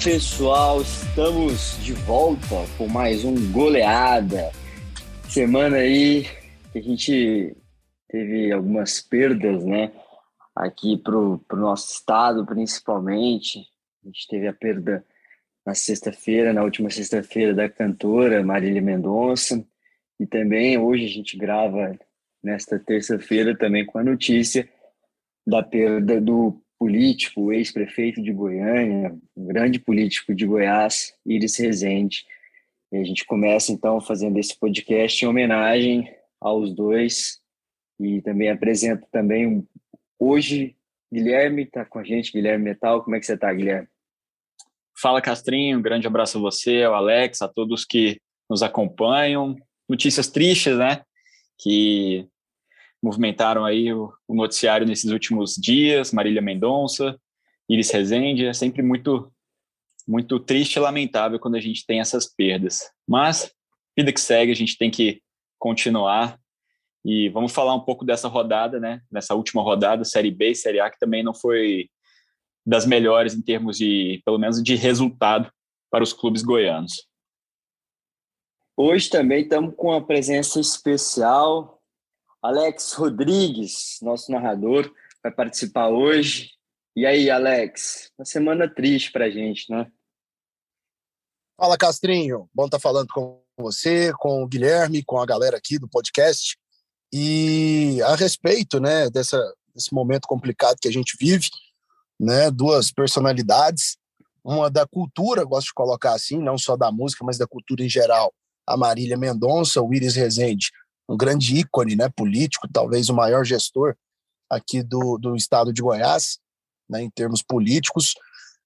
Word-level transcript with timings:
Pessoal, 0.00 0.80
estamos 0.80 1.76
de 1.82 1.92
volta 1.92 2.64
com 2.78 2.88
mais 2.88 3.24
um 3.24 3.52
goleada. 3.52 4.50
Semana 5.28 5.76
aí 5.76 6.24
que 6.72 6.78
a 6.78 6.82
gente 6.82 7.56
teve 8.08 8.52
algumas 8.52 9.00
perdas, 9.00 9.62
né? 9.64 9.92
Aqui 10.56 10.96
pro, 10.96 11.38
pro 11.46 11.58
nosso 11.58 11.92
estado, 11.92 12.46
principalmente. 12.46 13.58
A 14.02 14.06
gente 14.06 14.28
teve 14.28 14.48
a 14.48 14.52
perda 14.52 15.04
na 15.64 15.74
sexta-feira, 15.74 16.52
na 16.52 16.62
última 16.62 16.88
sexta-feira, 16.88 17.52
da 17.52 17.68
cantora 17.68 18.42
Marília 18.42 18.80
Mendonça. 18.80 19.64
E 20.18 20.26
também 20.26 20.78
hoje 20.78 21.04
a 21.04 21.10
gente 21.10 21.36
grava 21.36 21.98
nesta 22.42 22.78
terça-feira 22.78 23.56
também 23.56 23.84
com 23.84 23.98
a 23.98 24.04
notícia 24.04 24.68
da 25.46 25.62
perda 25.62 26.20
do 26.20 26.61
político, 26.82 27.52
ex-prefeito 27.52 28.20
de 28.20 28.32
Goiânia, 28.32 29.16
um 29.36 29.46
grande 29.46 29.78
político 29.78 30.34
de 30.34 30.44
Goiás, 30.44 31.14
Iris 31.24 31.56
Rezende. 31.56 32.24
E 32.90 32.96
a 32.96 33.04
gente 33.04 33.24
começa 33.24 33.70
então 33.70 34.00
fazendo 34.00 34.36
esse 34.36 34.58
podcast 34.58 35.24
em 35.24 35.28
homenagem 35.28 36.12
aos 36.40 36.74
dois 36.74 37.38
e 38.00 38.20
também 38.22 38.50
apresento 38.50 39.06
também 39.12 39.64
hoje 40.18 40.76
Guilherme 41.12 41.62
está 41.62 41.84
com 41.84 42.00
a 42.00 42.04
gente, 42.04 42.32
Guilherme 42.32 42.64
Metal. 42.64 43.00
Como 43.04 43.14
é 43.14 43.20
que 43.20 43.26
você 43.26 43.34
está, 43.34 43.54
Guilherme? 43.54 43.86
Fala, 45.00 45.22
Castrinho. 45.22 45.78
Um 45.78 45.82
grande 45.82 46.08
abraço 46.08 46.36
a 46.36 46.40
você, 46.40 46.82
ao 46.82 46.94
Alex, 46.94 47.42
a 47.42 47.48
todos 47.48 47.84
que 47.84 48.20
nos 48.50 48.60
acompanham. 48.60 49.54
Notícias 49.88 50.28
tristes, 50.28 50.76
né? 50.76 51.04
Que 51.60 52.26
movimentaram 53.02 53.64
aí 53.64 53.92
o, 53.92 54.12
o 54.28 54.34
noticiário 54.34 54.86
nesses 54.86 55.10
últimos 55.10 55.54
dias, 55.54 56.12
Marília 56.12 56.40
Mendonça, 56.40 57.18
Iris 57.68 57.90
Rezende, 57.90 58.46
é 58.46 58.52
sempre 58.52 58.82
muito 58.82 59.32
muito 60.06 60.40
triste 60.40 60.76
e 60.76 60.80
lamentável 60.80 61.38
quando 61.38 61.54
a 61.54 61.60
gente 61.60 61.86
tem 61.86 62.00
essas 62.00 62.26
perdas. 62.26 62.90
Mas 63.08 63.52
vida 63.96 64.12
que 64.12 64.20
segue, 64.20 64.50
a 64.50 64.56
gente 64.56 64.76
tem 64.76 64.90
que 64.90 65.22
continuar 65.58 66.38
e 67.04 67.28
vamos 67.28 67.52
falar 67.52 67.74
um 67.74 67.84
pouco 67.84 68.04
dessa 68.04 68.28
rodada, 68.28 68.78
né? 68.80 69.00
Nessa 69.10 69.34
última 69.34 69.62
rodada, 69.62 70.04
Série 70.04 70.30
B 70.30 70.50
e 70.50 70.54
Série 70.54 70.80
A, 70.80 70.90
que 70.90 70.98
também 70.98 71.22
não 71.22 71.34
foi 71.34 71.88
das 72.64 72.86
melhores 72.86 73.34
em 73.34 73.42
termos 73.42 73.76
de, 73.76 74.22
pelo 74.24 74.38
menos, 74.38 74.62
de 74.62 74.76
resultado 74.76 75.50
para 75.90 76.04
os 76.04 76.12
clubes 76.12 76.42
goianos. 76.42 77.06
Hoje 78.76 79.10
também 79.10 79.42
estamos 79.42 79.74
com 79.76 79.88
uma 79.88 80.04
presença 80.04 80.60
especial 80.60 81.81
Alex 82.42 82.94
Rodrigues, 82.94 83.98
nosso 84.02 84.32
narrador, 84.32 84.92
vai 85.22 85.30
participar 85.30 85.88
hoje. 85.88 86.50
E 86.96 87.06
aí, 87.06 87.30
Alex, 87.30 88.10
uma 88.18 88.24
semana 88.24 88.68
triste 88.68 89.12
para 89.12 89.26
a 89.26 89.30
gente, 89.30 89.70
né? 89.70 89.90
Fala, 91.56 91.78
Castrinho. 91.78 92.50
Bom 92.52 92.64
estar 92.64 92.78
tá 92.78 92.82
falando 92.82 93.06
com 93.14 93.40
você, 93.56 94.12
com 94.18 94.42
o 94.42 94.48
Guilherme, 94.48 95.04
com 95.04 95.20
a 95.20 95.26
galera 95.26 95.56
aqui 95.56 95.78
do 95.78 95.88
podcast. 95.88 96.58
E 97.12 98.00
a 98.02 98.16
respeito, 98.16 98.80
né, 98.80 99.08
dessa, 99.08 99.38
desse 99.72 99.94
momento 99.94 100.26
complicado 100.26 100.78
que 100.80 100.88
a 100.88 100.92
gente 100.92 101.16
vive, 101.20 101.48
né, 102.18 102.50
duas 102.50 102.90
personalidades, 102.90 103.96
uma 104.42 104.68
da 104.68 104.84
cultura, 104.86 105.44
gosto 105.44 105.68
de 105.68 105.74
colocar 105.74 106.14
assim, 106.14 106.38
não 106.38 106.58
só 106.58 106.76
da 106.76 106.90
música, 106.90 107.24
mas 107.24 107.38
da 107.38 107.46
cultura 107.46 107.84
em 107.84 107.88
geral, 107.88 108.34
a 108.66 108.76
Marília 108.76 109.16
Mendonça, 109.16 109.80
o 109.80 109.94
Iris 109.94 110.16
Rezende, 110.16 110.72
um 111.12 111.16
grande 111.16 111.58
ícone 111.58 111.94
né, 111.94 112.08
político, 112.08 112.66
talvez 112.66 113.10
o 113.10 113.14
maior 113.14 113.44
gestor 113.44 113.94
aqui 114.48 114.82
do, 114.82 115.18
do 115.18 115.36
estado 115.36 115.72
de 115.72 115.82
Goiás, 115.82 116.38
né, 116.88 117.02
em 117.02 117.10
termos 117.10 117.42
políticos. 117.42 118.14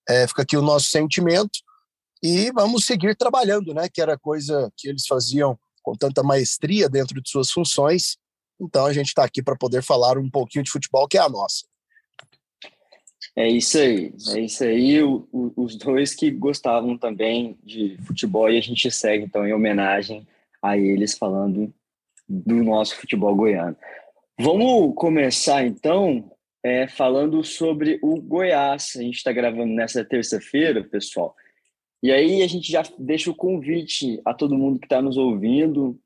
É, 0.08 0.28
fica 0.28 0.42
aqui 0.42 0.56
o 0.56 0.62
nosso 0.62 0.86
sentimento 0.86 1.58
e 2.22 2.52
vamos 2.52 2.86
seguir 2.86 3.16
trabalhando, 3.16 3.74
né, 3.74 3.88
que 3.88 4.00
era 4.00 4.16
coisa 4.16 4.72
que 4.76 4.88
eles 4.88 5.06
faziam 5.06 5.58
com 5.82 5.96
tanta 5.96 6.22
maestria 6.22 6.88
dentro 6.88 7.20
de 7.20 7.28
suas 7.28 7.50
funções. 7.50 8.16
Então 8.60 8.86
a 8.86 8.92
gente 8.92 9.08
está 9.08 9.24
aqui 9.24 9.42
para 9.42 9.56
poder 9.56 9.82
falar 9.82 10.16
um 10.16 10.30
pouquinho 10.30 10.64
de 10.64 10.70
futebol, 10.70 11.08
que 11.08 11.18
é 11.18 11.20
a 11.20 11.28
nossa. 11.28 11.66
É 13.34 13.48
isso 13.48 13.76
aí, 13.76 14.14
é 14.34 14.40
isso 14.40 14.62
aí. 14.62 15.02
O, 15.02 15.28
o, 15.32 15.64
os 15.64 15.76
dois 15.76 16.14
que 16.14 16.30
gostavam 16.30 16.96
também 16.96 17.58
de 17.64 17.98
futebol 18.06 18.48
e 18.48 18.56
a 18.56 18.60
gente 18.60 18.88
segue 18.90 19.24
então 19.24 19.44
em 19.44 19.52
homenagem 19.52 20.26
a 20.62 20.78
eles 20.78 21.18
falando 21.18 21.74
do 22.28 22.62
nosso 22.62 22.96
futebol 22.96 23.34
goiano. 23.34 23.76
Vamos 24.38 24.94
começar 24.94 25.64
então 25.64 26.30
é, 26.62 26.88
falando 26.88 27.42
sobre 27.44 27.98
o 28.02 28.20
Goiás. 28.20 28.94
A 28.96 29.02
gente 29.02 29.16
está 29.16 29.32
gravando 29.32 29.72
nessa 29.72 30.04
terça-feira, 30.04 30.82
pessoal. 30.82 31.34
E 32.02 32.10
aí 32.10 32.42
a 32.42 32.46
gente 32.46 32.70
já 32.70 32.82
deixa 32.98 33.30
o 33.30 33.34
convite 33.34 34.20
a 34.24 34.34
todo 34.34 34.58
mundo 34.58 34.78
que 34.78 34.86
está 34.86 35.00
nos 35.00 35.16
ouvindo, 35.16 35.98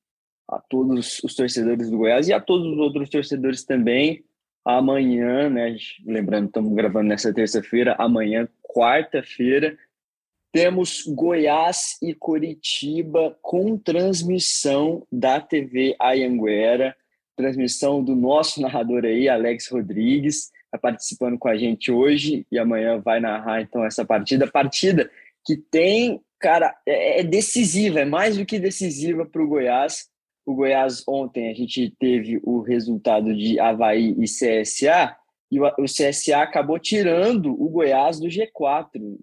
a 0.49 0.61
todos 0.61 1.21
os 1.25 1.35
torcedores 1.35 1.91
do 1.91 1.99
Goiás 1.99 2.29
e 2.29 2.33
a 2.33 2.41
todos 2.41 2.67
os 2.73 2.79
outros 2.79 3.09
torcedores 3.09 3.65
também. 3.65 4.25
Amanhã, 4.65 5.49
né? 5.49 5.77
Lembrando, 6.05 6.47
estamos 6.47 6.75
gravando 6.75 7.09
nessa 7.09 7.33
terça-feira. 7.33 7.97
Amanhã, 7.99 8.49
quarta-feira, 8.63 9.77
temos 10.53 11.05
Goiás 11.07 11.97
e 12.03 12.15
Coritiba 12.15 13.37
com 13.41 13.79
transmissão 13.79 15.07
da 15.11 15.41
TV 15.41 15.95
Ayanguera, 15.99 16.97
transmissão 17.37 18.03
do 18.03 18.15
nosso 18.15 18.61
narrador 18.61 19.05
aí, 19.05 19.29
Alex 19.29 19.69
Rodrigues, 19.69 20.51
está 20.65 20.79
participando 20.79 21.39
com 21.39 21.49
a 21.49 21.57
gente 21.57 21.91
hoje 21.91 22.47
e 22.51 22.59
amanhã 22.59 23.01
vai 23.01 23.21
narrar 23.21 23.63
então 23.63 23.85
essa 23.85 24.05
partida. 24.05 24.47
Partida 24.47 25.11
que 25.45 25.57
tem, 25.57 26.21
cara, 26.39 26.77
é, 26.87 27.21
é 27.21 27.25
decisiva, 27.25 28.01
é 28.01 28.05
mais 28.05 28.37
do 28.37 28.45
que 28.45 28.59
decisiva 28.59 29.25
para 29.25 29.43
o 29.43 29.49
Goiás. 29.49 30.09
O 30.45 30.55
Goiás 30.55 31.03
ontem 31.07 31.51
a 31.51 31.55
gente 31.55 31.95
teve 31.99 32.41
o 32.43 32.61
resultado 32.61 33.35
de 33.37 33.59
Havaí 33.59 34.15
e 34.19 34.25
CSA, 34.25 35.17
e 35.51 35.61
o 35.61 35.85
CSA 35.85 36.43
acabou 36.43 36.79
tirando 36.79 37.51
o 37.61 37.69
Goiás 37.69 38.21
do 38.21 38.29
G4. 38.29 39.19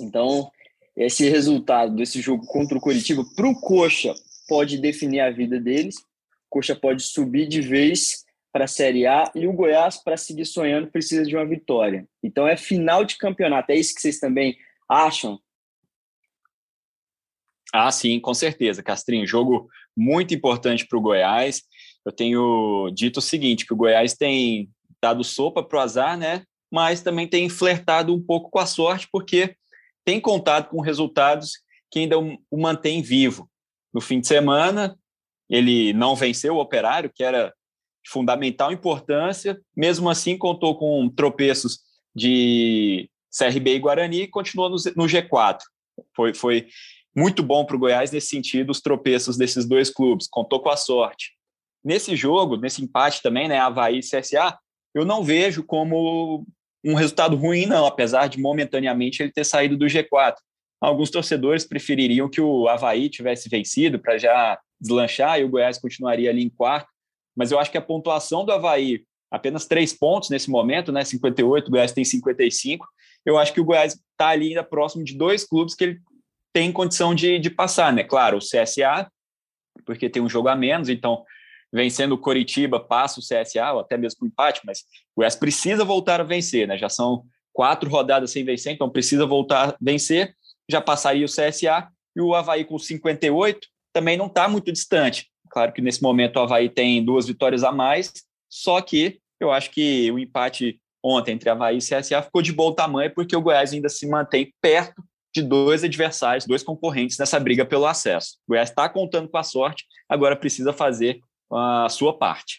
Então, 0.00 0.50
esse 0.96 1.28
resultado 1.28 1.94
desse 1.94 2.20
jogo 2.20 2.44
contra 2.46 2.76
o 2.76 2.80
Coritiba 2.80 3.24
para 3.36 3.48
o 3.48 3.58
Coxa 3.60 4.14
pode 4.48 4.78
definir 4.78 5.20
a 5.20 5.30
vida 5.30 5.60
deles. 5.60 5.96
O 5.98 6.50
Coxa 6.50 6.74
pode 6.74 7.02
subir 7.02 7.46
de 7.46 7.60
vez 7.60 8.24
para 8.52 8.64
a 8.64 8.68
Série 8.68 9.06
A 9.06 9.30
e 9.34 9.46
o 9.46 9.52
Goiás, 9.52 10.02
para 10.02 10.16
seguir 10.16 10.44
sonhando, 10.44 10.90
precisa 10.90 11.24
de 11.24 11.36
uma 11.36 11.46
vitória. 11.46 12.08
Então 12.22 12.46
é 12.48 12.56
final 12.56 13.04
de 13.04 13.16
campeonato. 13.16 13.70
É 13.70 13.76
isso 13.76 13.94
que 13.94 14.00
vocês 14.00 14.18
também 14.18 14.56
acham? 14.88 15.38
Ah, 17.72 17.92
sim, 17.92 18.18
com 18.18 18.32
certeza, 18.32 18.82
Castrinho. 18.82 19.26
Jogo 19.26 19.68
muito 19.96 20.34
importante 20.34 20.86
para 20.86 20.98
o 20.98 21.02
Goiás. 21.02 21.62
Eu 22.04 22.10
tenho 22.10 22.90
dito 22.94 23.18
o 23.18 23.22
seguinte: 23.22 23.66
que 23.66 23.74
o 23.74 23.76
Goiás 23.76 24.14
tem 24.14 24.70
dado 25.00 25.22
sopa 25.22 25.62
para 25.62 25.78
o 25.78 25.82
azar, 25.82 26.16
né? 26.16 26.42
Mas 26.72 27.02
também 27.02 27.28
tem 27.28 27.48
flertado 27.48 28.14
um 28.14 28.20
pouco 28.20 28.50
com 28.50 28.58
a 28.58 28.66
sorte, 28.66 29.06
porque 29.12 29.54
tem 30.08 30.18
contado 30.18 30.70
com 30.70 30.80
resultados 30.80 31.58
que 31.90 31.98
ainda 31.98 32.16
o 32.18 32.56
mantém 32.58 33.02
vivo. 33.02 33.46
No 33.92 34.00
fim 34.00 34.20
de 34.20 34.26
semana, 34.26 34.98
ele 35.50 35.92
não 35.92 36.16
venceu 36.16 36.56
o 36.56 36.60
Operário, 36.60 37.12
que 37.14 37.22
era 37.22 37.52
de 38.02 38.10
fundamental 38.10 38.72
importância, 38.72 39.60
mesmo 39.76 40.08
assim 40.08 40.38
contou 40.38 40.78
com 40.78 41.10
tropeços 41.10 41.80
de 42.16 43.10
CRB 43.38 43.74
e 43.74 43.78
Guarani 43.78 44.22
e 44.22 44.28
continuou 44.28 44.70
no, 44.70 44.76
G4. 44.76 45.58
Foi, 46.16 46.32
foi 46.32 46.68
muito 47.14 47.42
bom 47.42 47.66
para 47.66 47.76
o 47.76 47.78
Goiás 47.78 48.10
nesse 48.10 48.28
sentido, 48.28 48.70
os 48.70 48.80
tropeços 48.80 49.36
desses 49.36 49.68
dois 49.68 49.90
clubes, 49.90 50.26
contou 50.26 50.62
com 50.62 50.70
a 50.70 50.76
sorte. 50.78 51.32
Nesse 51.84 52.16
jogo, 52.16 52.56
nesse 52.56 52.82
empate 52.82 53.20
também, 53.20 53.46
né, 53.46 53.58
Havaí 53.58 53.98
e 53.98 54.00
CSA, 54.00 54.58
eu 54.94 55.04
não 55.04 55.22
vejo 55.22 55.62
como 55.62 56.46
um 56.84 56.94
resultado 56.94 57.36
ruim, 57.36 57.66
não, 57.66 57.86
apesar 57.86 58.28
de 58.28 58.40
momentaneamente 58.40 59.22
ele 59.22 59.32
ter 59.32 59.44
saído 59.44 59.76
do 59.76 59.86
G4. 59.86 60.34
Alguns 60.80 61.10
torcedores 61.10 61.64
prefeririam 61.64 62.28
que 62.28 62.40
o 62.40 62.68
Havaí 62.68 63.08
tivesse 63.08 63.48
vencido 63.48 63.98
para 63.98 64.16
já 64.16 64.58
deslanchar 64.80 65.40
e 65.40 65.44
o 65.44 65.48
Goiás 65.48 65.78
continuaria 65.78 66.30
ali 66.30 66.42
em 66.42 66.48
quarto, 66.48 66.88
mas 67.36 67.50
eu 67.50 67.58
acho 67.58 67.70
que 67.70 67.78
a 67.78 67.82
pontuação 67.82 68.44
do 68.44 68.52
Havaí, 68.52 69.02
apenas 69.30 69.66
três 69.66 69.92
pontos 69.92 70.30
nesse 70.30 70.48
momento, 70.50 70.92
né, 70.92 71.04
58, 71.04 71.66
o 71.66 71.70
Goiás 71.70 71.92
tem 71.92 72.04
55, 72.04 72.86
eu 73.26 73.36
acho 73.36 73.52
que 73.52 73.60
o 73.60 73.64
Goiás 73.64 73.94
está 73.94 74.28
ali 74.28 74.48
ainda 74.48 74.62
próximo 74.62 75.04
de 75.04 75.16
dois 75.16 75.44
clubes 75.44 75.74
que 75.74 75.84
ele 75.84 76.00
tem 76.52 76.72
condição 76.72 77.14
de, 77.14 77.38
de 77.38 77.50
passar, 77.50 77.92
né? 77.92 78.02
Claro, 78.02 78.38
o 78.38 78.40
CSA, 78.40 79.10
porque 79.84 80.08
tem 80.08 80.22
um 80.22 80.28
jogo 80.28 80.48
a 80.48 80.56
menos, 80.56 80.88
então 80.88 81.24
vencendo 81.72 82.12
o 82.12 82.18
Coritiba, 82.18 82.80
passa 82.80 83.20
o 83.20 83.22
CSA, 83.22 83.72
ou 83.72 83.80
até 83.80 83.96
mesmo 83.96 84.24
o 84.24 84.26
empate, 84.26 84.60
mas 84.64 84.80
o 84.80 85.18
Goiás 85.18 85.36
precisa 85.36 85.84
voltar 85.84 86.20
a 86.20 86.24
vencer, 86.24 86.66
né? 86.66 86.78
Já 86.78 86.88
são 86.88 87.24
quatro 87.52 87.90
rodadas 87.90 88.30
sem 88.30 88.44
vencer, 88.44 88.72
então 88.72 88.88
precisa 88.88 89.26
voltar 89.26 89.70
a 89.70 89.76
vencer, 89.80 90.34
já 90.70 90.80
passaria 90.80 91.26
o 91.26 91.28
CSA, 91.28 91.88
e 92.16 92.20
o 92.20 92.34
Havaí 92.34 92.64
com 92.64 92.78
58 92.78 93.66
também 93.92 94.16
não 94.16 94.26
está 94.26 94.48
muito 94.48 94.72
distante. 94.72 95.28
Claro 95.50 95.72
que 95.72 95.80
nesse 95.80 96.02
momento 96.02 96.36
o 96.36 96.40
Havaí 96.40 96.68
tem 96.68 97.04
duas 97.04 97.26
vitórias 97.26 97.64
a 97.64 97.72
mais, 97.72 98.12
só 98.50 98.80
que 98.80 99.18
eu 99.40 99.50
acho 99.50 99.70
que 99.70 100.10
o 100.10 100.18
empate 100.18 100.80
ontem 101.02 101.32
entre 101.32 101.48
Havaí 101.48 101.78
e 101.78 101.80
CSA 101.80 102.22
ficou 102.22 102.42
de 102.42 102.52
bom 102.52 102.72
tamanho, 102.72 103.12
porque 103.14 103.36
o 103.36 103.40
Goiás 103.40 103.72
ainda 103.72 103.88
se 103.88 104.06
mantém 104.06 104.52
perto 104.60 105.02
de 105.34 105.42
dois 105.42 105.84
adversários, 105.84 106.46
dois 106.46 106.62
concorrentes 106.62 107.18
nessa 107.18 107.38
briga 107.38 107.64
pelo 107.64 107.86
acesso. 107.86 108.36
O 108.46 108.52
Goiás 108.52 108.70
está 108.70 108.88
contando 108.88 109.28
com 109.28 109.38
a 109.38 109.42
sorte, 109.42 109.84
agora 110.08 110.34
precisa 110.34 110.72
fazer 110.72 111.20
a 111.50 111.88
sua 111.88 112.16
parte. 112.16 112.58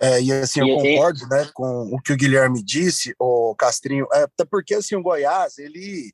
É, 0.00 0.20
e 0.20 0.32
assim, 0.32 0.60
eu 0.60 0.78
concordo 0.78 1.26
né, 1.28 1.50
com 1.52 1.94
o 1.94 2.00
que 2.00 2.12
o 2.12 2.16
Guilherme 2.16 2.62
disse, 2.62 3.14
o 3.18 3.54
Castrinho, 3.54 4.06
é, 4.12 4.22
até 4.22 4.46
porque 4.46 4.74
assim, 4.74 4.96
o 4.96 5.02
Goiás, 5.02 5.58
ele, 5.58 6.10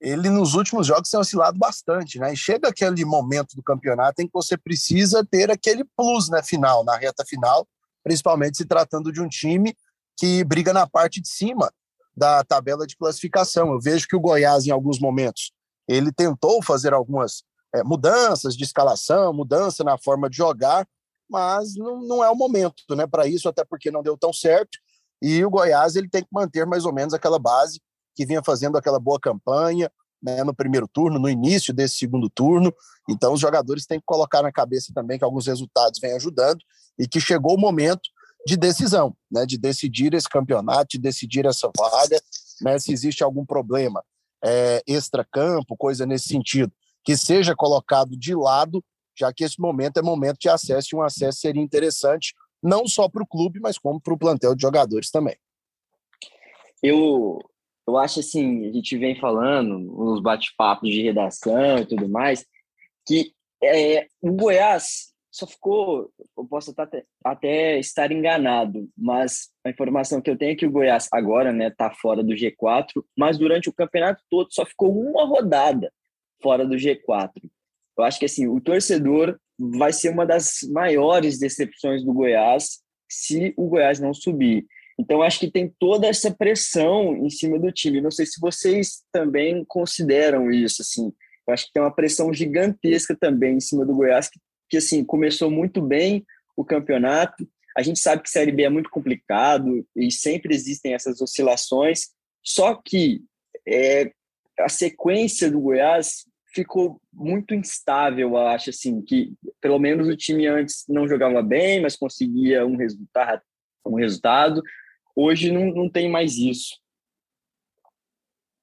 ele 0.00 0.30
nos 0.30 0.54
últimos 0.54 0.86
jogos 0.86 1.10
tem 1.10 1.18
oscilado 1.18 1.58
bastante, 1.58 2.20
né? 2.20 2.32
E 2.32 2.36
chega 2.36 2.68
aquele 2.68 3.04
momento 3.04 3.56
do 3.56 3.62
campeonato 3.62 4.22
em 4.22 4.26
que 4.26 4.32
você 4.32 4.56
precisa 4.56 5.26
ter 5.28 5.50
aquele 5.50 5.84
plus 5.96 6.28
na 6.28 6.36
né, 6.36 6.42
final, 6.44 6.84
na 6.84 6.96
reta 6.96 7.24
final, 7.26 7.66
principalmente 8.04 8.56
se 8.56 8.64
tratando 8.64 9.10
de 9.10 9.20
um 9.20 9.28
time 9.28 9.76
que 10.16 10.44
briga 10.44 10.72
na 10.72 10.86
parte 10.86 11.20
de 11.20 11.28
cima 11.28 11.72
da 12.16 12.44
tabela 12.44 12.86
de 12.86 12.96
classificação. 12.96 13.72
Eu 13.72 13.80
vejo 13.80 14.06
que 14.06 14.14
o 14.14 14.20
Goiás, 14.20 14.64
em 14.66 14.70
alguns 14.70 15.00
momentos, 15.00 15.52
ele 15.88 16.12
tentou 16.12 16.62
fazer 16.62 16.92
algumas 16.92 17.42
é, 17.74 17.82
mudanças 17.82 18.56
de 18.56 18.62
escalação, 18.62 19.32
mudança 19.32 19.82
na 19.82 19.98
forma 19.98 20.30
de 20.30 20.36
jogar, 20.36 20.86
mas 21.28 21.74
não, 21.74 22.00
não 22.00 22.24
é 22.24 22.30
o 22.30 22.34
momento 22.34 22.82
né, 22.96 23.06
para 23.06 23.26
isso, 23.26 23.48
até 23.48 23.64
porque 23.64 23.90
não 23.90 24.02
deu 24.02 24.16
tão 24.16 24.32
certo. 24.32 24.78
E 25.20 25.44
o 25.44 25.50
Goiás 25.50 25.96
ele 25.96 26.08
tem 26.08 26.22
que 26.22 26.28
manter 26.32 26.66
mais 26.66 26.84
ou 26.84 26.92
menos 26.92 27.12
aquela 27.12 27.38
base 27.38 27.80
que 28.14 28.26
vinha 28.26 28.42
fazendo 28.42 28.76
aquela 28.76 28.98
boa 28.98 29.18
campanha 29.20 29.90
né, 30.22 30.42
no 30.42 30.54
primeiro 30.54 30.88
turno, 30.88 31.18
no 31.18 31.28
início 31.28 31.72
desse 31.72 31.96
segundo 31.96 32.28
turno. 32.28 32.72
Então, 33.08 33.32
os 33.32 33.40
jogadores 33.40 33.86
têm 33.86 34.00
que 34.00 34.06
colocar 34.06 34.42
na 34.42 34.52
cabeça 34.52 34.92
também 34.94 35.18
que 35.18 35.24
alguns 35.24 35.46
resultados 35.46 36.00
vêm 36.00 36.12
ajudando 36.14 36.58
e 36.98 37.06
que 37.06 37.20
chegou 37.20 37.54
o 37.54 37.60
momento 37.60 38.08
de 38.46 38.56
decisão, 38.56 39.16
né, 39.30 39.44
de 39.46 39.58
decidir 39.58 40.14
esse 40.14 40.28
campeonato, 40.28 40.86
de 40.90 40.98
decidir 40.98 41.46
essa 41.46 41.70
vaga, 41.76 42.20
né, 42.60 42.78
se 42.78 42.92
existe 42.92 43.22
algum 43.22 43.44
problema 43.44 44.02
é, 44.42 44.82
extra-campo, 44.86 45.76
coisa 45.76 46.06
nesse 46.06 46.28
sentido, 46.28 46.72
que 47.04 47.16
seja 47.16 47.54
colocado 47.54 48.16
de 48.16 48.34
lado 48.34 48.84
já 49.18 49.32
que 49.32 49.44
esse 49.44 49.60
momento 49.60 49.98
é 49.98 50.02
momento 50.02 50.38
de 50.38 50.48
acesso 50.48 50.88
e 50.92 50.96
um 50.96 51.02
acesso 51.02 51.40
seria 51.40 51.62
interessante 51.62 52.34
não 52.62 52.86
só 52.86 53.08
para 53.08 53.22
o 53.22 53.26
clube, 53.26 53.60
mas 53.60 53.78
como 53.78 54.00
para 54.00 54.14
o 54.14 54.18
plantel 54.18 54.54
de 54.54 54.62
jogadores 54.62 55.10
também. 55.10 55.36
Eu, 56.82 57.38
eu 57.86 57.96
acho 57.96 58.20
assim, 58.20 58.68
a 58.68 58.72
gente 58.72 58.96
vem 58.96 59.18
falando 59.18 59.78
nos 59.78 60.22
bate-papos 60.22 60.90
de 60.90 61.02
redação 61.02 61.78
e 61.78 61.86
tudo 61.86 62.08
mais, 62.08 62.44
que 63.06 63.32
é, 63.62 64.06
o 64.20 64.32
Goiás 64.32 65.12
só 65.30 65.46
ficou, 65.46 66.10
eu 66.36 66.44
posso 66.46 66.74
até, 66.76 67.04
até 67.24 67.78
estar 67.78 68.10
enganado, 68.10 68.88
mas 68.96 69.50
a 69.64 69.70
informação 69.70 70.20
que 70.20 70.30
eu 70.30 70.36
tenho 70.36 70.52
é 70.52 70.56
que 70.56 70.66
o 70.66 70.70
Goiás 70.70 71.08
agora 71.12 71.52
né 71.52 71.68
está 71.68 71.90
fora 71.90 72.22
do 72.22 72.34
G4, 72.34 73.04
mas 73.16 73.38
durante 73.38 73.68
o 73.68 73.72
campeonato 73.72 74.22
todo 74.28 74.52
só 74.52 74.64
ficou 74.64 74.90
uma 74.90 75.26
rodada 75.26 75.92
fora 76.42 76.66
do 76.66 76.76
G4. 76.76 77.32
Eu 77.98 78.04
acho 78.04 78.18
que 78.18 78.26
assim, 78.26 78.46
o 78.46 78.60
torcedor 78.60 79.38
vai 79.58 79.92
ser 79.92 80.10
uma 80.10 80.24
das 80.24 80.60
maiores 80.70 81.38
decepções 81.38 82.04
do 82.04 82.12
Goiás 82.12 82.78
se 83.10 83.52
o 83.56 83.66
Goiás 83.66 83.98
não 83.98 84.14
subir. 84.14 84.66
Então, 84.98 85.22
acho 85.22 85.38
que 85.38 85.50
tem 85.50 85.72
toda 85.78 86.08
essa 86.08 86.30
pressão 86.30 87.16
em 87.16 87.30
cima 87.30 87.58
do 87.58 87.70
time. 87.70 88.00
Não 88.00 88.10
sei 88.10 88.26
se 88.26 88.40
vocês 88.40 89.04
também 89.12 89.64
consideram 89.66 90.50
isso. 90.50 90.82
Assim, 90.82 91.12
eu 91.46 91.54
acho 91.54 91.66
que 91.66 91.72
tem 91.72 91.82
uma 91.82 91.94
pressão 91.94 92.32
gigantesca 92.32 93.16
também 93.18 93.56
em 93.56 93.60
cima 93.60 93.86
do 93.86 93.94
Goiás, 93.94 94.28
que, 94.28 94.40
que 94.68 94.76
assim 94.76 95.04
começou 95.04 95.50
muito 95.50 95.80
bem 95.80 96.26
o 96.56 96.64
campeonato. 96.64 97.48
A 97.76 97.82
gente 97.82 98.00
sabe 98.00 98.22
que 98.22 98.30
Série 98.30 98.50
B 98.50 98.64
é 98.64 98.68
muito 98.68 98.90
complicado 98.90 99.86
e 99.94 100.10
sempre 100.10 100.52
existem 100.52 100.94
essas 100.94 101.20
oscilações. 101.20 102.08
Só 102.44 102.74
que 102.74 103.22
é, 103.66 104.10
a 104.58 104.68
sequência 104.68 105.48
do 105.48 105.60
Goiás 105.60 106.24
ficou 106.52 107.00
muito 107.12 107.54
instável, 107.54 108.30
eu 108.30 108.36
acho, 108.36 108.70
assim, 108.70 109.02
que 109.02 109.32
pelo 109.60 109.78
menos 109.78 110.08
o 110.08 110.16
time 110.16 110.46
antes 110.46 110.84
não 110.88 111.08
jogava 111.08 111.42
bem, 111.42 111.80
mas 111.80 111.96
conseguia 111.96 112.66
um 112.66 112.76
resultado. 112.76 113.42
Um 113.84 113.96
resultado. 113.96 114.62
Hoje 115.14 115.50
não, 115.50 115.66
não 115.66 115.88
tem 115.88 116.10
mais 116.10 116.36
isso. 116.36 116.76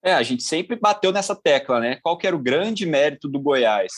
É, 0.03 0.13
a 0.13 0.23
gente 0.23 0.43
sempre 0.43 0.75
bateu 0.75 1.11
nessa 1.11 1.35
tecla, 1.35 1.79
né? 1.79 1.99
Qual 2.03 2.17
que 2.17 2.27
era 2.27 2.35
o 2.35 2.41
grande 2.41 2.85
mérito 2.85 3.27
do 3.27 3.39
Goiás? 3.39 3.91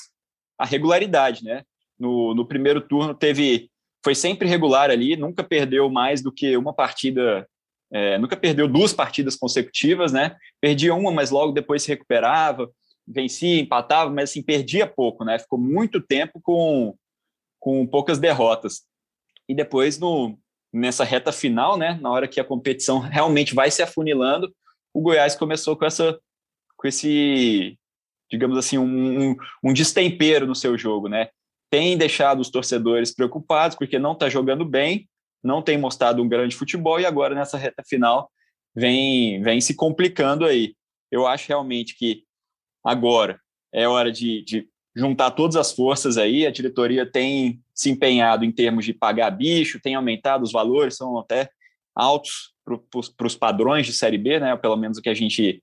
A 0.57 0.65
regularidade, 0.65 1.43
né? 1.43 1.63
No, 1.99 2.33
no 2.33 2.47
primeiro 2.47 2.79
turno 2.79 3.13
teve, 3.13 3.69
foi 4.03 4.15
sempre 4.15 4.47
regular 4.47 4.89
ali, 4.89 5.17
nunca 5.17 5.43
perdeu 5.43 5.89
mais 5.89 6.21
do 6.21 6.31
que 6.31 6.55
uma 6.55 6.73
partida, 6.73 7.47
é, 7.91 8.17
nunca 8.17 8.37
perdeu 8.37 8.67
duas 8.67 8.93
partidas 8.93 9.35
consecutivas, 9.35 10.13
né? 10.13 10.37
Perdia 10.61 10.95
uma, 10.95 11.11
mas 11.11 11.29
logo 11.29 11.51
depois 11.51 11.83
se 11.83 11.89
recuperava 11.89 12.71
vencia, 13.07 13.62
empatava, 13.62 14.12
mas 14.12 14.31
assim, 14.31 14.44
perdia 14.44 14.86
pouco, 14.86 15.24
né? 15.24 15.39
Ficou 15.39 15.57
muito 15.57 16.01
tempo 16.01 16.42
com, 16.42 16.95
com 17.59 17.88
poucas 17.88 18.19
derrotas. 18.19 18.81
E 19.48 19.56
depois, 19.56 19.98
no, 19.98 20.38
nessa 20.74 21.04
reta 21.04 21.31
final, 21.31 21.77
né, 21.77 21.98
na 22.01 22.09
hora 22.12 22.27
que 22.27 22.39
a 22.39 22.44
competição 22.44 23.00
realmente 23.00 23.56
vai 23.56 23.71
se 23.71 23.81
afunilando, 23.81 24.54
o 24.94 25.01
Goiás 25.01 25.36
começou 25.36 25.77
com 25.77 25.86
essa 25.86 26.19
com 26.75 26.88
esse, 26.88 27.75
digamos 28.30 28.56
assim, 28.56 28.77
um, 28.77 29.31
um, 29.31 29.36
um 29.63 29.74
destempero 29.74 30.45
no 30.45 30.54
seu 30.54 30.77
jogo, 30.77 31.07
né? 31.09 31.30
Tem 31.71 31.98
deixado 31.98 32.39
os 32.39 32.51
torcedores 32.51 33.12
preocupados 33.12 33.75
porque 33.75 33.98
não 33.98 34.12
está 34.12 34.30
jogando 34.30 34.63
bem, 34.63 35.09
não 35.44 35.59
tem 35.59 35.75
mostrado 35.75 36.21
um 36.21 36.30
grande 36.30 36.56
futebol 36.56 37.00
e 37.00 37.06
agora 37.06 37.33
nessa 37.33 37.57
reta 37.57 37.81
final 37.83 38.30
vem 38.75 39.42
vem 39.42 39.59
se 39.59 39.75
complicando 39.75 40.45
aí. 40.45 40.75
Eu 41.12 41.25
acho 41.25 41.48
realmente 41.48 41.95
que 41.98 42.26
agora 42.87 43.39
é 43.73 43.87
hora 43.87 44.11
de, 44.11 44.43
de 44.43 44.67
juntar 44.95 45.31
todas 45.31 45.55
as 45.55 45.71
forças 45.71 46.17
aí. 46.17 46.45
A 46.45 46.51
diretoria 46.51 47.05
tem 47.05 47.61
se 47.73 47.89
empenhado 47.89 48.45
em 48.45 48.51
termos 48.51 48.85
de 48.85 48.93
pagar 48.93 49.29
bicho, 49.29 49.79
tem 49.79 49.95
aumentado 49.95 50.43
os 50.43 50.51
valores, 50.51 50.95
são 50.95 51.19
até 51.19 51.49
altos 51.93 52.53
para 53.17 53.27
os 53.27 53.35
padrões 53.35 53.85
de 53.85 53.93
Série 53.93 54.17
B, 54.17 54.39
né? 54.39 54.55
Pelo 54.55 54.75
menos 54.75 54.97
o 54.97 55.01
que 55.01 55.09
a 55.09 55.13
gente 55.13 55.61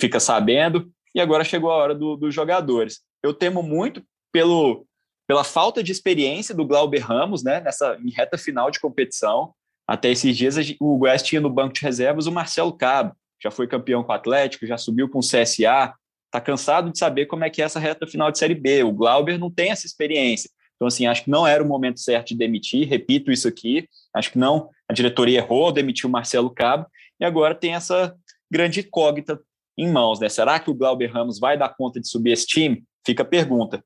fica 0.00 0.18
sabendo. 0.18 0.90
E 1.14 1.20
agora 1.20 1.44
chegou 1.44 1.70
a 1.70 1.76
hora 1.76 1.94
do, 1.94 2.16
dos 2.16 2.34
jogadores. 2.34 3.00
Eu 3.22 3.34
temo 3.34 3.62
muito 3.62 4.02
pelo, 4.32 4.86
pela 5.26 5.44
falta 5.44 5.82
de 5.82 5.92
experiência 5.92 6.54
do 6.54 6.66
Glauber 6.66 7.00
Ramos, 7.00 7.42
né? 7.42 7.60
Nessa 7.60 7.98
em 8.02 8.10
reta 8.10 8.38
final 8.38 8.70
de 8.70 8.80
competição. 8.80 9.52
Até 9.86 10.10
esses 10.10 10.36
dias 10.36 10.56
o 10.80 10.96
Goiás 10.96 11.22
tinha 11.22 11.40
no 11.40 11.50
banco 11.50 11.74
de 11.74 11.82
reservas 11.82 12.26
o 12.26 12.32
Marcelo 12.32 12.72
Cabo, 12.72 13.14
já 13.42 13.50
foi 13.50 13.66
campeão 13.66 14.02
com 14.02 14.12
o 14.12 14.14
Atlético, 14.14 14.66
já 14.66 14.78
subiu 14.78 15.08
com 15.08 15.18
o 15.18 15.22
CSA, 15.22 15.92
está 16.32 16.40
cansado 16.40 16.90
de 16.90 16.98
saber 16.98 17.26
como 17.26 17.44
é 17.44 17.50
que 17.50 17.60
é 17.60 17.66
essa 17.66 17.78
reta 17.78 18.06
final 18.06 18.32
de 18.32 18.38
Série 18.38 18.54
B. 18.54 18.82
O 18.82 18.92
Glauber 18.92 19.38
não 19.38 19.50
tem 19.50 19.70
essa 19.70 19.86
experiência. 19.86 20.50
Então, 20.76 20.88
assim, 20.88 21.06
acho 21.06 21.24
que 21.24 21.30
não 21.30 21.46
era 21.46 21.62
o 21.62 21.66
momento 21.66 22.00
certo 22.00 22.28
de 22.28 22.36
demitir, 22.36 22.88
repito 22.88 23.30
isso 23.30 23.46
aqui, 23.46 23.86
acho 24.16 24.32
que 24.32 24.38
não, 24.38 24.70
a 24.88 24.92
diretoria 24.92 25.38
errou, 25.38 25.70
demitiu 25.70 26.08
o 26.08 26.12
Marcelo 26.12 26.50
Cabo, 26.50 26.86
e 27.20 27.24
agora 27.24 27.54
tem 27.54 27.74
essa 27.74 28.16
grande 28.50 28.80
incógnita 28.80 29.38
em 29.78 29.92
mãos, 29.92 30.18
né? 30.18 30.28
Será 30.28 30.58
que 30.58 30.70
o 30.70 30.74
Glauber 30.74 31.06
Ramos 31.06 31.38
vai 31.38 31.56
dar 31.56 31.68
conta 31.68 32.00
de 32.00 32.08
subir 32.08 32.32
esse 32.32 32.46
time? 32.46 32.82
Fica 33.06 33.22
a 33.22 33.26
pergunta. 33.26 33.84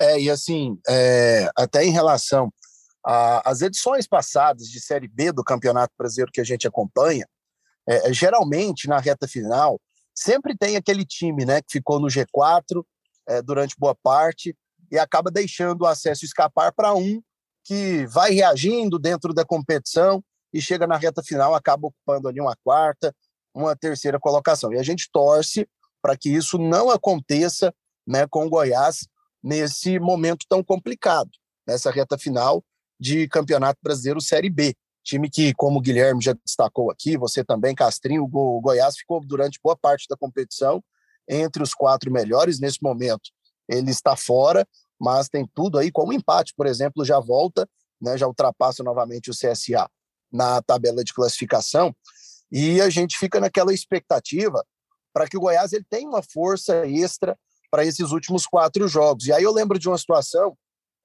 É, 0.00 0.20
e 0.20 0.30
assim, 0.30 0.78
é, 0.88 1.50
até 1.56 1.84
em 1.84 1.90
relação 1.90 2.52
às 3.04 3.62
edições 3.62 4.06
passadas 4.06 4.68
de 4.68 4.80
Série 4.80 5.08
B 5.08 5.32
do 5.32 5.42
Campeonato 5.42 5.94
Brasileiro 5.98 6.30
que 6.30 6.40
a 6.40 6.44
gente 6.44 6.68
acompanha, 6.68 7.26
é, 7.88 8.12
geralmente 8.12 8.86
na 8.86 8.98
reta 8.98 9.26
final, 9.26 9.80
sempre 10.18 10.56
tem 10.56 10.76
aquele 10.76 11.04
time 11.04 11.44
né, 11.44 11.60
que 11.62 11.72
ficou 11.72 12.00
no 12.00 12.08
G4 12.08 12.84
é, 13.28 13.40
durante 13.40 13.76
boa 13.78 13.94
parte 13.94 14.56
e 14.90 14.98
acaba 14.98 15.30
deixando 15.30 15.82
o 15.82 15.86
acesso 15.86 16.24
escapar 16.24 16.72
para 16.72 16.94
um 16.94 17.22
que 17.64 18.06
vai 18.06 18.32
reagindo 18.32 18.98
dentro 18.98 19.32
da 19.32 19.44
competição 19.44 20.22
e 20.52 20.60
chega 20.60 20.86
na 20.86 20.96
reta 20.96 21.22
final, 21.22 21.54
acaba 21.54 21.88
ocupando 21.88 22.26
ali 22.26 22.40
uma 22.40 22.56
quarta, 22.64 23.14
uma 23.54 23.76
terceira 23.76 24.18
colocação. 24.18 24.72
E 24.72 24.78
a 24.78 24.82
gente 24.82 25.08
torce 25.12 25.68
para 26.00 26.16
que 26.16 26.30
isso 26.30 26.58
não 26.58 26.90
aconteça 26.90 27.72
né, 28.06 28.26
com 28.26 28.46
o 28.46 28.48
Goiás 28.48 29.06
nesse 29.42 30.00
momento 30.00 30.46
tão 30.48 30.64
complicado, 30.64 31.30
nessa 31.66 31.90
reta 31.90 32.16
final 32.16 32.64
de 32.98 33.28
Campeonato 33.28 33.78
Brasileiro 33.82 34.20
Série 34.20 34.50
B. 34.50 34.74
Time 35.08 35.30
que, 35.30 35.54
como 35.54 35.78
o 35.78 35.80
Guilherme 35.80 36.22
já 36.22 36.34
destacou 36.44 36.90
aqui, 36.90 37.16
você 37.16 37.42
também, 37.42 37.74
Castrinho, 37.74 38.28
o 38.30 38.60
Goiás 38.60 38.94
ficou 38.98 39.24
durante 39.24 39.58
boa 39.64 39.74
parte 39.74 40.06
da 40.06 40.14
competição 40.14 40.84
entre 41.26 41.62
os 41.62 41.72
quatro 41.72 42.12
melhores. 42.12 42.60
Nesse 42.60 42.82
momento, 42.82 43.30
ele 43.66 43.90
está 43.90 44.14
fora, 44.14 44.68
mas 45.00 45.30
tem 45.30 45.48
tudo 45.54 45.78
aí, 45.78 45.90
como 45.90 46.12
empate, 46.12 46.52
por 46.54 46.66
exemplo, 46.66 47.06
já 47.06 47.18
volta, 47.18 47.66
né, 47.98 48.18
já 48.18 48.26
ultrapassa 48.26 48.84
novamente 48.84 49.30
o 49.30 49.32
CSA 49.32 49.88
na 50.30 50.60
tabela 50.60 51.02
de 51.02 51.14
classificação. 51.14 51.96
E 52.52 52.78
a 52.82 52.90
gente 52.90 53.16
fica 53.16 53.40
naquela 53.40 53.72
expectativa 53.72 54.62
para 55.10 55.26
que 55.26 55.38
o 55.38 55.40
Goiás 55.40 55.72
ele 55.72 55.86
tenha 55.88 56.06
uma 56.06 56.22
força 56.22 56.86
extra 56.86 57.34
para 57.70 57.82
esses 57.82 58.10
últimos 58.10 58.46
quatro 58.46 58.86
jogos. 58.86 59.26
E 59.26 59.32
aí 59.32 59.42
eu 59.42 59.54
lembro 59.54 59.78
de 59.78 59.88
uma 59.88 59.96
situação 59.96 60.54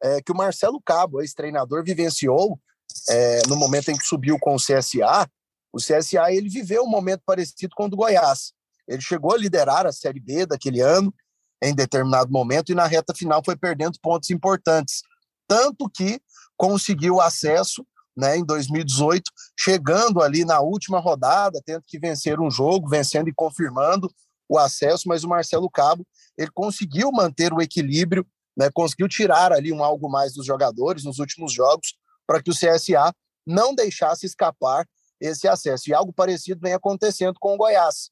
é, 0.02 0.22
que 0.22 0.34
o 0.34 0.36
Marcelo 0.36 0.82
Cabo, 0.84 1.22
ex-treinador, 1.22 1.86
vivenciou 1.86 2.60
é, 3.10 3.42
no 3.48 3.56
momento 3.56 3.90
em 3.90 3.98
que 3.98 4.06
subiu 4.06 4.38
com 4.40 4.56
o 4.56 4.60
CSA, 4.60 5.30
o 5.72 5.78
CSA 5.78 6.32
ele 6.32 6.50
viveu 6.50 6.84
um 6.84 6.90
momento 6.90 7.22
parecido 7.26 7.74
com 7.76 7.86
o 7.86 7.90
do 7.90 7.98
Goiás. 7.98 8.54
Ele 8.88 9.02
chegou 9.02 9.34
a 9.34 9.38
liderar 9.38 9.86
a 9.86 9.92
Série 9.92 10.20
B 10.20 10.46
daquele 10.46 10.82
ano, 10.82 11.14
em 11.62 11.74
determinado 11.74 12.32
momento, 12.32 12.72
e 12.72 12.76
na 12.76 12.86
reta 12.86 13.14
final 13.16 13.42
foi 13.44 13.56
perdendo 13.56 13.98
pontos 14.02 14.30
importantes. 14.30 15.02
Tanto 15.48 15.90
que 15.90 16.20
conseguiu 16.58 17.22
acesso 17.22 17.86
né, 18.16 18.38
em 18.38 18.46
2018, 18.46 19.24
chegando 19.58 20.22
ali 20.22 20.46
na 20.46 20.60
última 20.60 21.00
rodada, 21.00 21.62
tendo 21.66 21.84
que 21.88 21.98
vencer 21.98 22.40
um 22.40 22.52
jogo, 22.52 22.90
vencendo 22.90 23.30
e 23.30 23.34
confirmando 23.34 24.14
o 24.48 24.60
acesso, 24.60 25.08
mas 25.08 25.24
o 25.24 25.30
Marcelo 25.30 25.70
Cabo 25.70 26.06
ele 26.38 26.52
conseguiu 26.54 27.12
manter 27.12 27.54
o 27.54 27.62
equilíbrio, 27.62 28.26
né, 28.56 28.70
conseguiu 28.72 29.08
tirar 29.08 29.52
ali 29.52 29.72
um 29.72 29.84
algo 29.84 30.10
mais 30.10 30.34
dos 30.34 30.46
jogadores 30.46 31.04
nos 31.04 31.18
últimos 31.18 31.52
jogos 31.52 31.96
para 32.26 32.42
que 32.42 32.50
o 32.50 32.54
CSA 32.54 33.14
não 33.46 33.76
deixasse 33.76 34.26
escapar 34.26 34.88
esse 35.20 35.48
acesso. 35.48 35.90
E 35.90 35.94
algo 35.94 36.14
parecido 36.14 36.62
vem 36.62 36.74
acontecendo 36.74 37.36
com 37.40 37.54
o 37.54 37.58
Goiás. 37.58 38.10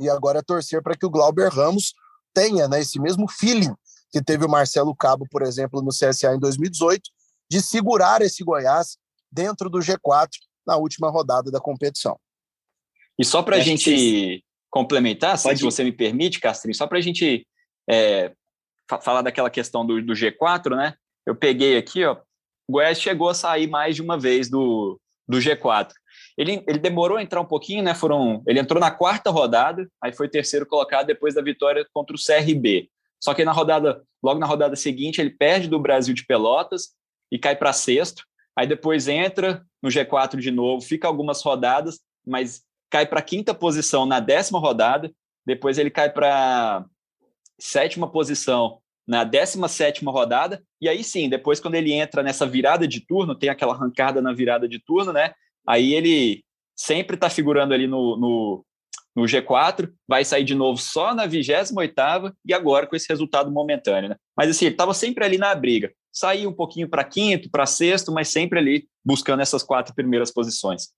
E 0.00 0.08
agora 0.08 0.40
é 0.40 0.42
torcer 0.42 0.82
para 0.82 0.96
que 0.96 1.06
o 1.06 1.10
Glauber 1.10 1.50
Ramos 1.50 1.94
tenha 2.32 2.66
né, 2.68 2.80
esse 2.80 3.00
mesmo 3.00 3.28
feeling 3.28 3.74
que 4.10 4.22
teve 4.22 4.44
o 4.44 4.48
Marcelo 4.48 4.94
Cabo, 4.94 5.26
por 5.30 5.42
exemplo, 5.42 5.82
no 5.82 5.90
CSA 5.90 6.34
em 6.34 6.38
2018, 6.38 7.02
de 7.50 7.60
segurar 7.60 8.22
esse 8.22 8.44
Goiás 8.44 8.96
dentro 9.30 9.68
do 9.68 9.78
G4 9.78 10.28
na 10.66 10.76
última 10.76 11.10
rodada 11.10 11.50
da 11.50 11.60
competição. 11.60 12.18
E 13.18 13.24
só 13.24 13.42
para 13.42 13.56
a 13.56 13.60
gente 13.60 13.92
que... 13.92 14.44
complementar, 14.70 15.38
se 15.38 15.54
você 15.56 15.84
me 15.84 15.92
permite, 15.92 16.40
Castrinho, 16.40 16.74
só 16.74 16.86
para 16.86 16.98
a 16.98 17.00
gente 17.00 17.46
é, 17.88 18.32
falar 19.02 19.22
daquela 19.22 19.50
questão 19.50 19.84
do, 19.84 20.00
do, 20.02 20.12
G4, 20.12 20.76
né? 20.76 20.94
Eu 21.26 21.34
peguei 21.34 21.76
aqui, 21.76 22.04
ó, 22.04 22.16
o 22.68 22.72
Goiás 22.72 23.00
chegou 23.00 23.28
a 23.28 23.34
sair 23.34 23.66
mais 23.66 23.94
de 23.96 24.02
uma 24.02 24.18
vez 24.18 24.48
do, 24.48 25.00
do 25.28 25.38
G4. 25.38 25.92
Ele, 26.36 26.64
ele 26.66 26.78
demorou 26.78 27.18
a 27.18 27.22
entrar 27.22 27.40
um 27.40 27.46
pouquinho, 27.46 27.82
né? 27.82 27.94
Foram, 27.94 28.42
ele 28.46 28.58
entrou 28.58 28.80
na 28.80 28.90
quarta 28.90 29.30
rodada, 29.30 29.88
aí 30.02 30.12
foi 30.12 30.28
terceiro 30.28 30.66
colocado 30.66 31.06
depois 31.06 31.34
da 31.34 31.42
vitória 31.42 31.86
contra 31.92 32.16
o 32.16 32.18
CRB. 32.18 32.88
Só 33.22 33.32
que 33.34 33.44
na 33.44 33.52
rodada, 33.52 34.02
logo 34.22 34.38
na 34.38 34.46
rodada 34.46 34.76
seguinte, 34.76 35.20
ele 35.20 35.30
perde 35.30 35.68
do 35.68 35.78
Brasil 35.78 36.14
de 36.14 36.26
Pelotas 36.26 36.88
e 37.30 37.38
cai 37.38 37.56
para 37.56 37.72
sexto 37.72 38.24
aí 38.56 38.66
depois 38.66 39.08
entra 39.08 39.64
no 39.82 39.88
G4 39.88 40.38
de 40.38 40.50
novo, 40.50 40.84
fica 40.84 41.08
algumas 41.08 41.42
rodadas, 41.42 42.00
mas 42.26 42.62
cai 42.90 43.06
para 43.06 43.22
quinta 43.22 43.52
posição 43.52 44.06
na 44.06 44.20
décima 44.20 44.58
rodada, 44.58 45.12
depois 45.44 45.78
ele 45.78 45.90
cai 45.90 46.10
para 46.10 46.84
sétima 47.58 48.10
posição 48.10 48.80
na 49.06 49.24
17 49.24 50.04
rodada, 50.04 50.62
e 50.80 50.88
aí 50.88 51.04
sim, 51.04 51.28
depois 51.28 51.60
quando 51.60 51.74
ele 51.74 51.92
entra 51.92 52.22
nessa 52.22 52.46
virada 52.46 52.88
de 52.88 53.00
turno, 53.00 53.34
tem 53.34 53.48
aquela 53.48 53.74
arrancada 53.74 54.22
na 54.22 54.32
virada 54.32 54.68
de 54.68 54.78
turno, 54.78 55.12
né? 55.12 55.32
Aí 55.66 55.94
ele 55.94 56.42
sempre 56.76 57.14
está 57.14 57.28
figurando 57.28 57.74
ali 57.74 57.86
no, 57.86 58.16
no, 58.16 58.64
no, 59.14 59.22
G4, 59.24 59.90
vai 60.08 60.24
sair 60.24 60.44
de 60.44 60.54
novo 60.54 60.80
só 60.80 61.14
na 61.14 61.26
28 61.26 61.74
e 62.44 62.54
agora 62.54 62.86
com 62.86 62.96
esse 62.96 63.08
resultado 63.08 63.50
momentâneo, 63.50 64.10
né? 64.10 64.16
Mas 64.36 64.50
assim, 64.50 64.66
ele 64.66 64.74
estava 64.74 64.94
sempre 64.94 65.24
ali 65.24 65.38
na 65.38 65.54
briga 65.54 65.92
sair 66.14 66.46
um 66.46 66.52
pouquinho 66.52 66.88
para 66.88 67.02
quinto, 67.02 67.50
para 67.50 67.66
sexto, 67.66 68.12
mas 68.12 68.28
sempre 68.28 68.58
ali 68.60 68.88
buscando 69.04 69.40
essas 69.40 69.64
quatro 69.64 69.92
primeiras 69.94 70.30
posições. 70.30 70.90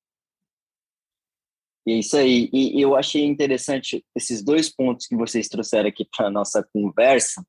É 1.88 1.92
isso 1.92 2.16
aí. 2.16 2.50
E 2.52 2.80
eu 2.80 2.96
achei 2.96 3.24
interessante 3.24 4.04
esses 4.14 4.42
dois 4.42 4.68
pontos 4.68 5.06
que 5.06 5.16
vocês 5.16 5.48
trouxeram 5.48 5.88
aqui 5.88 6.04
para 6.16 6.26
a 6.26 6.30
nossa 6.30 6.66
conversa. 6.72 7.44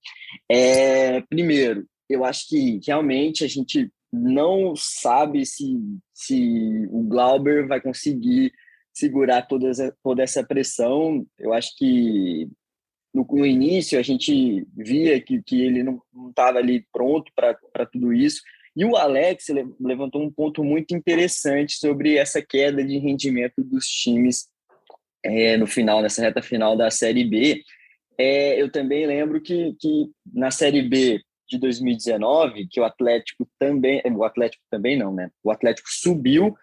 É, 0.50 1.22
primeiro, 1.22 1.88
eu 2.10 2.24
acho 2.24 2.48
que 2.48 2.80
realmente 2.86 3.44
a 3.44 3.48
gente 3.48 3.92
não 4.14 4.76
sabe 4.76 5.46
se, 5.46 5.78
se 6.14 6.88
o 6.92 7.04
Glauber 7.04 7.68
vai 7.68 7.82
conseguir 7.82 8.54
segurar 8.94 9.44
toda 9.44 9.70
essa, 9.70 9.96
toda 10.04 10.24
essa 10.24 10.44
pressão. 10.44 11.26
Eu 11.38 11.54
acho 11.54 11.76
que 11.76 12.48
no, 13.14 13.26
no 13.30 13.46
início 13.46 14.00
a 14.00 14.04
gente 14.04 14.66
via 14.76 15.20
que, 15.20 15.42
que 15.42 15.62
ele 15.62 15.84
não 15.84 16.02
estava 16.30 16.60
ali 16.60 16.86
pronto 16.92 17.32
para 17.36 17.86
tudo 17.92 18.14
isso. 18.14 18.42
E 18.78 18.86
o 18.86 18.96
Alex 18.96 19.48
levantou 19.80 20.22
um 20.22 20.32
ponto 20.32 20.64
muito 20.64 20.96
interessante 20.96 21.78
sobre 21.78 22.16
essa 22.16 22.42
queda 22.42 22.84
de 22.84 23.00
rendimento 23.00 23.64
dos 23.64 23.88
times 23.88 24.48
é, 25.26 25.58
no 25.58 25.66
final, 25.66 26.00
nessa 26.02 26.22
reta 26.22 26.44
final 26.44 26.78
da 26.78 26.92
Série 26.92 27.24
B. 27.24 27.64
É, 28.20 28.62
eu 28.62 28.72
também 28.72 29.08
lembro 29.08 29.42
que, 29.42 29.76
que 29.80 30.12
na 30.32 30.52
Série 30.52 30.84
B 30.84 31.20
de 31.50 31.58
2019, 31.58 32.68
que 32.68 32.80
o 32.80 32.84
Atlético 32.84 33.50
também, 33.58 34.00
o 34.16 34.24
Atlético 34.24 34.64
também 34.70 34.96
não, 34.96 35.12
né? 35.12 35.32
O 35.44 35.50
Atlético 35.50 35.88
subiu 35.90 36.56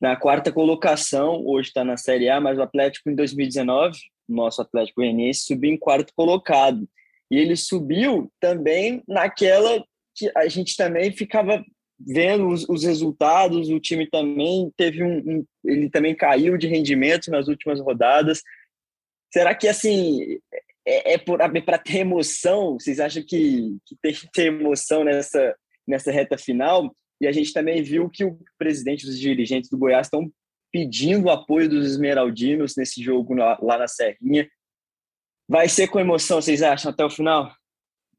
na 0.00 0.16
quarta 0.16 0.50
colocação, 0.50 1.46
hoje 1.46 1.68
está 1.68 1.84
na 1.84 1.96
Série 1.96 2.28
A, 2.28 2.40
mas 2.40 2.58
o 2.58 2.62
Atlético 2.62 3.08
em 3.08 3.14
2019 3.14 4.00
nosso 4.28 4.62
Atlético 4.62 5.00
Goianiense 5.00 5.42
subiu 5.42 5.70
em 5.70 5.78
quarto 5.78 6.12
colocado. 6.16 6.88
E 7.30 7.36
ele 7.36 7.56
subiu 7.56 8.30
também 8.40 9.02
naquela 9.06 9.84
que 10.14 10.30
a 10.36 10.48
gente 10.48 10.76
também 10.76 11.12
ficava 11.12 11.64
vendo 11.98 12.48
os, 12.48 12.68
os 12.68 12.84
resultados, 12.84 13.68
o 13.68 13.80
time 13.80 14.08
também 14.08 14.70
teve 14.76 15.02
um, 15.02 15.18
um, 15.18 15.44
ele 15.64 15.88
também 15.88 16.14
caiu 16.14 16.56
de 16.56 16.66
rendimento 16.66 17.30
nas 17.30 17.48
últimas 17.48 17.80
rodadas. 17.80 18.42
Será 19.32 19.54
que 19.54 19.68
assim 19.68 20.38
é, 20.86 21.14
é 21.14 21.18
para 21.18 21.78
ter 21.78 21.98
emoção? 21.98 22.74
Vocês 22.74 22.98
acham 23.00 23.22
que, 23.22 23.76
que 23.86 23.96
tem 24.02 24.12
que 24.12 24.30
ter 24.32 24.46
emoção 24.46 25.04
nessa 25.04 25.54
nessa 25.86 26.12
reta 26.12 26.36
final? 26.36 26.94
E 27.20 27.26
a 27.26 27.32
gente 27.32 27.52
também 27.52 27.82
viu 27.82 28.10
que 28.10 28.24
o 28.24 28.38
presidente 28.58 29.06
os 29.06 29.18
dirigentes 29.18 29.70
do 29.70 29.78
Goiás 29.78 30.06
estão 30.06 30.30
pedindo 30.72 31.26
o 31.26 31.30
apoio 31.30 31.68
dos 31.68 31.86
esmeraldinos 31.86 32.74
nesse 32.76 33.02
jogo 33.02 33.34
lá 33.34 33.78
na 33.78 33.86
Serrinha. 33.86 34.48
Vai 35.48 35.68
ser 35.68 35.88
com 35.88 36.00
emoção, 36.00 36.40
vocês 36.40 36.62
acham, 36.62 36.90
até 36.90 37.04
o 37.04 37.10
final? 37.10 37.54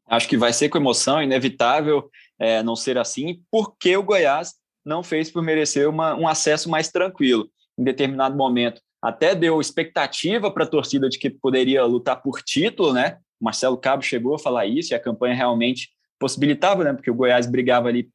Acho 0.07 0.27
que 0.27 0.38
vai 0.38 0.53
ser 0.53 0.69
com 0.69 0.77
emoção, 0.77 1.22
inevitável 1.22 2.10
é, 2.39 2.62
não 2.62 2.75
ser 2.75 2.98
assim, 2.98 3.41
porque 3.50 3.95
o 3.95 4.03
Goiás 4.03 4.53
não 4.86 5.01
fez 5.01 5.31
por 5.31 5.41
merecer 5.41 5.89
uma, 5.89 6.15
um 6.15 6.27
acesso 6.27 6.69
mais 6.69 6.89
tranquilo. 6.89 7.50
Em 7.77 7.83
determinado 7.83 8.36
momento, 8.36 8.81
até 9.01 9.33
deu 9.33 9.60
expectativa 9.60 10.51
para 10.51 10.65
a 10.65 10.67
torcida 10.67 11.10
de 11.10 11.17
que 11.17 11.29
poderia 11.29 11.86
lutar 11.86 12.22
por 12.22 12.41
título, 12.41 12.93
né? 12.93 13.17
O 13.39 13.45
Marcelo 13.45 13.77
Cabo 13.77 14.03
chegou 14.03 14.36
a 14.36 14.39
falar 14.39 14.65
isso 14.65 14.93
e 14.93 14.95
a 14.95 15.00
campanha 15.00 15.36
realmente 15.36 15.89
possibilitava, 16.19 16.83
né? 16.83 16.93
Porque 16.93 17.12
o 17.12 17.15
Goiás 17.15 17.45
brigava 17.45 17.89
ali 17.89 18.10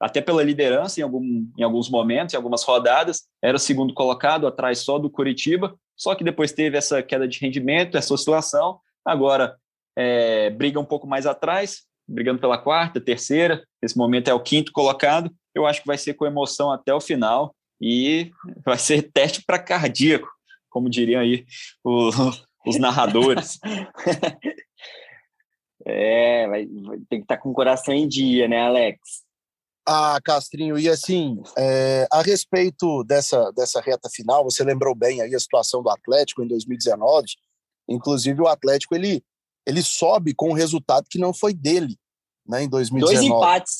até 0.00 0.22
pela 0.22 0.42
liderança 0.42 0.98
em, 0.98 1.02
algum, 1.02 1.46
em 1.58 1.62
alguns 1.62 1.90
momentos, 1.90 2.32
em 2.32 2.36
algumas 2.36 2.62
rodadas, 2.62 3.24
era 3.42 3.56
o 3.56 3.60
segundo 3.60 3.92
colocado, 3.92 4.46
atrás 4.46 4.78
só 4.78 4.98
do 4.98 5.10
Curitiba, 5.10 5.76
só 5.94 6.14
que 6.14 6.24
depois 6.24 6.52
teve 6.52 6.78
essa 6.78 7.02
queda 7.02 7.28
de 7.28 7.38
rendimento, 7.38 7.98
essa 7.98 8.14
oscilação, 8.14 8.80
agora 9.04 9.56
é, 10.00 10.48
briga 10.48 10.80
um 10.80 10.84
pouco 10.84 11.06
mais 11.06 11.26
atrás, 11.26 11.82
brigando 12.08 12.40
pela 12.40 12.56
quarta, 12.56 13.00
terceira, 13.00 13.62
esse 13.82 13.96
momento 13.96 14.28
é 14.28 14.34
o 14.34 14.42
quinto 14.42 14.72
colocado, 14.72 15.30
eu 15.54 15.66
acho 15.66 15.82
que 15.82 15.86
vai 15.86 15.98
ser 15.98 16.14
com 16.14 16.24
emoção 16.24 16.72
até 16.72 16.94
o 16.94 17.00
final 17.00 17.54
e 17.78 18.30
vai 18.64 18.78
ser 18.78 19.02
teste 19.12 19.42
para 19.44 19.58
cardíaco, 19.58 20.28
como 20.70 20.88
diriam 20.88 21.20
aí 21.20 21.44
o, 21.84 22.10
os 22.66 22.78
narradores. 22.78 23.58
é, 25.84 26.48
vai, 26.48 26.66
tem 26.66 27.04
que 27.08 27.16
estar 27.16 27.36
tá 27.36 27.42
com 27.42 27.50
o 27.50 27.54
coração 27.54 27.92
em 27.92 28.08
dia, 28.08 28.48
né, 28.48 28.62
Alex? 28.62 28.98
Ah, 29.86 30.18
Castrinho, 30.24 30.78
e 30.78 30.88
assim, 30.88 31.42
é, 31.58 32.06
a 32.10 32.22
respeito 32.22 33.04
dessa, 33.04 33.50
dessa 33.52 33.80
reta 33.80 34.08
final, 34.08 34.44
você 34.44 34.64
lembrou 34.64 34.94
bem 34.94 35.20
aí 35.20 35.34
a 35.34 35.40
situação 35.40 35.82
do 35.82 35.90
Atlético 35.90 36.42
em 36.42 36.48
2019, 36.48 37.26
inclusive 37.88 38.40
o 38.40 38.46
Atlético, 38.46 38.94
ele, 38.94 39.22
ele 39.70 39.82
sobe 39.82 40.34
com 40.34 40.50
um 40.50 40.54
resultado 40.54 41.06
que 41.08 41.18
não 41.18 41.32
foi 41.32 41.54
dele, 41.54 41.96
né, 42.46 42.64
em 42.64 42.68
2019. 42.68 43.14
Dois 43.14 43.26
empates. 43.26 43.76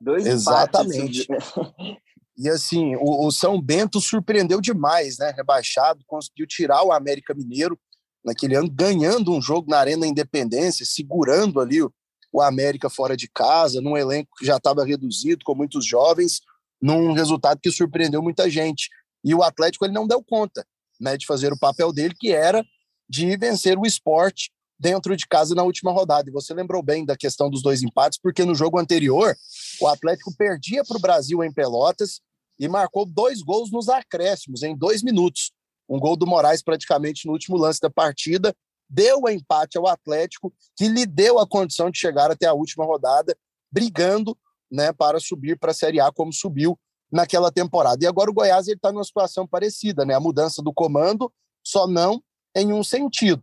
Dois 0.00 0.26
Exatamente. 0.26 1.22
Empates. 1.22 1.96
E 2.36 2.48
assim, 2.48 2.96
o, 2.96 3.26
o, 3.26 3.30
São 3.30 3.60
Bento 3.60 4.00
surpreendeu 4.00 4.62
demais, 4.62 5.18
né, 5.18 5.30
rebaixado, 5.36 6.02
conseguiu 6.06 6.46
tirar 6.46 6.82
o 6.82 6.90
América 6.90 7.34
Mineiro 7.34 7.78
naquele 8.24 8.54
ano, 8.54 8.70
ganhando 8.70 9.30
um 9.30 9.42
jogo 9.42 9.70
na 9.70 9.78
Arena 9.78 10.06
Independência, 10.06 10.86
segurando 10.86 11.60
ali 11.60 11.82
o, 11.82 11.92
o 12.32 12.40
América 12.40 12.88
fora 12.88 13.14
de 13.14 13.28
casa, 13.28 13.82
num 13.82 13.96
elenco 13.96 14.30
que 14.38 14.46
já 14.46 14.56
estava 14.56 14.84
reduzido, 14.86 15.44
com 15.44 15.54
muitos 15.54 15.84
jovens, 15.84 16.40
num 16.80 17.12
resultado 17.12 17.60
que 17.60 17.70
surpreendeu 17.70 18.22
muita 18.22 18.48
gente. 18.48 18.88
E 19.22 19.34
o 19.34 19.42
Atlético 19.42 19.84
ele 19.84 19.92
não 19.92 20.06
deu 20.06 20.24
conta 20.24 20.66
né, 20.98 21.18
de 21.18 21.26
fazer 21.26 21.52
o 21.52 21.58
papel 21.58 21.92
dele, 21.92 22.14
que 22.18 22.32
era 22.32 22.64
de 23.06 23.36
vencer 23.36 23.76
o 23.76 23.84
esporte 23.84 24.50
dentro 24.80 25.14
de 25.14 25.28
casa 25.28 25.54
na 25.54 25.62
última 25.62 25.92
rodada. 25.92 26.30
E 26.30 26.32
você 26.32 26.54
lembrou 26.54 26.82
bem 26.82 27.04
da 27.04 27.14
questão 27.14 27.50
dos 27.50 27.62
dois 27.62 27.82
empates, 27.82 28.18
porque 28.20 28.46
no 28.46 28.54
jogo 28.54 28.78
anterior 28.78 29.36
o 29.78 29.86
Atlético 29.86 30.34
perdia 30.34 30.82
para 30.82 30.96
o 30.96 31.00
Brasil 31.00 31.44
em 31.44 31.52
Pelotas 31.52 32.22
e 32.58 32.66
marcou 32.66 33.04
dois 33.04 33.42
gols 33.42 33.70
nos 33.70 33.90
acréscimos, 33.90 34.62
em 34.62 34.74
dois 34.74 35.02
minutos. 35.02 35.52
Um 35.86 35.98
gol 35.98 36.16
do 36.16 36.26
Moraes 36.26 36.62
praticamente 36.62 37.26
no 37.26 37.32
último 37.32 37.58
lance 37.58 37.78
da 37.80 37.90
partida 37.90 38.56
deu 38.88 39.20
o 39.22 39.28
empate 39.28 39.76
ao 39.76 39.86
Atlético, 39.86 40.52
que 40.76 40.88
lhe 40.88 41.04
deu 41.04 41.38
a 41.38 41.46
condição 41.46 41.90
de 41.90 41.98
chegar 41.98 42.30
até 42.30 42.46
a 42.46 42.54
última 42.54 42.84
rodada, 42.84 43.36
brigando 43.70 44.36
né, 44.70 44.92
para 44.92 45.20
subir 45.20 45.58
para 45.58 45.70
a 45.70 45.74
Série 45.74 46.00
A 46.00 46.10
como 46.10 46.32
subiu 46.32 46.78
naquela 47.12 47.52
temporada. 47.52 48.02
E 48.02 48.06
agora 48.06 48.30
o 48.30 48.34
Goiás 48.34 48.66
está 48.66 48.90
numa 48.90 49.04
situação 49.04 49.46
parecida, 49.46 50.04
né? 50.04 50.14
A 50.14 50.20
mudança 50.20 50.62
do 50.62 50.72
comando 50.72 51.32
só 51.62 51.86
não 51.86 52.22
em 52.54 52.72
um 52.72 52.82
sentido. 52.82 53.42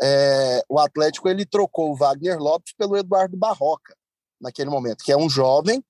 É, 0.00 0.62
o 0.68 0.78
Atlético 0.78 1.28
ele 1.28 1.44
trocou 1.44 1.90
o 1.90 1.96
Wagner 1.96 2.38
Lopes 2.38 2.72
pelo 2.76 2.96
Eduardo 2.96 3.36
Barroca 3.36 3.96
naquele 4.40 4.70
momento, 4.70 5.02
que 5.04 5.10
é 5.10 5.16
um 5.16 5.28
jovem, 5.28 5.82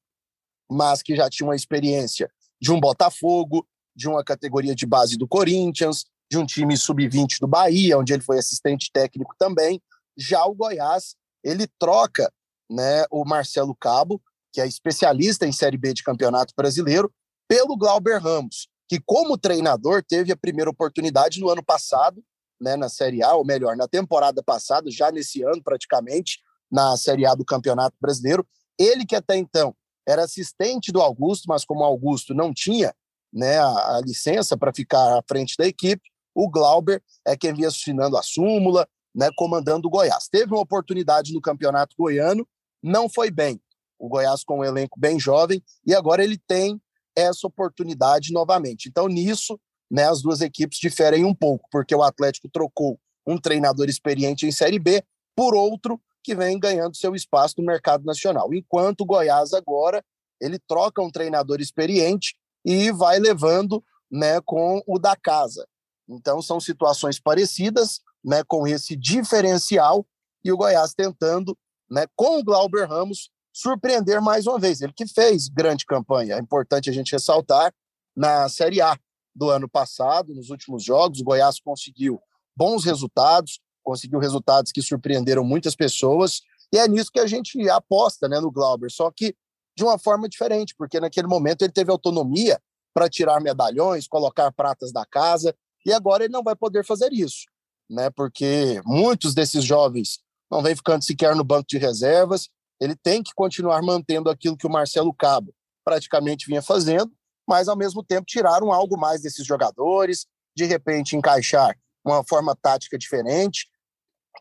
mas 0.71 1.03
que 1.03 1.15
já 1.15 1.29
tinha 1.29 1.47
uma 1.47 1.57
experiência 1.57 2.31
de 2.61 2.73
um 2.73 2.81
Botafogo, 2.81 3.67
de 3.95 4.09
uma 4.09 4.25
categoria 4.25 4.75
de 4.75 4.87
base 4.87 5.17
do 5.17 5.29
Corinthians, 5.29 6.05
de 6.31 6.38
um 6.38 6.47
time 6.47 6.77
sub-20 6.77 7.41
do 7.41 7.47
Bahia, 7.47 7.99
onde 7.99 8.12
ele 8.12 8.23
foi 8.23 8.38
assistente 8.38 8.91
técnico 8.93 9.35
também. 9.38 9.81
Já 10.17 10.45
o 10.45 10.55
Goiás, 10.55 11.15
ele 11.43 11.67
troca 11.79 12.33
né, 12.71 13.05
o 13.11 13.25
Marcelo 13.25 13.75
Cabo, 13.75 14.21
que 14.53 14.61
é 14.61 14.67
especialista 14.67 15.47
em 15.47 15.53
Série 15.53 15.79
B 15.79 15.95
de 15.95 16.03
Campeonato 16.03 16.53
Brasileiro, 16.57 17.12
pelo 17.49 17.77
Glauber 17.77 18.21
Ramos, 18.21 18.69
que 18.88 19.00
como 19.05 19.38
treinador 19.38 20.03
teve 20.07 20.33
a 20.33 20.37
primeira 20.37 20.71
oportunidade 20.71 21.41
no 21.41 21.49
ano 21.49 21.65
passado, 21.65 22.23
né, 22.61 22.77
na 22.77 22.88
Série 22.88 23.23
A, 23.23 23.35
ou 23.35 23.45
melhor, 23.45 23.77
na 23.77 23.87
temporada 23.87 24.43
passada, 24.43 24.91
já 24.91 25.11
nesse 25.11 25.43
ano 25.43 25.62
praticamente, 25.62 26.38
na 26.71 26.97
Série 26.97 27.27
A 27.27 27.35
do 27.35 27.45
Campeonato 27.45 27.97
Brasileiro. 28.00 28.47
Ele 28.79 29.07
que 29.07 29.17
até 29.17 29.37
então 29.37 29.75
era 30.07 30.25
assistente 30.25 30.91
do 30.91 31.00
Augusto, 31.00 31.45
mas 31.49 31.65
como 31.65 31.81
o 31.81 31.85
Augusto 31.85 32.35
não 32.35 32.53
tinha 32.53 32.95
né, 33.33 33.59
a, 33.59 33.97
a 33.97 34.00
licença 34.05 34.57
para 34.57 34.73
ficar 34.73 35.19
à 35.19 35.23
frente 35.29 35.55
da 35.59 35.67
equipe, 35.67 36.03
o 36.35 36.49
Glauber 36.49 37.03
é 37.27 37.37
quem 37.37 37.53
vinha 37.53 37.69
assinando 37.69 38.17
a 38.17 38.23
súmula, 38.23 38.88
né, 39.15 39.31
comandando 39.37 39.88
o 39.88 39.91
Goiás. 39.91 40.29
Teve 40.29 40.53
uma 40.53 40.62
oportunidade 40.62 41.33
no 41.33 41.41
Campeonato 41.41 41.95
Goiano, 41.99 42.47
não 42.83 43.09
foi 43.09 43.31
bem. 43.31 43.61
O 43.99 44.09
Goiás 44.09 44.45
com 44.45 44.61
um 44.61 44.65
elenco 44.65 44.99
bem 44.99 45.19
jovem 45.19 45.62
e 45.85 45.95
agora 45.95 46.23
ele 46.23 46.38
tem 46.38 46.81
essa 47.17 47.47
oportunidade 47.47 48.33
novamente. 48.33 48.88
Então 48.88 49.09
nisso, 49.09 49.59
né, 49.90 50.04
as 50.04 50.23
duas 50.23 50.40
equipes 50.40 50.78
diferem 50.78 51.25
um 51.25 51.35
pouco, 51.35 51.68
porque 51.71 51.95
o 51.95 52.02
Atlético 52.02 52.49
trocou 52.49 52.99
um 53.26 53.38
treinador 53.38 53.88
experiente 53.88 54.47
em 54.47 54.52
Série 54.52 54.78
B 54.78 55.02
por 55.35 55.54
outro 55.54 56.00
que 56.23 56.35
vem 56.35 56.59
ganhando 56.59 56.97
seu 56.97 57.14
espaço 57.14 57.54
no 57.59 57.64
mercado 57.64 58.04
nacional. 58.04 58.52
Enquanto 58.52 59.02
o 59.02 59.07
Goiás 59.07 59.52
agora 59.52 60.04
ele 60.40 60.59
troca 60.59 61.02
um 61.02 61.11
treinador 61.11 61.61
experiente 61.61 62.37
e 62.64 62.90
vai 62.92 63.18
levando 63.18 63.83
né, 64.11 64.40
com 64.42 64.83
o 64.87 64.99
da 64.99 65.16
casa. 65.16 65.66
Então 66.09 66.40
são 66.40 66.61
situações 66.61 67.21
parecidas, 67.21 68.00
né, 68.25 68.42
com 68.47 68.66
esse 68.66 68.97
diferencial 68.97 70.07
e 70.45 70.52
o 70.52 70.57
Goiás 70.57 70.95
tentando, 70.95 71.57
né, 71.90 72.07
com 72.16 72.38
o 72.38 72.45
Glauber 72.45 72.87
Ramos 72.87 73.30
surpreender 73.52 74.21
mais 74.21 74.47
uma 74.47 74.59
vez. 74.59 74.80
Ele 74.80 74.92
que 74.92 75.07
fez 75.07 75.49
grande 75.49 75.85
campanha, 75.85 76.37
é 76.37 76.38
importante 76.38 76.88
a 76.88 76.92
gente 76.92 77.12
ressaltar 77.12 77.75
na 78.16 78.49
Série 78.49 78.80
A 78.80 78.99
do 79.38 79.50
ano 79.50 79.68
passado, 79.68 80.35
nos 80.35 80.50
últimos 80.50 80.83
jogos, 80.83 81.21
o 81.21 81.25
Goiás 81.25 81.61
conseguiu 81.61 82.21
bons 82.57 82.85
resultados, 82.85 83.61
conseguiu 83.83 84.18
resultados 84.18 84.73
que 84.73 84.83
surpreenderam 84.83 85.45
muitas 85.45 85.76
pessoas, 85.76 86.42
e 86.73 86.78
é 86.78 86.87
nisso 86.88 87.12
que 87.12 87.21
a 87.21 87.26
gente 87.26 87.68
aposta 87.71 88.28
né, 88.28 88.40
no 88.40 88.50
Glauber, 88.50 88.90
só 88.90 89.11
que 89.11 89.35
de 89.76 89.85
uma 89.85 89.97
forma 89.97 90.28
diferente, 90.28 90.75
porque 90.76 90.99
naquele 90.99 91.28
momento 91.28 91.62
ele 91.62 91.73
teve 91.73 91.90
autonomia 91.90 92.61
para 92.92 93.09
tirar 93.09 93.40
medalhões, 93.40 94.09
colocar 94.09 94.50
pratas 94.52 94.92
da 94.92 95.07
casa, 95.07 95.54
e 95.87 95.92
agora 95.92 96.25
ele 96.25 96.33
não 96.33 96.42
vai 96.42 96.57
poder 96.57 96.85
fazer 96.85 97.12
isso, 97.12 97.47
né? 97.88 98.11
Porque 98.11 98.83
muitos 98.85 99.35
desses 99.35 99.64
jovens 99.64 100.18
não 100.50 100.62
vêm 100.62 100.75
ficando 100.75 101.04
sequer 101.04 101.37
no 101.37 101.45
banco 101.45 101.68
de 101.68 101.78
reservas, 101.78 102.49
ele 102.80 102.97
tem 102.97 103.23
que 103.23 103.33
continuar 103.35 103.80
mantendo 103.83 104.28
aquilo 104.28 104.57
que 104.57 104.66
o 104.66 104.71
Marcelo 104.71 105.14
Cabo 105.14 105.54
praticamente 105.85 106.47
vinha 106.47 106.61
fazendo, 106.61 107.12
mas 107.49 107.67
ao 107.67 107.76
mesmo 107.76 108.05
tempo 108.05 108.26
tiraram 108.26 108.71
algo 108.71 108.99
mais 108.99 109.23
desses 109.23 109.47
jogadores, 109.47 110.26
de 110.54 110.65
repente 110.67 111.17
encaixar 111.17 111.75
uma 112.04 112.23
forma 112.23 112.54
tática 112.54 112.99
diferente, 112.99 113.67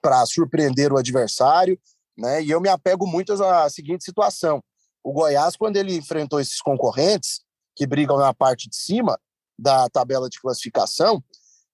para 0.02 0.26
surpreender 0.26 0.92
o 0.92 0.98
adversário, 0.98 1.80
né? 2.18 2.44
E 2.44 2.52
eu 2.52 2.60
me 2.60 2.70
apego 2.70 3.08
muito 3.08 3.32
à 3.44 3.70
seguinte 3.70 4.04
situação: 4.04 4.62
o 5.04 5.14
Goiás, 5.14 5.56
quando 5.56 5.78
ele 5.78 5.96
enfrentou 5.96 6.40
esses 6.40 6.62
concorrentes 6.62 7.42
que 7.76 7.88
brigam 7.88 8.18
na 8.18 8.34
parte 8.34 8.70
de 8.70 8.76
cima 8.76 9.20
da 9.58 9.90
tabela 9.90 10.30
de 10.30 10.40
classificação, 10.40 11.24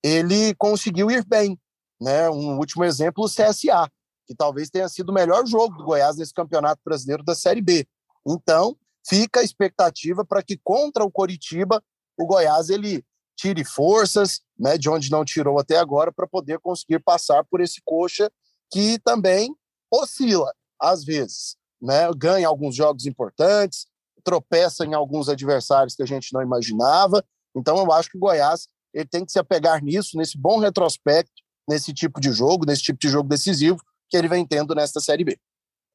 ele 0.03 0.53
conseguiu 0.55 1.09
ir 1.09 1.25
bem, 1.25 1.59
né? 1.99 2.29
Um 2.29 2.57
último 2.57 2.83
exemplo, 2.83 3.25
o 3.25 3.27
CSA, 3.27 3.89
que 4.25 4.35
talvez 4.35 4.69
tenha 4.69 4.87
sido 4.87 5.09
o 5.09 5.13
melhor 5.13 5.45
jogo 5.45 5.77
do 5.77 5.83
Goiás 5.83 6.17
nesse 6.17 6.33
Campeonato 6.33 6.81
Brasileiro 6.85 7.23
da 7.23 7.35
Série 7.35 7.61
B. 7.61 7.87
Então, 8.25 8.77
fica 9.05 9.39
a 9.39 9.43
expectativa 9.43 10.25
para 10.25 10.43
que 10.43 10.57
contra 10.63 11.03
o 11.03 11.11
Coritiba 11.11 11.83
o 12.17 12.25
Goiás 12.25 12.69
ele 12.69 13.03
tire 13.35 13.65
forças, 13.65 14.41
né, 14.57 14.77
de 14.77 14.89
onde 14.89 15.09
não 15.09 15.25
tirou 15.25 15.59
até 15.59 15.77
agora, 15.77 16.11
para 16.11 16.27
poder 16.27 16.59
conseguir 16.59 16.99
passar 16.99 17.43
por 17.43 17.61
esse 17.61 17.81
coxa 17.83 18.31
que 18.71 18.99
também 18.99 19.55
oscila 19.91 20.53
às 20.79 21.03
vezes, 21.03 21.55
né? 21.81 22.09
Ganha 22.15 22.47
alguns 22.47 22.75
jogos 22.75 23.05
importantes, 23.05 23.87
tropeça 24.23 24.85
em 24.85 24.93
alguns 24.93 25.29
adversários 25.29 25.95
que 25.95 26.03
a 26.03 26.05
gente 26.05 26.33
não 26.33 26.41
imaginava. 26.41 27.23
Então 27.55 27.77
eu 27.77 27.91
acho 27.91 28.09
que 28.09 28.17
o 28.17 28.19
Goiás 28.19 28.67
ele 28.93 29.07
tem 29.07 29.25
que 29.25 29.31
se 29.31 29.39
apegar 29.39 29.83
nisso, 29.83 30.17
nesse 30.17 30.37
bom 30.37 30.59
retrospecto, 30.59 31.33
nesse 31.67 31.93
tipo 31.93 32.19
de 32.19 32.31
jogo, 32.31 32.65
nesse 32.65 32.83
tipo 32.83 32.99
de 32.99 33.09
jogo 33.09 33.27
decisivo 33.27 33.79
que 34.09 34.17
ele 34.17 34.27
vem 34.27 34.45
tendo 34.45 34.75
nesta 34.75 34.99
Série 34.99 35.23
B. 35.23 35.39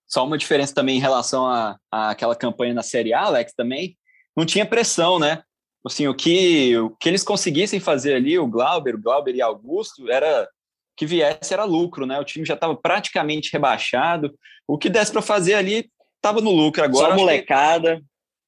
Só 0.09 0.25
uma 0.25 0.39
diferença 0.39 0.75
também 0.75 0.97
em 0.97 1.01
relação 1.01 1.47
à 1.47 1.79
aquela 1.93 2.35
campanha 2.35 2.75
na 2.75 2.83
Série 2.83 3.13
A, 3.13 3.23
Alex, 3.23 3.53
também 3.55 3.97
não 4.37 4.47
tinha 4.47 4.65
pressão, 4.65 5.19
né? 5.19 5.43
assim, 5.87 6.07
o 6.07 6.15
que, 6.15 6.77
o 6.79 6.91
que 6.91 7.09
eles 7.09 7.23
conseguissem 7.23 7.81
fazer 7.81 8.15
ali, 8.15 8.39
o 8.39 8.47
Glauber, 8.47 8.95
o 8.95 9.01
Glauber 9.01 9.35
e 9.35 9.43
Augusto, 9.43 10.11
era 10.11 10.49
que 10.97 11.07
viesse 11.07 11.55
era 11.55 11.65
lucro, 11.65 12.07
né? 12.07 12.19
O 12.19 12.25
time 12.25 12.45
já 12.45 12.55
estava 12.55 12.75
praticamente 12.75 13.53
rebaixado. 13.53 14.35
O 14.67 14.77
que 14.77 14.91
desse 14.91 15.13
para 15.13 15.23
fazer 15.23 15.55
ali 15.55 15.91
estava 16.17 16.41
no 16.41 16.51
lucro 16.51 16.83
agora. 16.83 17.11
Só 17.11 17.17
molecada. 17.17 18.03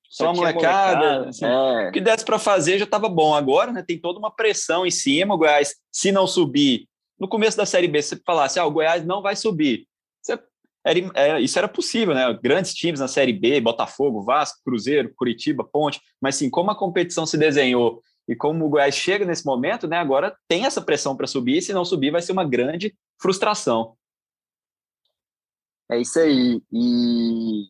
Só, 0.09 0.25
só 0.25 0.35
molecada. 0.35 0.96
molecada 0.96 1.29
assim, 1.29 1.44
é. 1.44 1.88
O 1.88 1.92
que 1.92 2.01
desse 2.01 2.25
para 2.25 2.40
fazer 2.40 2.79
já 2.79 2.85
estava 2.85 3.09
bom. 3.09 3.35
Agora, 3.35 3.73
né? 3.73 3.85
Tem 3.87 3.99
toda 3.99 4.18
uma 4.18 4.35
pressão 4.35 4.85
em 4.85 4.90
cima. 4.90 5.35
O 5.35 5.38
Goiás, 5.38 5.77
se 5.92 6.11
não 6.11 6.27
subir, 6.27 6.88
no 7.18 7.29
começo 7.29 7.57
da 7.57 7.64
Série 7.64 7.87
B, 7.87 8.03
se 8.03 8.16
você 8.16 8.23
falasse, 8.27 8.59
ah, 8.59 8.66
o 8.66 8.70
Goiás 8.70 9.05
não 9.07 9.23
vai 9.23 9.37
subir. 9.37 9.87
Era, 10.85 10.99
era, 11.14 11.40
isso 11.40 11.59
era 11.59 11.69
possível, 11.69 12.14
né? 12.14 12.33
Grandes 12.43 12.75
times 12.75 13.01
na 13.01 13.09
Série 13.09 13.33
B, 13.33 13.61
Botafogo, 13.61 14.23
Vasco, 14.23 14.61
Cruzeiro, 14.64 15.12
Curitiba, 15.14 15.62
Ponte, 15.64 16.01
mas 16.21 16.37
sim, 16.37 16.49
como 16.49 16.71
a 16.71 16.79
competição 16.79 17.27
se 17.27 17.37
desenhou 17.37 18.03
e 18.27 18.35
como 18.35 18.64
o 18.64 18.69
Goiás 18.69 18.95
chega 18.95 19.25
nesse 19.25 19.45
momento, 19.45 19.88
né? 19.88 19.99
Agora 19.99 20.37
tem 20.47 20.64
essa 20.64 20.81
pressão 20.81 21.16
para 21.16 21.27
subir, 21.27 21.59
e 21.59 21.62
se 21.62 21.73
não 21.73 21.85
subir, 21.85 22.11
vai 22.11 22.23
ser 22.23 22.33
uma 22.33 22.45
grande 22.45 22.95
frustração. 23.21 23.97
É 25.90 26.01
isso 26.01 26.19
aí. 26.21 26.62
E 26.73 27.64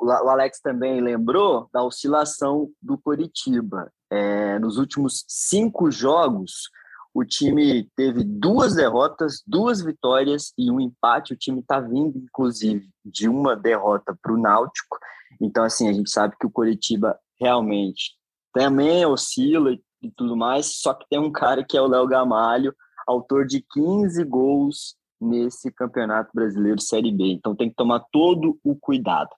o 0.00 0.10
Alex 0.10 0.60
também 0.60 1.00
lembrou 1.00 1.68
da 1.72 1.82
oscilação 1.82 2.70
do 2.80 2.96
Coritiba. 2.96 3.92
É, 4.10 4.58
nos 4.58 4.78
últimos 4.78 5.24
cinco 5.28 5.90
jogos, 5.90 6.70
o 7.18 7.24
time 7.24 7.90
teve 7.96 8.22
duas 8.22 8.76
derrotas, 8.76 9.42
duas 9.44 9.82
vitórias 9.82 10.52
e 10.56 10.70
um 10.70 10.78
empate. 10.80 11.32
O 11.32 11.36
time 11.36 11.60
está 11.60 11.80
vindo, 11.80 12.16
inclusive, 12.16 12.88
de 13.04 13.28
uma 13.28 13.56
derrota 13.56 14.16
para 14.22 14.32
o 14.32 14.38
Náutico. 14.38 14.96
Então, 15.40 15.64
assim, 15.64 15.88
a 15.88 15.92
gente 15.92 16.10
sabe 16.10 16.36
que 16.38 16.46
o 16.46 16.50
Coritiba 16.50 17.18
realmente 17.40 18.12
também 18.54 19.04
oscila 19.04 19.72
e 20.00 20.10
tudo 20.16 20.36
mais, 20.36 20.80
só 20.80 20.94
que 20.94 21.08
tem 21.10 21.18
um 21.18 21.32
cara 21.32 21.64
que 21.64 21.76
é 21.76 21.82
o 21.82 21.88
Léo 21.88 22.06
Gamalho, 22.06 22.72
autor 23.04 23.44
de 23.44 23.64
15 23.72 24.22
gols 24.22 24.94
nesse 25.20 25.72
Campeonato 25.72 26.30
Brasileiro 26.32 26.80
Série 26.80 27.10
B. 27.10 27.32
Então 27.32 27.56
tem 27.56 27.68
que 27.68 27.74
tomar 27.74 28.04
todo 28.12 28.56
o 28.62 28.76
cuidado. 28.76 29.30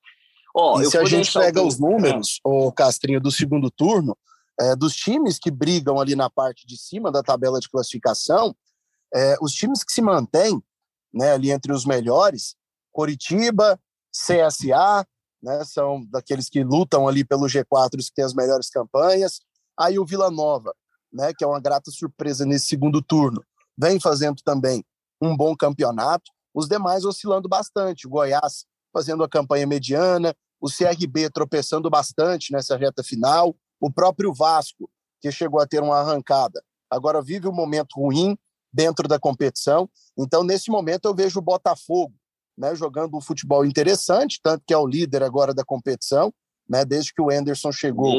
Oh, 0.55 0.83
se 0.85 0.99
a 0.99 1.05
gente 1.05 1.33
pega 1.33 1.63
os 1.63 1.79
números, 1.79 2.41
o 2.45 2.71
Castrinho, 2.73 3.21
do 3.21 3.31
segundo 3.31 3.71
turno, 3.71 4.15
é, 4.61 4.77
dos 4.77 4.95
times 4.95 5.39
que 5.39 5.51
brigam 5.51 5.99
ali 5.99 6.15
na 6.15 6.29
parte 6.29 6.67
de 6.67 6.77
cima 6.77 7.11
da 7.11 7.23
tabela 7.23 7.59
de 7.59 7.69
classificação, 7.69 8.55
é, 9.15 9.37
os 9.41 9.53
times 9.53 9.83
que 9.83 9.93
se 9.93 10.03
mantêm 10.03 10.63
né, 11.13 11.33
ali 11.33 11.51
entre 11.51 11.73
os 11.73 11.87
melhores, 11.87 12.55
Coritiba, 12.93 13.81
CSA, 14.13 15.07
né, 15.43 15.65
são 15.65 16.05
daqueles 16.11 16.49
que 16.49 16.63
lutam 16.63 17.09
ali 17.09 17.25
pelo 17.25 17.47
G4, 17.47 17.99
os 17.99 18.09
que 18.09 18.17
têm 18.17 18.25
as 18.25 18.35
melhores 18.35 18.69
campanhas. 18.69 19.41
Aí 19.79 19.99
o 19.99 20.05
Vila 20.05 20.31
Nova, 20.31 20.75
né, 21.13 21.33
que 21.33 21.43
é 21.43 21.47
uma 21.47 21.61
grata 21.61 21.91
surpresa 21.91 22.45
nesse 22.45 22.67
segundo 22.67 23.01
turno, 23.01 23.43
vem 23.79 23.99
fazendo 23.99 24.43
também 24.45 24.85
um 25.21 25.37
bom 25.37 25.57
campeonato. 25.57 26.31
Os 26.53 26.69
demais 26.69 27.05
oscilando 27.05 27.49
bastante. 27.49 28.07
O 28.07 28.11
Goiás 28.11 28.67
fazendo 28.93 29.25
a 29.25 29.29
campanha 29.29 29.67
mediana, 29.67 30.35
o 30.61 30.69
CRB 30.69 31.31
tropeçando 31.31 31.89
bastante 31.89 32.53
nessa 32.53 32.77
reta 32.77 33.03
final. 33.03 33.57
O 33.81 33.91
próprio 33.91 34.33
Vasco, 34.35 34.91
que 35.21 35.33
chegou 35.33 35.61
a 35.61 35.67
ter 35.67 35.83
uma 35.83 35.97
arrancada, 35.97 36.63
agora 36.91 37.23
vive 37.23 37.49
um 37.49 37.53
momento 37.53 37.95
ruim 37.97 38.37
dentro 38.73 39.09
da 39.09 39.19
competição. 39.19 39.89
Então, 40.17 40.45
nesse 40.45 40.71
momento, 40.71 41.07
eu 41.07 41.15
vejo 41.15 41.39
o 41.39 41.43
Botafogo 41.43 42.15
né, 42.57 42.75
jogando 42.75 43.17
um 43.17 43.21
futebol 43.21 43.65
interessante, 43.65 44.39
tanto 44.43 44.63
que 44.67 44.75
é 44.75 44.77
o 44.77 44.87
líder 44.87 45.23
agora 45.23 45.55
da 45.55 45.65
competição, 45.65 46.33
né, 46.69 46.85
desde 46.85 47.13
que 47.13 47.23
o 47.23 47.31
Anderson 47.31 47.73
chegou, 47.73 48.13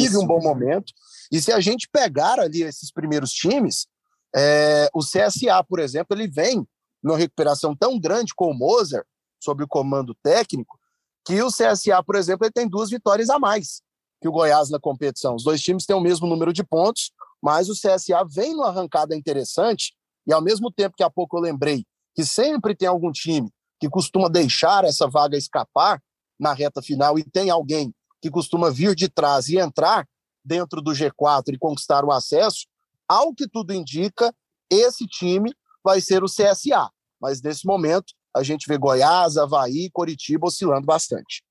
vive 0.00 0.16
um 0.16 0.26
bom 0.26 0.40
momento. 0.40 0.92
E 1.32 1.40
se 1.40 1.52
a 1.52 1.60
gente 1.60 1.88
pegar 1.90 2.38
ali 2.38 2.62
esses 2.62 2.92
primeiros 2.92 3.32
times, 3.32 3.86
É, 4.32 4.88
o 4.94 5.00
CSA, 5.00 5.60
por 5.68 5.80
exemplo, 5.80 6.16
ele 6.16 6.28
vem 6.28 6.64
numa 7.02 7.18
recuperação 7.18 7.74
tão 7.74 7.98
grande 7.98 8.32
com 8.32 8.52
o 8.52 8.54
Moser, 8.54 9.04
sob 9.42 9.64
o 9.64 9.66
comando 9.66 10.14
técnico, 10.22 10.78
que 11.26 11.42
o 11.42 11.48
CSA, 11.48 12.00
por 12.06 12.14
exemplo, 12.14 12.46
ele 12.46 12.52
tem 12.52 12.68
duas 12.68 12.90
vitórias 12.90 13.28
a 13.28 13.40
mais 13.40 13.82
que 14.20 14.28
o 14.28 14.32
Goiás 14.32 14.70
na 14.70 14.78
competição. 14.78 15.34
Os 15.34 15.44
dois 15.44 15.60
times 15.60 15.86
têm 15.86 15.96
o 15.96 16.00
mesmo 16.00 16.26
número 16.26 16.52
de 16.52 16.62
pontos, 16.62 17.10
mas 17.42 17.68
o 17.68 17.74
CSA 17.74 18.24
vem 18.28 18.52
numa 18.52 18.68
arrancada 18.68 19.16
interessante, 19.16 19.94
e 20.26 20.32
ao 20.32 20.42
mesmo 20.42 20.70
tempo 20.70 20.96
que 20.96 21.02
há 21.02 21.10
pouco 21.10 21.36
eu 21.36 21.40
lembrei 21.40 21.84
que 22.14 22.24
sempre 22.24 22.74
tem 22.74 22.86
algum 22.86 23.10
time 23.10 23.50
que 23.80 23.88
costuma 23.88 24.28
deixar 24.28 24.84
essa 24.84 25.08
vaga 25.08 25.36
escapar 25.36 26.02
na 26.38 26.52
reta 26.52 26.82
final 26.82 27.18
e 27.18 27.24
tem 27.24 27.48
alguém 27.48 27.94
que 28.20 28.30
costuma 28.30 28.70
vir 28.70 28.94
de 28.94 29.08
trás 29.08 29.48
e 29.48 29.58
entrar 29.58 30.06
dentro 30.44 30.82
do 30.82 30.92
G4 30.92 31.54
e 31.54 31.58
conquistar 31.58 32.04
o 32.04 32.12
acesso, 32.12 32.66
ao 33.08 33.34
que 33.34 33.48
tudo 33.48 33.72
indica, 33.72 34.34
esse 34.70 35.06
time 35.06 35.52
vai 35.82 36.00
ser 36.00 36.22
o 36.22 36.26
CSA. 36.26 36.90
Mas 37.20 37.42
nesse 37.42 37.66
momento, 37.66 38.12
a 38.34 38.42
gente 38.42 38.66
vê 38.68 38.78
Goiás, 38.78 39.36
Havaí 39.36 39.86
e 39.86 39.90
Coritiba 39.90 40.46
oscilando 40.46 40.86
bastante. 40.86 41.42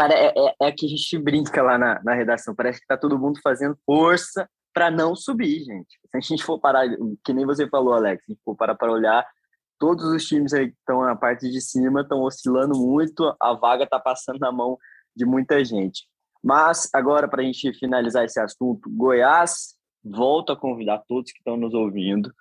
É, 0.00 0.28
é, 0.28 0.54
é 0.68 0.72
que 0.72 0.86
a 0.86 0.88
gente 0.88 1.18
brinca 1.18 1.62
lá 1.62 1.76
na, 1.76 2.00
na 2.02 2.14
redação, 2.14 2.54
parece 2.54 2.78
que 2.78 2.84
está 2.84 2.96
todo 2.96 3.18
mundo 3.18 3.40
fazendo 3.42 3.76
força 3.84 4.48
para 4.72 4.90
não 4.90 5.16
subir, 5.16 5.64
gente. 5.64 5.98
Se 6.10 6.16
a 6.16 6.20
gente 6.20 6.44
for 6.44 6.58
parar, 6.60 6.86
que 7.24 7.32
nem 7.32 7.44
você 7.44 7.68
falou, 7.68 7.94
Alex, 7.94 8.24
se 8.24 8.30
a 8.30 8.34
gente 8.34 8.44
for 8.44 8.56
parar 8.56 8.76
para 8.76 8.92
olhar, 8.92 9.26
todos 9.78 10.04
os 10.04 10.24
times 10.24 10.52
aí 10.52 10.68
que 10.68 10.76
estão 10.78 11.02
na 11.02 11.16
parte 11.16 11.50
de 11.50 11.60
cima 11.60 12.02
estão 12.02 12.22
oscilando 12.22 12.78
muito, 12.78 13.34
a 13.40 13.54
vaga 13.54 13.84
está 13.84 13.98
passando 13.98 14.38
na 14.38 14.52
mão 14.52 14.78
de 15.16 15.24
muita 15.24 15.64
gente. 15.64 16.06
Mas 16.42 16.88
agora, 16.94 17.26
para 17.28 17.42
a 17.42 17.44
gente 17.44 17.72
finalizar 17.74 18.24
esse 18.24 18.38
assunto, 18.38 18.88
Goiás 18.88 19.74
volta 20.04 20.52
a 20.52 20.56
convidar 20.56 21.02
todos 21.08 21.32
que 21.32 21.38
estão 21.38 21.56
nos 21.56 21.74
ouvindo 21.74 22.32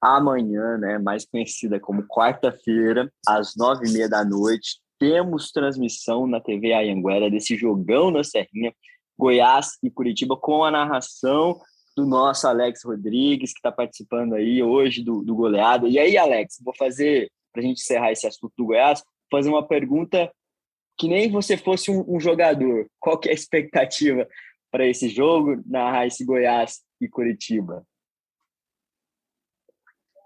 amanhã, 0.00 0.76
né, 0.78 0.98
mais 0.98 1.24
conhecida 1.24 1.78
como 1.78 2.02
quarta-feira, 2.08 3.12
às 3.28 3.54
nove 3.56 3.88
e 3.88 3.92
meia 3.92 4.08
da 4.08 4.24
noite, 4.24 4.80
temos 5.02 5.50
transmissão 5.50 6.28
na 6.28 6.40
TV 6.40 6.72
Ayanguera 6.72 7.28
desse 7.28 7.56
jogão 7.56 8.12
na 8.12 8.22
Serrinha, 8.22 8.72
Goiás 9.18 9.76
e 9.82 9.90
Curitiba, 9.90 10.36
com 10.36 10.62
a 10.62 10.70
narração 10.70 11.60
do 11.96 12.06
nosso 12.06 12.46
Alex 12.46 12.84
Rodrigues, 12.84 13.52
que 13.52 13.58
está 13.58 13.72
participando 13.72 14.34
aí 14.34 14.62
hoje 14.62 15.02
do, 15.02 15.24
do 15.24 15.34
goleado. 15.34 15.88
E 15.88 15.98
aí, 15.98 16.16
Alex, 16.16 16.60
vou 16.64 16.72
fazer, 16.76 17.28
para 17.52 17.60
a 17.60 17.66
gente 17.66 17.80
encerrar 17.80 18.12
esse 18.12 18.28
assunto 18.28 18.52
do 18.56 18.66
Goiás, 18.66 19.02
fazer 19.28 19.48
uma 19.48 19.66
pergunta 19.66 20.32
que 20.96 21.08
nem 21.08 21.28
você 21.28 21.56
fosse 21.56 21.90
um, 21.90 22.04
um 22.06 22.20
jogador. 22.20 22.86
Qual 23.00 23.18
que 23.18 23.28
é 23.28 23.32
a 23.32 23.34
expectativa 23.34 24.24
para 24.70 24.86
esse 24.86 25.08
jogo, 25.08 25.60
narrar 25.66 26.06
esse 26.06 26.24
Goiás 26.24 26.80
e 27.00 27.08
Curitiba? 27.08 27.84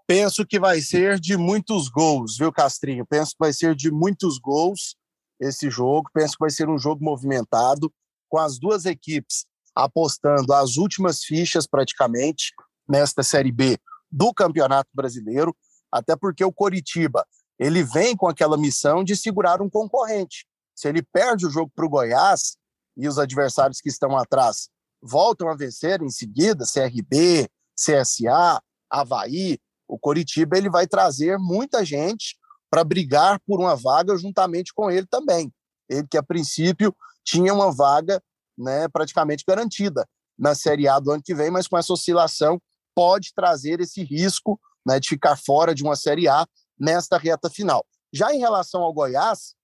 Penso 0.07 0.47
que 0.47 0.61
vai 0.61 0.81
ser 0.81 1.19
de 1.19 1.37
muitos 1.37 1.89
gols, 1.89 2.37
viu, 2.39 2.53
Castrinho? 2.53 3.05
Penso 3.05 3.33
que 3.33 3.41
vai 3.41 3.53
ser 3.53 3.75
de 3.75 3.91
muitos 3.91 4.39
gols 4.39 4.97
esse 5.41 5.69
jogo. 5.69 6.09
Penso 6.15 6.35
que 6.35 6.41
vai 6.41 6.51
ser 6.51 6.69
um 6.69 6.79
jogo 6.79 7.05
movimentado, 7.05 7.93
com 8.29 8.39
as 8.39 8.59
duas 8.59 8.85
equipes 8.85 9.47
apostando 9.77 10.55
as 10.55 10.79
últimas 10.79 11.23
fichas 11.23 11.67
praticamente 11.67 12.55
nesta 12.89 13.23
Série 13.23 13.53
B 13.53 13.79
do 14.11 14.33
Campeonato 14.33 14.89
Brasileiro, 14.95 15.55
até 15.93 16.17
porque 16.17 16.43
o 16.43 16.53
Coritiba 16.53 17.27
ele 17.59 17.83
vem 17.83 18.17
com 18.17 18.27
aquela 18.27 18.57
missão 18.57 19.05
de 19.05 19.15
segurar 19.15 19.61
um 19.61 19.69
concorrente. 19.69 20.47
Se 20.75 20.89
ele 20.89 21.03
perde 21.03 21.47
o 21.47 21.51
jogo 21.51 21.71
para 21.75 21.85
o 21.85 21.89
Goiás 21.89 22.57
e 22.97 23.07
os 23.07 23.19
adversários 23.19 23.81
que 23.81 23.89
estão 23.89 24.17
atrás 24.17 24.69
voltam 25.03 25.49
a 25.49 25.57
vencer 25.57 26.03
em 26.03 26.11
seguida, 26.11 26.65
CRB, 26.65 27.49
CSA, 27.75 28.61
Havaí, 28.91 29.59
o 29.89 29.99
Coritiba 29.99 30.57
ele 30.57 30.69
vai 30.69 30.87
trazer 30.87 31.39
muita 31.39 31.85
gente 31.85 32.37
para 32.71 32.85
brigar 32.85 33.41
por 33.47 33.61
uma 33.61 33.77
vaga 33.77 34.17
juntamente 34.17 34.73
com 34.75 34.91
ele 34.91 35.07
também. 35.07 35.53
Ele 35.89 36.07
que 36.09 36.19
a 36.19 36.23
princípio 36.23 36.95
tinha 37.25 37.53
uma 37.55 37.73
vaga 37.73 38.23
né, 38.59 38.89
praticamente 38.89 39.45
garantida 39.47 40.07
na 40.39 40.55
Série 40.55 40.89
A 40.89 40.99
do 40.99 41.11
ano 41.11 41.23
que 41.23 41.35
vem, 41.35 41.51
mas 41.51 41.67
com 41.67 41.79
essa 41.79 41.93
oscilação 41.93 42.61
pode 42.95 43.33
trazer 43.35 43.81
esse 43.81 44.03
risco 44.03 44.59
né, 44.87 44.99
de 44.99 45.09
ficar 45.09 45.37
fora 45.37 45.75
de 45.75 45.83
uma 45.83 45.97
Série 45.97 46.29
A 46.29 46.47
nesta 46.79 47.19
reta 47.19 47.51
final. 47.51 47.85
Já 48.13 48.35
em 48.35 48.39
relação 48.39 48.83
ao 48.83 48.93
Goiás, 48.93 49.55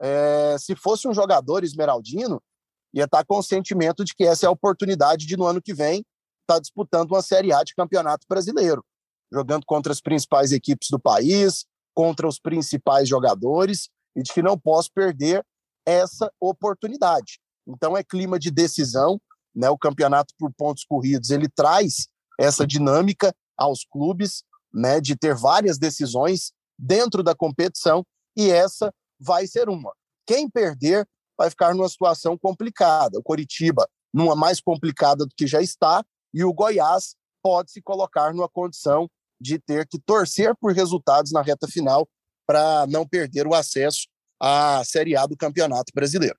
é, 0.00 0.56
se 0.58 0.74
fosse 0.74 1.06
um 1.06 1.14
jogador 1.14 1.62
esmeraldino, 1.62 2.42
ia 2.92 3.04
estar 3.04 3.24
com 3.24 3.38
o 3.38 3.42
sentimento 3.42 4.04
de 4.04 4.14
que 4.14 4.24
essa 4.24 4.46
é 4.46 4.48
a 4.48 4.52
oportunidade 4.52 5.26
de, 5.26 5.36
no 5.36 5.46
ano 5.46 5.62
que 5.62 5.74
vem, 5.74 6.00
estar 6.42 6.54
tá 6.54 6.58
disputando 6.58 7.10
uma 7.12 7.22
Série 7.22 7.52
A 7.52 7.62
de 7.62 7.74
Campeonato 7.74 8.26
Brasileiro, 8.28 8.84
jogando 9.32 9.64
contra 9.66 9.92
as 9.92 10.00
principais 10.00 10.52
equipes 10.52 10.88
do 10.90 10.98
país, 10.98 11.64
contra 11.94 12.26
os 12.26 12.38
principais 12.38 13.08
jogadores, 13.08 13.88
e 14.16 14.22
de 14.22 14.32
que 14.32 14.42
não 14.42 14.58
posso 14.58 14.90
perder 14.92 15.44
essa 15.86 16.30
oportunidade. 16.40 17.40
Então 17.66 17.96
é 17.96 18.02
clima 18.02 18.38
de 18.38 18.50
decisão, 18.50 19.20
né? 19.54 19.70
O 19.70 19.78
campeonato 19.78 20.34
por 20.38 20.52
pontos 20.52 20.84
corridos 20.84 21.30
ele 21.30 21.48
traz 21.48 22.08
essa 22.38 22.66
dinâmica 22.66 23.34
aos 23.56 23.84
clubes, 23.84 24.42
né? 24.72 25.00
De 25.00 25.16
ter 25.16 25.34
várias 25.34 25.78
decisões 25.78 26.52
dentro 26.78 27.22
da 27.22 27.34
competição 27.34 28.04
e 28.36 28.50
essa 28.50 28.92
vai 29.18 29.46
ser 29.46 29.68
uma. 29.68 29.92
Quem 30.26 30.48
perder 30.48 31.06
vai 31.36 31.50
ficar 31.50 31.74
numa 31.74 31.88
situação 31.88 32.38
complicada. 32.38 33.18
O 33.18 33.22
Coritiba 33.22 33.88
numa 34.12 34.34
mais 34.34 34.60
complicada 34.60 35.24
do 35.24 35.34
que 35.36 35.46
já 35.46 35.60
está 35.60 36.04
e 36.32 36.44
o 36.44 36.52
Goiás 36.52 37.14
pode 37.42 37.70
se 37.70 37.80
colocar 37.80 38.32
numa 38.32 38.48
condição 38.48 39.08
de 39.40 39.58
ter 39.58 39.86
que 39.86 39.98
torcer 39.98 40.54
por 40.60 40.72
resultados 40.72 41.32
na 41.32 41.42
reta 41.42 41.66
final 41.66 42.08
para 42.46 42.86
não 42.88 43.06
perder 43.06 43.46
o 43.46 43.54
acesso 43.54 44.08
à 44.40 44.82
Série 44.84 45.16
A 45.16 45.26
do 45.26 45.36
Campeonato 45.36 45.92
Brasileiro. 45.94 46.36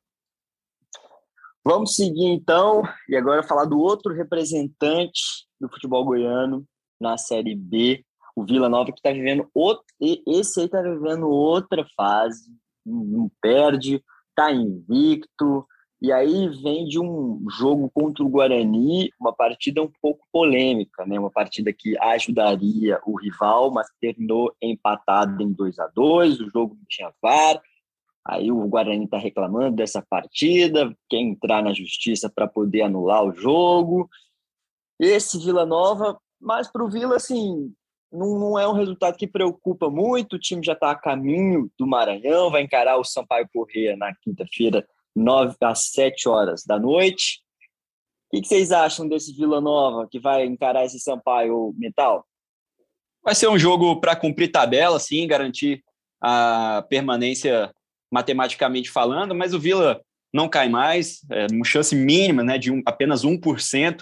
Vamos 1.64 1.96
seguir 1.96 2.26
então 2.26 2.82
e 3.08 3.16
agora 3.16 3.44
falar 3.44 3.66
do 3.66 3.80
outro 3.80 4.14
representante 4.14 5.22
do 5.60 5.70
futebol 5.70 6.04
goiano 6.04 6.66
na 7.00 7.18
Série 7.18 7.56
B, 7.56 8.04
o 8.36 8.44
Vila 8.44 8.68
Nova, 8.68 8.92
que 8.92 9.00
está 9.00 9.12
vivendo 9.12 9.50
outro, 9.54 9.84
esse 10.28 10.60
aí 10.60 10.66
está 10.66 10.82
vivendo 10.82 11.30
outra 11.30 11.86
fase, 11.96 12.52
não 12.86 13.30
perde, 13.42 14.04
está 14.30 14.52
invicto, 14.52 15.66
e 16.02 16.12
aí 16.12 16.50
vem 16.64 16.86
de 16.86 17.00
um 17.00 17.46
jogo 17.50 17.90
contra 17.94 18.24
o 18.24 18.30
Guarani, 18.30 19.12
uma 19.20 19.34
partida 19.34 19.82
um 19.82 19.92
pouco 20.02 20.26
polêmica, 20.32 21.06
né? 21.06 21.20
Uma 21.20 21.30
partida 21.30 21.72
que 21.72 21.98
ajudaria 22.00 23.00
o 23.06 23.16
rival, 23.20 23.72
mas 23.72 23.88
terminou 24.00 24.54
empatado 24.62 25.44
em 25.44 25.52
2 25.52 25.80
a 25.80 25.88
2 25.88 26.40
o 26.40 26.50
jogo 26.50 26.76
não 26.76 26.86
tinha 26.90 27.14
VAR, 27.22 27.62
Aí 28.26 28.52
o 28.52 28.68
Guarani 28.68 29.06
está 29.06 29.18
reclamando 29.18 29.78
dessa 29.78 30.02
partida, 30.02 30.96
quer 31.10 31.18
entrar 31.18 31.64
na 31.64 31.74
justiça 31.74 32.30
para 32.30 32.48
poder 32.48 32.84
anular 32.84 33.24
o 33.24 33.34
jogo. 33.34 34.08
Esse 35.00 35.40
Vila 35.40 35.66
Nova, 35.66 36.20
mas 36.40 36.72
para 36.72 36.84
o 36.84 36.90
Vila, 36.90 37.16
assim, 37.16 37.74
não, 38.12 38.38
não, 38.38 38.60
é 38.60 38.68
um 38.68 38.74
resultado 38.74 39.18
que 39.18 39.26
preocupa 39.26 39.90
muito. 39.90 40.36
O 40.36 40.40
time 40.40 40.64
já 40.64 40.74
está 40.74 40.92
a 40.92 40.96
caminho 40.96 41.72
do 41.80 41.88
Maranhão, 41.88 42.52
vai 42.52 42.62
encarar 42.62 42.98
o 42.98 43.04
Sampaio 43.04 43.50
Corrêa 43.52 43.98
na 43.98 44.14
quinta-feira, 44.22 44.88
9 45.16 45.56
às 45.62 45.92
7 45.92 46.28
horas 46.30 46.64
da 46.66 46.80
noite. 46.80 47.42
O 48.32 48.40
que, 48.40 48.48
vocês 48.48 48.72
acham 48.72 49.08
desse 49.08 49.36
Vila 49.36 49.60
Nova 49.60 50.08
que 50.10 50.20
vai 50.20 50.46
encarar 50.46 50.86
esse 50.86 51.00
Sampaio 51.00 51.74
Metal? 51.78 52.26
Vai 53.24 53.36
ser 53.36 53.50
um 53.50 53.60
jogo 53.60 54.00
para 54.00 54.16
cumprir 54.16 54.52
tabela, 54.52 55.00
sim, 55.00 55.28
garantir 55.28 55.84
a 56.22 56.86
permanência 56.90 57.74
matematicamente 58.12 58.90
falando, 58.90 59.36
mas 59.36 59.54
o 59.54 59.60
Vila 59.60 60.02
não 60.34 60.48
cai 60.48 60.70
mais, 60.70 61.26
é 61.30 61.48
uma 61.52 61.66
chance 61.66 61.96
mínima, 61.96 62.44
né, 62.44 62.58
de 62.58 62.72
um, 62.72 62.82
apenas 62.86 63.24
1%, 63.24 64.02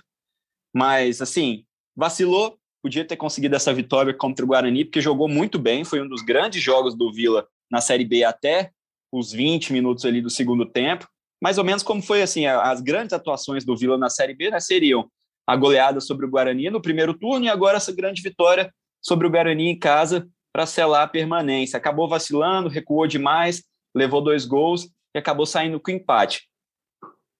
mas 0.73 1.21
assim, 1.21 1.65
vacilou, 1.95 2.57
podia 2.83 3.05
ter 3.05 3.17
conseguido 3.17 3.55
essa 3.55 3.73
vitória 3.73 4.13
contra 4.13 4.45
o 4.45 4.47
Guarani, 4.47 4.85
porque 4.85 5.01
jogou 5.01 5.27
muito 5.27 5.57
bem, 5.57 5.83
foi 5.83 6.01
um 6.01 6.07
dos 6.07 6.21
grandes 6.21 6.61
jogos 6.61 6.95
do 6.95 7.11
Vila 7.11 7.47
na 7.69 7.81
Série 7.81 8.05
B 8.05 8.23
até 8.23 8.71
os 9.11 9.31
20 9.31 9.73
minutos 9.73 10.05
ali 10.05 10.21
do 10.21 10.29
segundo 10.29 10.65
tempo, 10.65 11.07
mais 11.41 11.57
ou 11.57 11.63
menos 11.63 11.83
como 11.83 12.01
foi 12.01 12.21
assim, 12.21 12.45
as 12.45 12.81
grandes 12.81 13.13
atuações 13.13 13.63
do 13.65 13.75
Vila 13.75 13.97
na 13.97 14.09
Série 14.09 14.33
B, 14.33 14.49
né, 14.49 14.59
seriam 14.59 15.09
a 15.47 15.55
goleada 15.55 15.99
sobre 15.99 16.25
o 16.25 16.29
Guarani 16.29 16.69
no 16.69 16.81
primeiro 16.81 17.13
turno 17.13 17.45
e 17.45 17.49
agora 17.49 17.77
essa 17.77 17.91
grande 17.91 18.21
vitória 18.21 18.71
sobre 19.01 19.25
o 19.25 19.29
Guarani 19.29 19.69
em 19.69 19.79
casa 19.79 20.27
para 20.53 20.65
selar 20.65 21.03
a 21.03 21.07
permanência. 21.07 21.77
Acabou 21.77 22.07
vacilando, 22.07 22.69
recuou 22.69 23.07
demais, 23.07 23.63
levou 23.95 24.21
dois 24.21 24.45
gols 24.45 24.85
e 25.15 25.17
acabou 25.17 25.45
saindo 25.45 25.79
com 25.79 25.91
empate. 25.91 26.47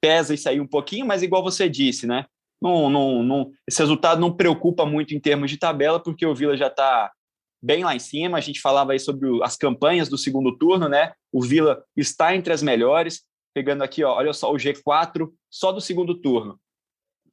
Pesa 0.01 0.33
isso 0.33 0.47
aí 0.47 0.59
um 0.59 0.67
pouquinho, 0.67 1.05
mas 1.05 1.21
igual 1.21 1.43
você 1.43 1.69
disse, 1.69 2.07
né? 2.07 2.25
Não, 2.61 2.89
não, 2.89 3.23
não, 3.23 3.51
esse 3.67 3.79
resultado 3.79 4.19
não 4.19 4.35
preocupa 4.35 4.85
muito 4.85 5.13
em 5.13 5.19
termos 5.19 5.49
de 5.49 5.57
tabela, 5.57 6.01
porque 6.01 6.25
o 6.25 6.35
Vila 6.35 6.57
já 6.57 6.67
está 6.67 7.11
bem 7.61 7.83
lá 7.83 7.95
em 7.95 7.99
cima. 7.99 8.37
A 8.37 8.41
gente 8.41 8.61
falava 8.61 8.93
aí 8.93 8.99
sobre 8.99 9.27
as 9.43 9.55
campanhas 9.55 10.09
do 10.09 10.17
segundo 10.17 10.57
turno, 10.57 10.87
né? 10.87 11.13
O 11.31 11.41
Vila 11.41 11.83
está 11.95 12.35
entre 12.35 12.53
as 12.53 12.61
melhores, 12.61 13.23
pegando 13.53 13.83
aqui, 13.83 14.03
ó, 14.03 14.15
olha 14.15 14.33
só, 14.33 14.51
o 14.51 14.57
G4 14.57 15.29
só 15.49 15.71
do 15.71 15.81
segundo 15.81 16.15
turno. 16.15 16.59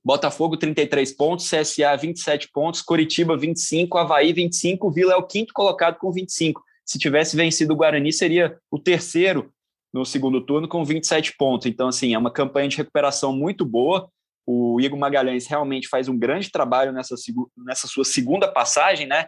Botafogo 0.05 0.57
33 0.57 1.17
pontos, 1.17 1.51
CSA 1.51 1.97
27 1.97 2.51
pontos, 2.53 2.81
Coritiba 2.81 3.37
25, 3.37 3.99
Havaí 3.99 4.33
25, 4.33 4.91
Vila 4.91 5.15
é 5.15 5.17
o 5.17 5.27
quinto 5.27 5.53
colocado 5.53 5.99
com 5.99 6.12
25. 6.12 6.62
Se 6.85 6.99
tivesse 6.99 7.37
vencido 7.37 7.73
o 7.73 7.77
Guarani, 7.77 8.12
seria 8.12 8.57
o 8.71 8.79
terceiro 8.79 9.53
no 9.93 10.05
segundo 10.05 10.41
turno 10.41 10.69
com 10.69 10.85
27 10.85 11.37
pontos. 11.37 11.67
Então, 11.67 11.89
assim, 11.89 12.15
é 12.15 12.19
uma 12.19 12.31
campanha 12.31 12.69
de 12.69 12.77
recuperação 12.77 13.33
muito 13.33 13.65
boa. 13.65 14.09
O 14.47 14.81
Igor 14.81 14.97
Magalhães 14.97 15.49
realmente 15.49 15.89
faz 15.89 16.09
um 16.09 16.17
grande 16.17 16.53
trabalho 16.53 16.93
nessa, 16.93 17.17
nessa 17.57 17.89
sua 17.89 18.05
segunda 18.05 18.47
passagem, 18.47 19.09
né? 19.09 19.27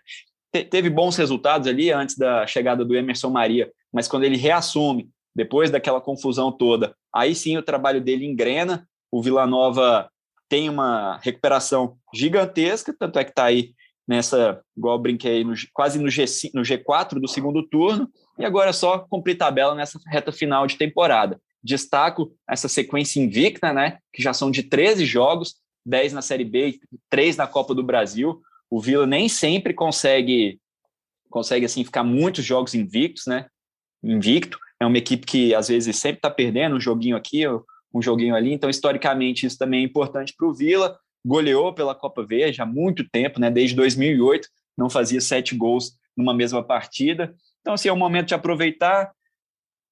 Te 0.52 0.64
teve 0.64 0.88
bons 0.88 1.16
resultados 1.16 1.66
ali 1.68 1.90
antes 1.90 2.16
da 2.16 2.46
chegada 2.46 2.84
do 2.84 2.96
Emerson 2.96 3.30
Maria, 3.30 3.70
mas 3.92 4.08
quando 4.08 4.24
ele 4.24 4.36
reassume, 4.36 5.08
depois 5.34 5.70
daquela 5.70 6.00
confusão 6.00 6.50
toda, 6.50 6.94
aí 7.14 7.34
sim 7.34 7.56
o 7.56 7.62
trabalho 7.62 8.00
dele 8.00 8.26
engrena. 8.26 8.88
O 9.10 9.22
Vila 9.22 9.46
Nova 9.46 10.10
tem 10.48 10.68
uma 10.68 11.18
recuperação 11.18 11.96
gigantesca, 12.12 12.94
tanto 12.98 13.18
é 13.18 13.24
que 13.24 13.30
está 13.30 13.44
aí 13.44 13.72
nessa, 14.06 14.62
igual 14.76 14.96
eu 14.96 15.02
brinquei, 15.02 15.44
no, 15.44 15.52
quase 15.72 15.98
no, 15.98 16.08
G, 16.08 16.24
no 16.54 16.62
G4 16.62 17.20
do 17.20 17.28
segundo 17.28 17.62
turno, 17.68 18.08
e 18.38 18.44
agora 18.44 18.70
é 18.70 18.72
só 18.72 19.00
cumprir 19.00 19.36
tabela 19.36 19.74
nessa 19.74 20.00
reta 20.06 20.32
final 20.32 20.66
de 20.66 20.78
temporada. 20.78 21.38
Destaco 21.62 22.32
essa 22.48 22.68
sequência 22.68 23.20
invicta, 23.20 23.72
né, 23.72 23.98
que 24.12 24.22
já 24.22 24.32
são 24.32 24.50
de 24.50 24.62
13 24.62 25.04
jogos, 25.04 25.56
10 25.84 26.14
na 26.14 26.22
Série 26.22 26.44
B 26.44 26.68
e 26.68 26.80
3 27.10 27.36
na 27.36 27.46
Copa 27.46 27.74
do 27.74 27.82
Brasil. 27.82 28.40
O 28.70 28.80
Vila 28.80 29.06
nem 29.06 29.28
sempre 29.28 29.72
consegue 29.72 30.60
consegue 31.30 31.66
assim 31.66 31.84
ficar 31.84 32.02
muitos 32.02 32.44
jogos 32.44 32.74
invictos, 32.74 33.26
né? 33.26 33.46
Invicto. 34.02 34.58
É 34.80 34.86
uma 34.86 34.98
equipe 34.98 35.26
que 35.26 35.54
às 35.54 35.68
vezes 35.68 35.96
sempre 35.96 36.18
está 36.18 36.30
perdendo 36.30 36.76
um 36.76 36.80
joguinho 36.80 37.16
aqui, 37.16 37.46
um 37.92 38.00
joguinho 38.00 38.34
ali. 38.34 38.52
Então, 38.52 38.70
historicamente, 38.70 39.46
isso 39.46 39.58
também 39.58 39.82
é 39.82 39.84
importante 39.84 40.34
para 40.36 40.46
o 40.46 40.54
Vila. 40.54 40.98
Goleou 41.24 41.74
pela 41.74 41.94
Copa 41.94 42.24
Verde 42.24 42.62
há 42.62 42.66
muito 42.66 43.08
tempo, 43.08 43.40
né? 43.40 43.50
Desde 43.50 43.74
2008, 43.76 44.48
não 44.76 44.88
fazia 44.88 45.20
sete 45.20 45.54
gols 45.54 45.98
numa 46.16 46.32
mesma 46.32 46.62
partida. 46.62 47.34
Então, 47.60 47.74
assim, 47.74 47.88
é 47.88 47.92
o 47.92 47.96
momento 47.96 48.28
de 48.28 48.34
aproveitar, 48.34 49.12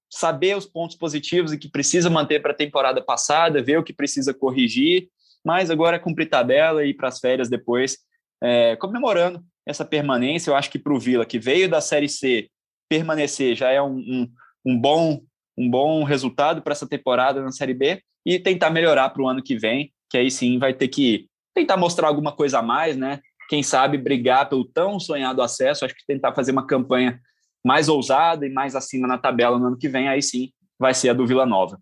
saber 0.09 0.57
os 0.57 0.67
pontos 0.67 0.97
positivos 0.97 1.53
e 1.53 1.59
que 1.59 1.69
precisa 1.69 2.09
manter 2.09 2.41
para 2.41 2.53
a 2.53 2.57
temporada 2.57 3.03
passada, 3.03 3.63
ver 3.63 3.79
o 3.79 3.83
que 3.83 3.93
precisa 3.93 4.33
corrigir, 4.33 5.09
mas 5.45 5.71
agora 5.71 5.97
é 5.97 6.01
cumprir 6.01 6.29
tabela 6.29 6.85
e 6.85 6.91
ir 6.91 6.95
para 6.95 7.09
as 7.09 7.19
férias 7.19 7.49
depois, 7.49 7.99
é, 8.43 8.77
comemorando 8.77 9.45
essa 9.67 9.85
permanência. 9.85 10.51
Eu 10.51 10.57
acho 10.57 10.71
que 10.71 10.79
para 10.79 10.95
o 10.95 10.99
Vila, 10.99 11.27
que 11.27 11.39
veio 11.39 11.69
da 11.69 11.81
Série 11.81 12.09
C, 12.09 12.49
permanecer 12.89 13.57
já 13.57 13.71
é 13.71 13.83
um, 13.83 13.97
um, 13.97 14.33
um 14.65 14.81
bom 14.81 15.21
um 15.59 15.71
bom 15.71 16.05
resultado 16.05 16.61
para 16.61 16.73
essa 16.73 16.87
temporada 16.87 17.43
na 17.43 17.51
Série 17.51 17.73
B 17.73 18.03
e 18.25 18.39
tentar 18.39 18.71
melhorar 18.71 19.09
para 19.11 19.23
o 19.23 19.29
ano 19.29 19.43
que 19.43 19.57
vem, 19.57 19.93
que 20.11 20.19
aí 20.19 20.31
sim 20.31 20.59
vai 20.59 20.75
ter 20.75 20.89
que 20.89 21.29
tentar 21.55 21.77
mostrar 21.77 22.09
alguma 22.09 22.33
coisa 22.33 22.59
a 22.59 22.63
mais, 22.63 22.97
né? 22.97 23.21
Quem 23.49 23.63
sabe 23.63 23.97
brigar 23.97 24.49
pelo 24.49 24.65
tão 24.65 25.01
sonhado 25.01 25.41
acesso, 25.41 25.85
acho 25.85 25.95
que 25.95 26.05
tentar 26.07 26.35
fazer 26.35 26.53
uma 26.53 26.67
campanha 26.67 27.19
mais 27.65 27.89
ousada 27.89 28.47
e 28.47 28.53
mais 28.53 28.77
acima 28.77 29.09
na 29.09 29.17
tabela 29.17 29.59
no 29.59 29.69
ano 29.69 29.79
que 29.79 29.89
vem, 29.89 30.09
aí 30.09 30.21
sim 30.21 30.51
vai 30.79 30.93
ser 30.93 31.09
a 31.09 31.15
do 31.15 31.27
Vila 31.27 31.47
Nova. 31.47 31.81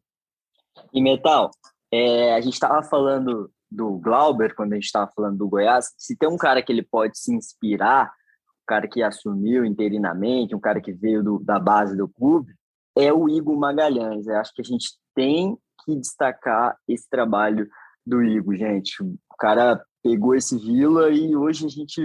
E 0.93 1.03
Metal, 1.03 1.51
é, 1.93 2.35
a 2.35 2.41
gente 2.41 2.55
estava 2.55 2.83
falando 2.83 3.51
do 3.75 3.99
Glauber, 3.99 4.55
quando 4.55 4.73
a 4.73 4.77
gente 4.77 4.85
estava 4.85 5.11
falando 5.15 5.39
do 5.39 5.49
Goiás, 5.49 5.93
se 5.99 6.17
tem 6.17 6.29
um 6.29 6.37
cara 6.37 6.63
que 6.63 6.73
ele 6.73 6.83
pode 6.83 7.19
se 7.19 7.35
inspirar, 7.35 8.07
um 8.07 8.67
cara 8.67 8.89
que 8.89 9.03
assumiu 9.03 9.65
interinamente, 9.65 10.55
um 10.55 10.61
cara 10.61 10.81
que 10.81 10.93
veio 10.93 11.23
do, 11.23 11.39
da 11.41 11.59
base 11.59 11.97
do 11.97 12.09
clube, 12.09 12.55
é 12.97 13.13
o 13.13 13.29
Igor 13.29 13.57
Magalhães. 13.57 14.27
Eu 14.27 14.39
acho 14.39 14.53
que 14.55 14.63
a 14.63 14.65
gente 14.65 14.97
tem 15.15 15.59
que 15.85 15.97
destacar 15.97 16.77
esse 16.89 17.09
trabalho 17.09 17.69
do 18.07 18.23
Igor, 18.23 18.55
gente. 18.57 19.03
O 19.03 19.37
cara 19.39 19.83
pegou 20.03 20.35
esse 20.35 20.57
Vila 20.57 21.11
e 21.11 21.35
hoje 21.35 21.67
a 21.67 21.69
gente, 21.69 22.01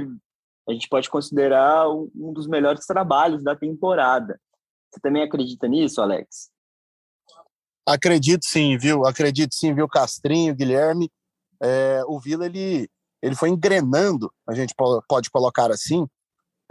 a 0.67 0.73
gente 0.73 0.89
pode 0.89 1.09
considerar 1.09 1.89
um 1.89 2.33
dos 2.33 2.47
melhores 2.47 2.85
trabalhos 2.85 3.43
da 3.43 3.55
temporada. 3.55 4.39
Você 4.89 4.99
também 4.99 5.21
acredita 5.21 5.67
nisso, 5.67 6.01
Alex? 6.01 6.49
Acredito 7.87 8.45
sim, 8.45 8.77
viu? 8.77 9.05
Acredito 9.05 9.53
sim, 9.53 9.73
viu? 9.73 9.87
Castrinho, 9.87 10.55
Guilherme. 10.55 11.11
É, 11.61 12.03
o 12.07 12.19
Vila, 12.19 12.45
ele, 12.45 12.89
ele 13.21 13.35
foi 13.35 13.49
engrenando, 13.49 14.31
a 14.47 14.53
gente 14.53 14.73
pode 15.07 15.29
colocar 15.29 15.71
assim, 15.71 16.07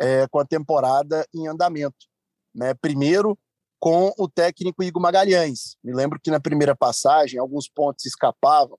é, 0.01 0.27
com 0.29 0.38
a 0.38 0.46
temporada 0.46 1.27
em 1.35 1.46
andamento. 1.46 2.07
Né? 2.55 2.74
Primeiro, 2.74 3.38
com 3.81 4.12
o 4.18 4.29
técnico 4.29 4.83
Igor 4.83 5.01
Magalhães. 5.01 5.77
Me 5.83 5.92
lembro 5.92 6.18
que 6.20 6.31
na 6.31 6.40
primeira 6.40 6.74
passagem 6.74 7.38
alguns 7.38 7.68
pontos 7.68 8.05
escapavam 8.05 8.79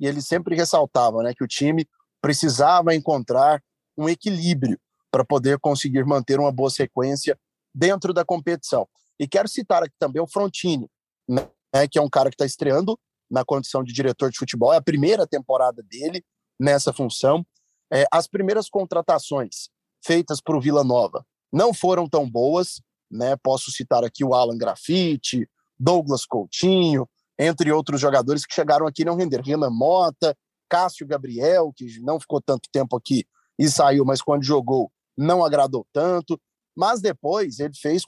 e 0.00 0.06
ele 0.06 0.22
sempre 0.22 0.56
ressaltava 0.56 1.22
né, 1.22 1.34
que 1.34 1.44
o 1.44 1.48
time 1.48 1.86
precisava 2.20 2.94
encontrar 2.94 3.62
um 3.96 4.08
equilíbrio 4.08 4.78
para 5.10 5.24
poder 5.24 5.58
conseguir 5.58 6.04
manter 6.04 6.38
uma 6.38 6.52
boa 6.52 6.70
sequência 6.70 7.38
dentro 7.74 8.12
da 8.12 8.24
competição. 8.24 8.88
E 9.18 9.26
quero 9.26 9.48
citar 9.48 9.82
aqui 9.82 9.94
também 9.98 10.22
o 10.22 10.26
Frontini, 10.26 10.88
né, 11.28 11.48
que 11.90 11.98
é 11.98 12.02
um 12.02 12.08
cara 12.08 12.30
que 12.30 12.34
está 12.34 12.46
estreando 12.46 12.98
na 13.30 13.44
condição 13.44 13.82
de 13.82 13.92
diretor 13.92 14.30
de 14.30 14.38
futebol, 14.38 14.72
é 14.72 14.76
a 14.76 14.82
primeira 14.82 15.26
temporada 15.26 15.82
dele 15.82 16.24
nessa 16.58 16.92
função. 16.92 17.44
É, 17.92 18.06
as 18.12 18.26
primeiras 18.26 18.68
contratações 18.68 19.68
feitas 20.04 20.40
para 20.40 20.56
o 20.56 20.60
Vila 20.60 20.84
Nova 20.84 21.24
não 21.52 21.72
foram 21.72 22.08
tão 22.08 22.28
boas, 22.28 22.80
né? 23.10 23.36
Posso 23.36 23.70
citar 23.70 24.04
aqui 24.04 24.24
o 24.24 24.34
Alan 24.34 24.58
Graffiti, 24.58 25.48
Douglas 25.78 26.26
Coutinho, 26.26 27.08
entre 27.38 27.72
outros 27.72 28.00
jogadores 28.00 28.44
que 28.44 28.54
chegaram 28.54 28.86
aqui 28.86 29.02
e 29.02 29.04
não 29.04 29.16
renderam. 29.16 29.44
Renan 29.44 29.70
Mota, 29.70 30.36
Cássio 30.68 31.06
Gabriel, 31.06 31.72
que 31.74 32.00
não 32.00 32.20
ficou 32.20 32.40
tanto 32.40 32.68
tempo 32.70 32.96
aqui 32.96 33.24
e 33.58 33.68
saiu, 33.68 34.04
mas 34.04 34.20
quando 34.20 34.44
jogou 34.44 34.90
não 35.16 35.44
agradou 35.44 35.86
tanto. 35.92 36.38
Mas 36.76 37.00
depois 37.00 37.58
ele 37.58 37.74
fez 37.74 38.04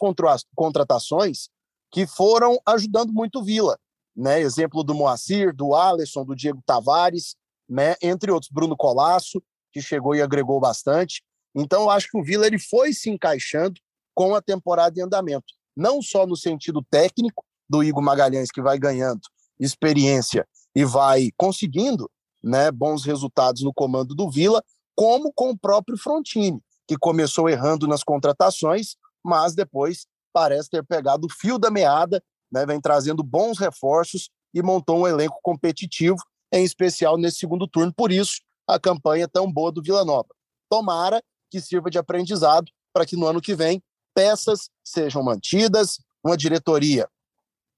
contratações 0.55 1.49
que 1.91 2.07
foram 2.07 2.59
ajudando 2.67 3.13
muito 3.13 3.41
o 3.41 3.45
Vila. 3.45 3.77
Né? 4.21 4.39
Exemplo 4.41 4.85
do 4.85 4.95
Moacir, 4.95 5.57
do 5.57 5.75
Alisson, 5.75 6.27
do 6.27 6.37
Diego 6.37 6.63
Tavares, 6.67 7.37
né? 7.67 7.95
entre 8.03 8.31
outros, 8.31 8.51
Bruno 8.53 8.77
Colasso, 8.77 9.43
que 9.73 9.81
chegou 9.81 10.15
e 10.15 10.21
agregou 10.21 10.61
bastante. 10.61 11.23
Então, 11.55 11.85
eu 11.85 11.91
acho 11.91 12.09
que 12.11 12.19
o 12.19 12.23
Vila 12.23 12.47
ele 12.47 12.59
foi 12.59 12.93
se 12.93 13.09
encaixando 13.09 13.81
com 14.15 14.35
a 14.35 14.43
temporada 14.43 15.01
em 15.01 15.03
andamento. 15.03 15.47
Não 15.75 16.03
só 16.03 16.27
no 16.27 16.37
sentido 16.37 16.85
técnico 16.91 17.43
do 17.67 17.83
Igor 17.83 18.03
Magalhães, 18.03 18.51
que 18.51 18.61
vai 18.61 18.79
ganhando 18.79 19.23
experiência 19.59 20.47
e 20.75 20.85
vai 20.85 21.31
conseguindo 21.35 22.11
né, 22.43 22.71
bons 22.71 23.05
resultados 23.07 23.63
no 23.63 23.73
comando 23.73 24.15
do 24.15 24.31
Vila, 24.31 24.63
como 24.95 25.33
com 25.33 25.51
o 25.51 25.59
próprio 25.59 25.97
Frontini, 25.97 26.61
que 26.87 26.99
começou 26.99 27.49
errando 27.49 27.87
nas 27.87 28.05
contratações, 28.05 28.97
mas 29.25 29.55
depois 29.55 30.07
parece 30.31 30.69
ter 30.69 30.85
pegado 30.85 31.27
o 31.27 31.33
fio 31.33 31.59
da 31.59 31.71
meada, 31.71 32.23
né, 32.51 32.67
vem 32.67 32.81
trazendo 32.81 33.23
bons 33.23 33.59
reforços 33.59 34.31
e 34.53 34.63
montou 34.63 34.99
um 34.99 35.07
elenco 35.07 35.39
competitivo, 35.43 36.19
em 36.53 36.65
especial 36.65 37.17
nesse 37.17 37.39
segundo 37.39 37.67
turno. 37.67 37.93
Por 37.95 38.11
isso, 38.11 38.41
a 38.67 38.79
campanha 38.79 39.29
tão 39.29 39.51
boa 39.51 39.71
do 39.71 39.83
Vila 39.83 40.05
Nova. 40.05 40.29
Tomara 40.69 41.23
que 41.51 41.61
sirva 41.61 41.91
de 41.91 41.99
aprendizado 41.99 42.71
para 42.93 43.07
que 43.07 43.17
no 43.17 43.27
ano 43.27 43.41
que 43.41 43.55
vem 43.55 43.83
peças 44.15 44.69
sejam 44.85 45.23
mantidas, 45.23 45.99
uma 46.25 46.37
diretoria 46.37 47.09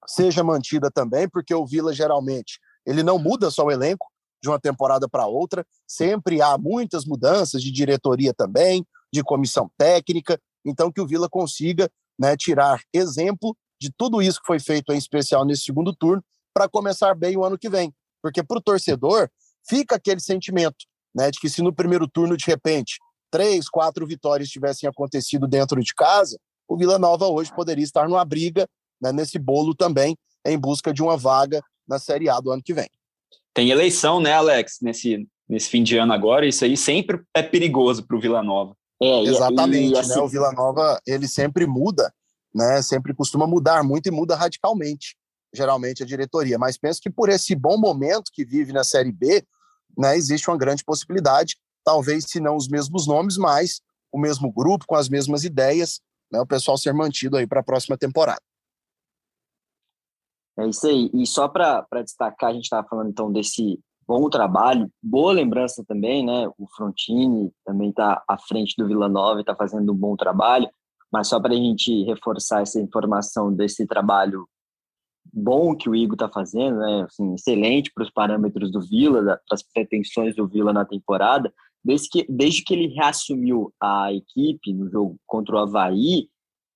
seja 0.07 0.43
mantida 0.43 0.91
também, 0.91 1.29
porque 1.29 1.55
o 1.55 1.67
Vila 1.67 1.95
geralmente 1.95 2.59
ele 2.85 3.03
não 3.03 3.19
muda 3.19 3.51
só 3.51 3.65
o 3.65 3.71
elenco 3.71 4.11
de 4.43 4.49
uma 4.49 4.59
temporada 4.59 5.09
para 5.09 5.27
outra, 5.27 5.65
sempre 5.87 6.43
há 6.43 6.59
muitas 6.59 7.05
mudanças 7.05 7.63
de 7.63 7.71
diretoria 7.71 8.35
também, 8.35 8.85
de 9.13 9.23
comissão 9.23 9.71
técnica, 9.79 10.41
então 10.65 10.91
que 10.91 11.01
o 11.01 11.07
Vila 11.07 11.29
consiga 11.29 11.89
né, 12.19 12.37
tirar 12.37 12.83
exemplo 12.93 13.57
de 13.83 13.93
tudo 13.97 14.23
isso 14.23 14.41
que 14.41 14.47
foi 14.47 14.61
feito 14.61 14.93
em 14.93 14.97
especial 14.97 15.45
nesse 15.45 15.63
segundo 15.63 15.93
turno 15.93 16.23
para 16.55 16.69
começar 16.69 17.15
bem 17.17 17.37
o 17.37 17.45
ano 17.45 17.59
que 17.59 17.69
vem, 17.69 17.93
porque 18.23 18.43
para 18.43 18.59
o 18.59 18.63
torcedor 18.63 19.29
fica 19.69 19.97
aquele 19.97 20.21
sentimento 20.21 20.87
né, 21.13 21.31
de 21.31 21.41
que 21.41 21.49
se 21.49 21.63
no 21.63 21.75
primeiro 21.75 22.07
turno 22.07 22.37
de 22.37 22.45
repente 22.47 22.99
três, 23.29 23.69
quatro 23.69 24.07
vitórias 24.07 24.49
tivessem 24.49 24.89
acontecido 24.89 25.49
dentro 25.49 25.81
de 25.81 25.93
casa, 25.95 26.39
o 26.69 26.77
Vila 26.77 26.99
Nova 26.99 27.27
hoje 27.27 27.53
poderia 27.53 27.83
estar 27.83 28.09
numa 28.09 28.25
briga 28.25 28.69
né, 29.01 29.11
nesse 29.11 29.39
bolo 29.39 29.75
também, 29.75 30.17
em 30.47 30.57
busca 30.57 30.93
de 30.93 31.03
uma 31.03 31.17
vaga 31.17 31.61
na 31.89 31.99
Série 31.99 32.29
A 32.29 32.39
do 32.39 32.53
ano 32.53 32.63
que 32.63 32.75
vem. 32.75 32.89
Tem 33.53 33.71
eleição, 33.71 34.21
né, 34.21 34.33
Alex, 34.33 34.79
nesse, 34.81 35.27
nesse 35.49 35.69
fim 35.69 35.83
de 35.83 35.97
ano 35.97 36.13
agora, 36.13 36.47
isso 36.47 36.65
aí 36.65 36.77
sempre 36.77 37.21
é 37.35 37.43
perigoso 37.43 38.07
para 38.07 38.17
o 38.17 38.21
Vila 38.21 38.43
Nova. 38.43 38.77
É, 39.03 39.23
Exatamente, 39.23 39.95
e, 39.95 39.99
assim... 39.99 40.15
né? 40.15 40.21
O 40.21 40.29
Vila 40.29 40.53
Nova 40.53 41.01
ele 41.07 41.27
sempre 41.27 41.67
muda, 41.67 42.13
né? 42.55 42.83
Sempre 42.83 43.15
costuma 43.15 43.47
mudar 43.47 43.83
muito 43.83 44.09
e 44.09 44.11
muda 44.11 44.37
radicalmente, 44.37 45.17
geralmente 45.55 46.03
a 46.03 46.07
diretoria. 46.07 46.59
Mas 46.59 46.77
penso 46.77 47.01
que 47.01 47.11
por 47.11 47.29
esse 47.29 47.55
bom 47.55 47.79
momento 47.79 48.31
que 48.33 48.45
vive 48.45 48.73
na 48.73 48.85
Série 48.85 49.13
B, 49.13 49.45
né, 49.97 50.17
existe 50.17 50.49
uma 50.49 50.57
grande 50.57 50.85
possibilidade 50.85 51.57
talvez 51.85 52.25
se 52.29 52.41
não 52.41 52.57
os 52.57 52.69
mesmos 52.69 53.07
nomes, 53.07 53.37
mas 53.37 53.81
o 54.13 54.19
mesmo 54.19 54.53
grupo, 54.53 54.87
com 54.87 54.95
as 54.95 55.09
mesmas 55.09 55.45
ideias, 55.45 56.01
né, 56.31 56.41
o 56.41 56.47
pessoal 56.47 56.79
ser 56.79 56.93
mantido 56.93 57.37
aí 57.37 57.47
para 57.47 57.61
a 57.61 57.65
próxima 57.65 57.97
temporada. 57.97 58.41
É 60.59 60.67
isso 60.69 60.87
aí. 60.87 61.11
E 61.15 61.27
só 61.27 61.49
para 61.49 61.87
destacar, 62.05 62.51
a 62.51 62.53
gente 62.53 62.65
estava 62.65 62.87
falando 62.87 63.11
então 63.11 63.33
desse, 63.33 63.81
bom 64.07 64.29
trabalho, 64.29 64.91
boa 65.03 65.33
lembrança 65.33 65.83
também, 65.87 66.25
né? 66.25 66.47
O 66.59 66.67
Frontini 66.77 67.51
também 67.65 67.91
está 67.91 68.23
à 68.29 68.39
frente 68.39 68.75
do 68.77 68.87
Vila 68.87 69.09
Nova 69.09 69.39
e 69.39 69.43
está 69.43 69.55
fazendo 69.55 69.93
um 69.93 69.97
bom 69.97 70.17
trabalho, 70.17 70.69
mas 71.13 71.29
só 71.29 71.39
para 71.39 71.53
a 71.53 71.57
gente 71.57 72.05
reforçar 72.05 72.63
essa 72.63 72.81
informação 72.81 73.53
desse 73.53 73.87
trabalho 73.87 74.49
bom 75.33 75.77
que 75.77 75.89
o 75.89 75.95
Igor 75.95 76.15
está 76.15 76.29
fazendo, 76.29 76.79
né? 76.79 77.03
Assim, 77.03 77.35
excelente 77.35 77.93
para 77.95 78.05
os 78.05 78.11
parâmetros 78.11 78.73
do 78.73 78.81
Vila, 78.81 79.23
para 79.23 79.55
as 79.55 79.63
pretensões 79.63 80.35
do 80.35 80.49
Vila 80.49 80.73
na 80.73 80.85
temporada. 80.85 81.53
Desde 81.85 82.09
que, 82.09 82.27
desde 82.29 82.65
que 82.65 82.75
ele 82.75 82.95
reassumiu 82.95 83.73
a 83.81 84.13
equipe 84.13 84.73
no 84.73 84.91
jogo 84.91 85.17
contra 85.27 85.57
o 85.57 85.59
Havaí, 85.59 86.29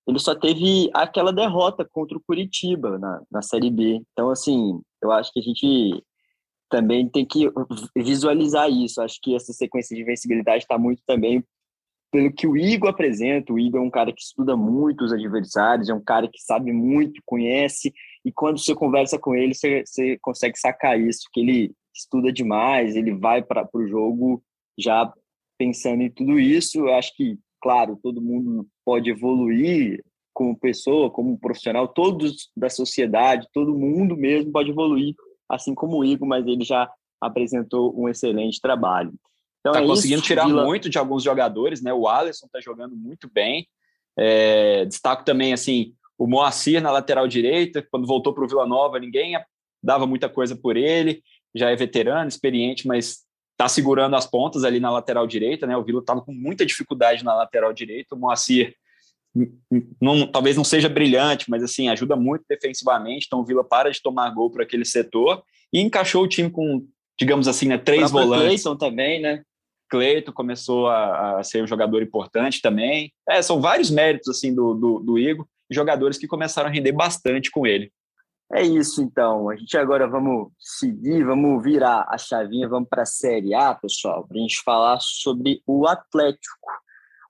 ele 0.07 0.18
só 0.18 0.35
teve 0.35 0.90
aquela 0.94 1.33
derrota 1.33 1.85
contra 1.85 2.16
o 2.16 2.22
Curitiba 2.25 2.99
na, 2.99 3.22
na 3.31 3.42
Série 3.42 3.70
B. 3.70 4.01
Então, 4.12 4.31
assim, 4.31 4.81
eu 5.03 5.11
acho 5.11 5.33
que 5.33 5.40
a 5.40 5.42
gente 5.42 6.05
também 6.68 7.09
tem 7.09 7.25
que 7.25 7.51
visualizar 7.96 8.70
isso. 8.70 9.01
Acho 9.01 9.18
que 9.20 9.35
essa 9.35 9.53
sequência 9.53 9.96
de 9.96 10.03
invencibilidade 10.03 10.64
está 10.64 10.79
muito 10.79 11.03
também 11.07 11.44
pelo 12.16 12.33
que 12.33 12.46
o 12.46 12.57
Igor 12.57 12.88
apresenta. 12.88 13.52
O 13.52 13.59
Igor 13.59 13.79
é 13.79 13.85
um 13.85 13.90
cara 13.90 14.11
que 14.11 14.22
estuda 14.22 14.57
muito 14.57 15.05
os 15.05 15.12
adversários, 15.12 15.90
é 15.90 15.94
um 15.94 16.00
cara 16.00 16.26
que 16.26 16.40
sabe 16.40 16.72
muito, 16.72 17.20
conhece, 17.26 17.92
e 18.24 18.33
quando 18.33 18.59
você 18.59 18.74
conversa 18.74 19.18
com 19.18 19.35
ele, 19.35 19.52
você, 19.52 19.85
você 19.85 20.18
consegue 20.22 20.59
sacar 20.59 20.98
isso, 20.98 21.29
que 21.31 21.40
ele 21.40 21.74
estuda 21.94 22.33
demais, 22.33 22.96
ele 22.96 23.14
vai 23.14 23.42
para 23.42 23.68
o 23.74 23.87
jogo 23.87 24.42
já 24.79 25.12
pensando 25.59 26.02
em 26.05 26.11
tudo 26.11 26.40
isso. 26.40 26.79
Eu 26.79 26.94
acho 26.94 27.14
que, 27.14 27.38
claro, 27.61 28.00
todo 28.02 28.22
mundo 28.22 28.66
pode 28.83 29.11
evoluir 29.11 30.02
como 30.33 30.59
pessoa, 30.59 31.11
como 31.11 31.38
profissional, 31.38 31.87
todos 31.87 32.50
da 32.57 32.70
sociedade, 32.70 33.46
todo 33.52 33.79
mundo 33.79 34.16
mesmo 34.16 34.50
pode 34.50 34.70
evoluir, 34.70 35.14
assim 35.50 35.74
como 35.74 35.98
o 35.98 36.05
Igor, 36.05 36.26
mas 36.26 36.46
ele 36.46 36.64
já 36.64 36.90
apresentou 37.20 37.94
um 37.94 38.09
excelente 38.09 38.59
trabalho. 38.59 39.12
Então, 39.70 39.81
tá 39.81 39.83
é 39.83 39.87
conseguindo 39.87 40.18
isso, 40.18 40.26
tirar 40.26 40.46
Vila... 40.46 40.64
muito 40.64 40.88
de 40.88 40.98
alguns 40.98 41.22
jogadores, 41.22 41.83
né? 41.83 41.92
O 41.92 42.07
Alisson 42.09 42.46
está 42.46 42.61
jogando 42.61 42.96
muito 42.96 43.29
bem. 43.33 43.66
É, 44.18 44.85
destaco 44.85 45.24
também 45.24 45.52
assim 45.52 45.92
o 46.18 46.26
Moacir 46.26 46.81
na 46.81 46.90
lateral 46.90 47.29
direita, 47.29 47.87
quando 47.90 48.07
voltou 48.07 48.33
para 48.33 48.44
o 48.44 48.48
Vila 48.48 48.66
Nova, 48.66 48.98
ninguém 48.98 49.38
dava 49.83 50.07
muita 50.07 50.29
coisa 50.29 50.57
por 50.57 50.76
ele. 50.76 51.22
Já 51.55 51.70
é 51.70 51.76
veterano, 51.76 52.29
experiente, 52.29 52.87
mas 52.87 53.24
está 53.52 53.68
segurando 53.68 54.16
as 54.16 54.26
pontas 54.26 54.64
ali 54.64 54.81
na 54.81 54.90
lateral 54.90 55.26
direita, 55.26 55.66
né? 55.66 55.76
O 55.76 55.85
Vila 55.85 56.00
estava 56.00 56.22
com 56.22 56.33
muita 56.33 56.64
dificuldade 56.64 57.24
na 57.24 57.35
lateral 57.35 57.72
direita. 57.72 58.14
O 58.14 58.18
Moacir 58.18 58.74
não, 60.00 60.26
talvez 60.26 60.57
não 60.57 60.64
seja 60.64 60.88
brilhante, 60.88 61.50
mas 61.50 61.62
assim 61.62 61.88
ajuda 61.88 62.16
muito 62.16 62.44
defensivamente. 62.48 63.26
Então 63.26 63.40
o 63.40 63.44
Vila 63.44 63.64
para 63.64 63.90
de 63.90 64.00
tomar 64.00 64.31
gol 64.31 64.50
para 64.50 64.62
aquele 64.62 64.85
setor 64.85 65.42
e 65.72 65.81
encaixou 65.81 66.24
o 66.24 66.29
time 66.29 66.50
com, 66.50 66.87
digamos 67.18 67.48
assim, 67.48 67.68
né, 67.68 67.79
três 67.79 68.11
volantes. 68.11 68.62
Cleiton 68.62 68.76
também, 68.76 69.20
né? 69.20 69.42
Cleito 69.88 70.33
começou 70.33 70.88
a, 70.88 71.38
a, 71.38 71.42
ser 71.42 71.62
um 71.62 71.66
jogador 71.66 72.03
importante 72.03 72.61
também. 72.61 73.12
É, 73.29 73.40
são 73.42 73.61
vários 73.61 73.90
méritos 73.90 74.29
assim 74.29 74.55
do, 74.55 74.75
do, 74.75 74.99
do 75.01 75.18
Igor, 75.18 75.46
jogadores 75.70 76.18
que 76.18 76.27
começaram 76.27 76.68
a 76.68 76.72
render 76.72 76.92
bastante 76.92 77.51
com 77.51 77.66
ele. 77.66 77.92
É 78.53 78.62
isso, 78.62 79.03
então. 79.03 79.51
A 79.51 79.57
gente 79.57 79.77
agora 79.77 80.07
vamos 80.07 80.53
seguir, 80.59 81.25
vamos 81.25 81.62
virar 81.62 82.07
a 82.09 82.16
chavinha, 82.16 82.68
vamos 82.68 82.88
para 82.88 83.03
a 83.03 83.07
Série 83.07 83.53
A, 83.55 83.75
pessoal, 83.75 84.27
para 84.27 84.37
a 84.37 84.40
gente 84.40 84.62
falar 84.62 84.99
sobre 85.01 85.62
o 85.66 85.87
Atlético. 85.87 86.70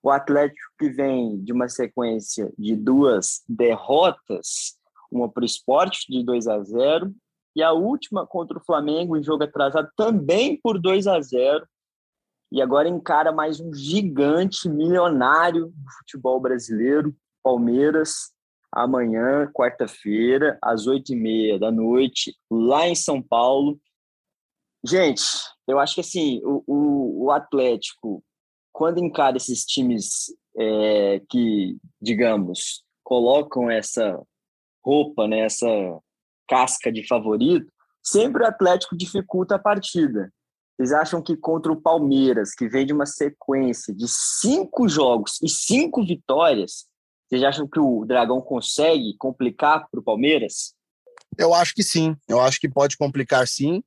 O 0.03 0.11
Atlético 0.11 0.73
que 0.79 0.91
vem 0.91 1.43
de 1.43 1.53
uma 1.53 1.69
sequência 1.69 2.53
de 2.59 2.77
duas 2.77 3.43
derrotas, 3.49 4.77
uma 5.11 5.29
para 5.29 5.43
o 5.43 5.47
esporte 5.47 6.07
de 6.11 6.23
2 6.23 6.47
a 6.49 6.63
0 6.63 7.13
e 7.57 7.63
a 7.63 7.73
última 7.73 8.27
contra 8.27 8.59
o 8.59 8.65
Flamengo 8.65 9.17
em 9.17 9.23
jogo 9.23 9.45
atrasado 9.45 9.89
também 9.97 10.61
por 10.63 10.79
2 10.79 11.07
a 11.07 11.21
0 11.21 11.67
e 12.51 12.63
agora 12.63 12.89
encara 12.89 13.33
mais 13.33 13.61
um 13.61 13.73
gigante 13.75 14.69
milionário 14.69 15.67
do 15.67 15.93
futebol 15.99 16.41
brasileiro, 16.41 17.15
Palmeiras, 17.43 18.33
amanhã, 18.73 19.51
quarta-feira, 19.53 20.59
às 20.63 20.87
oito 20.87 21.13
e 21.13 21.17
meia 21.17 21.59
da 21.59 21.71
noite, 21.71 22.37
lá 22.51 22.87
em 22.87 22.95
São 22.95 23.23
Paulo. 23.23 23.81
Gente, 24.85 25.23
eu 25.67 25.79
acho 25.79 25.95
que 25.95 26.01
assim, 26.01 26.41
o, 26.45 26.63
o, 26.67 27.25
o 27.25 27.31
Atlético, 27.31 28.23
quando 28.73 28.99
encara 28.99 29.37
esses 29.37 29.65
times 29.65 30.27
é, 30.57 31.21
que, 31.29 31.77
digamos, 32.01 32.85
colocam 33.03 33.71
essa 33.71 34.21
roupa, 34.85 35.27
né, 35.27 35.41
essa 35.41 35.67
casca 36.49 36.93
de 36.93 37.07
favorito, 37.07 37.67
sempre 38.03 38.43
o 38.43 38.47
Atlético 38.47 38.97
dificulta 38.97 39.57
a 39.57 39.59
partida. 39.59 40.33
Vocês 40.77 40.93
acham 40.93 41.23
que 41.23 41.37
contra 41.37 41.73
o 41.73 41.81
Palmeiras, 41.81 42.55
que 42.55 42.69
vem 42.69 42.85
de 42.85 42.93
uma 42.93 43.07
sequência 43.07 43.95
de 43.95 44.07
cinco 44.09 44.89
jogos 44.89 45.39
e 45.43 45.49
cinco 45.49 46.05
vitórias, 46.05 46.87
vocês 47.27 47.43
acham 47.43 47.67
que 47.67 47.81
o 47.81 48.05
Dragão 48.05 48.41
consegue 48.41 49.17
complicar 49.19 49.89
para 49.91 49.99
o 49.99 50.03
Palmeiras? 50.03 50.75
Eu 51.39 51.55
acho 51.55 51.75
que 51.75 51.83
sim. 51.83 52.15
Eu 52.29 52.41
acho 52.41 52.61
que 52.61 52.69
pode 52.69 52.97
complicar 52.97 53.49
sim. 53.49 53.83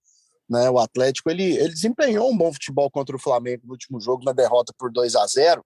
Né? 0.49 0.69
O 0.69 0.79
Atlético 0.79 1.29
ele, 1.29 1.43
ele 1.43 1.73
desempenhou 1.73 2.29
um 2.29 2.37
bom 2.37 2.51
futebol 2.51 2.89
contra 2.89 3.15
o 3.15 3.19
Flamengo 3.19 3.61
no 3.65 3.73
último 3.73 4.01
jogo, 4.01 4.23
na 4.23 4.33
derrota 4.33 4.73
por 4.77 4.91
2 4.91 5.15
a 5.15 5.25
0 5.27 5.63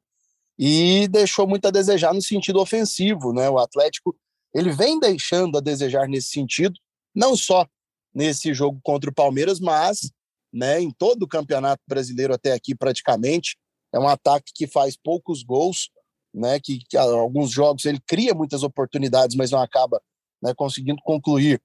e 0.59 1.07
deixou 1.07 1.47
muito 1.47 1.67
a 1.67 1.71
desejar 1.71 2.13
no 2.13 2.21
sentido 2.21 2.59
ofensivo. 2.59 3.33
Né? 3.33 3.49
O 3.49 3.57
Atlético 3.57 4.15
ele 4.53 4.71
vem 4.71 4.99
deixando 4.99 5.57
a 5.57 5.61
desejar 5.61 6.07
nesse 6.07 6.27
sentido, 6.27 6.75
não 7.15 7.35
só 7.35 7.65
nesse 8.13 8.53
jogo 8.53 8.79
contra 8.83 9.09
o 9.09 9.13
Palmeiras, 9.13 9.59
mas 9.59 10.11
né, 10.53 10.79
em 10.79 10.91
todo 10.91 11.23
o 11.23 11.27
Campeonato 11.27 11.81
Brasileiro 11.87 12.33
até 12.33 12.53
aqui 12.53 12.75
praticamente. 12.75 13.57
É 13.91 13.99
um 13.99 14.07
ataque 14.07 14.51
que 14.53 14.67
faz 14.67 14.95
poucos 14.95 15.43
gols, 15.43 15.89
né, 16.33 16.59
que, 16.59 16.79
que 16.87 16.97
alguns 16.97 17.51
jogos 17.51 17.85
ele 17.85 17.99
cria 18.05 18.33
muitas 18.33 18.63
oportunidades, 18.63 19.35
mas 19.35 19.51
não 19.51 19.59
acaba 19.59 20.01
né, 20.41 20.53
conseguindo 20.53 21.01
concluir 21.03 21.61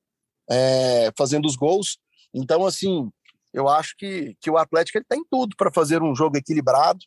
é, 0.48 1.12
fazendo 1.16 1.46
os 1.46 1.56
gols. 1.56 1.98
Então, 2.32 2.64
assim, 2.66 3.10
eu 3.52 3.68
acho 3.68 3.94
que, 3.96 4.36
que 4.40 4.50
o 4.50 4.56
Atlético 4.56 4.98
ele 4.98 5.06
tem 5.08 5.22
tudo 5.30 5.54
para 5.56 5.72
fazer 5.72 6.02
um 6.02 6.14
jogo 6.14 6.36
equilibrado, 6.36 6.98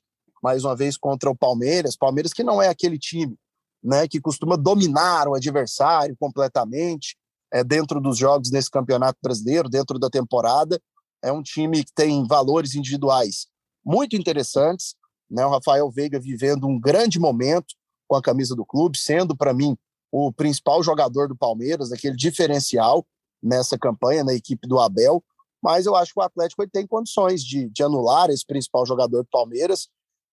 mais 0.41 0.63
uma 0.63 0.76
vez 0.76 0.98
contra 0.98 1.30
o 1.30 1.36
Palmeiras. 1.36 1.96
Palmeiras 1.96 2.34
que 2.34 2.44
não 2.44 2.62
é 2.62 2.67
aquele 2.67 2.98
time 2.98 3.36
né, 3.84 4.08
que 4.08 4.20
costuma 4.20 4.56
dominar 4.56 5.28
o 5.28 5.36
adversário 5.36 6.15
completamente 6.20 7.15
é, 7.52 7.63
dentro 7.63 8.00
dos 8.00 8.17
jogos 8.17 8.52
nesse 8.52 8.70
campeonato 8.70 9.20
brasileiro, 9.22 9.70
dentro 9.70 10.00
da 10.00 10.10
temporada. 10.10 10.80
É 11.24 11.32
um 11.32 11.42
time 11.42 11.84
que 11.84 11.94
tem 11.94 12.26
valores 12.26 12.76
individuais 12.76 13.48
muito 13.86 14.16
interessantes. 14.16 14.96
Né? 15.30 15.46
O 15.46 15.50
Rafael 15.50 15.90
Veiga 15.92 16.20
vivendo 16.20 16.68
um 16.68 16.80
grande 16.80 17.20
momento 17.20 17.76
com 18.08 18.16
a 18.16 18.22
camisa 18.22 18.56
do 18.56 18.66
clube, 18.66 18.98
sendo 18.98 19.36
para 19.36 19.54
mim 19.54 19.78
o 20.12 20.32
principal 20.32 20.84
jogador 20.84 21.28
do 21.28 21.36
Palmeiras, 21.36 21.92
aquele 21.92 22.16
diferencial 22.16 23.06
nessa 23.42 23.78
campanha 23.78 24.24
na 24.24 24.34
equipe 24.34 24.68
do 24.68 24.80
Abel. 24.80 25.24
Mas 25.64 25.86
eu 25.86 25.96
acho 25.96 26.14
que 26.14 26.20
o 26.20 26.24
Atlético 26.24 26.64
ele 26.64 26.72
tem 26.72 26.86
condições 26.86 27.44
de, 27.44 27.70
de 27.70 27.84
anular 27.84 28.30
esse 28.30 28.46
principal 28.46 28.86
jogador 28.86 29.24
do 29.24 29.30
Palmeiras 29.32 29.88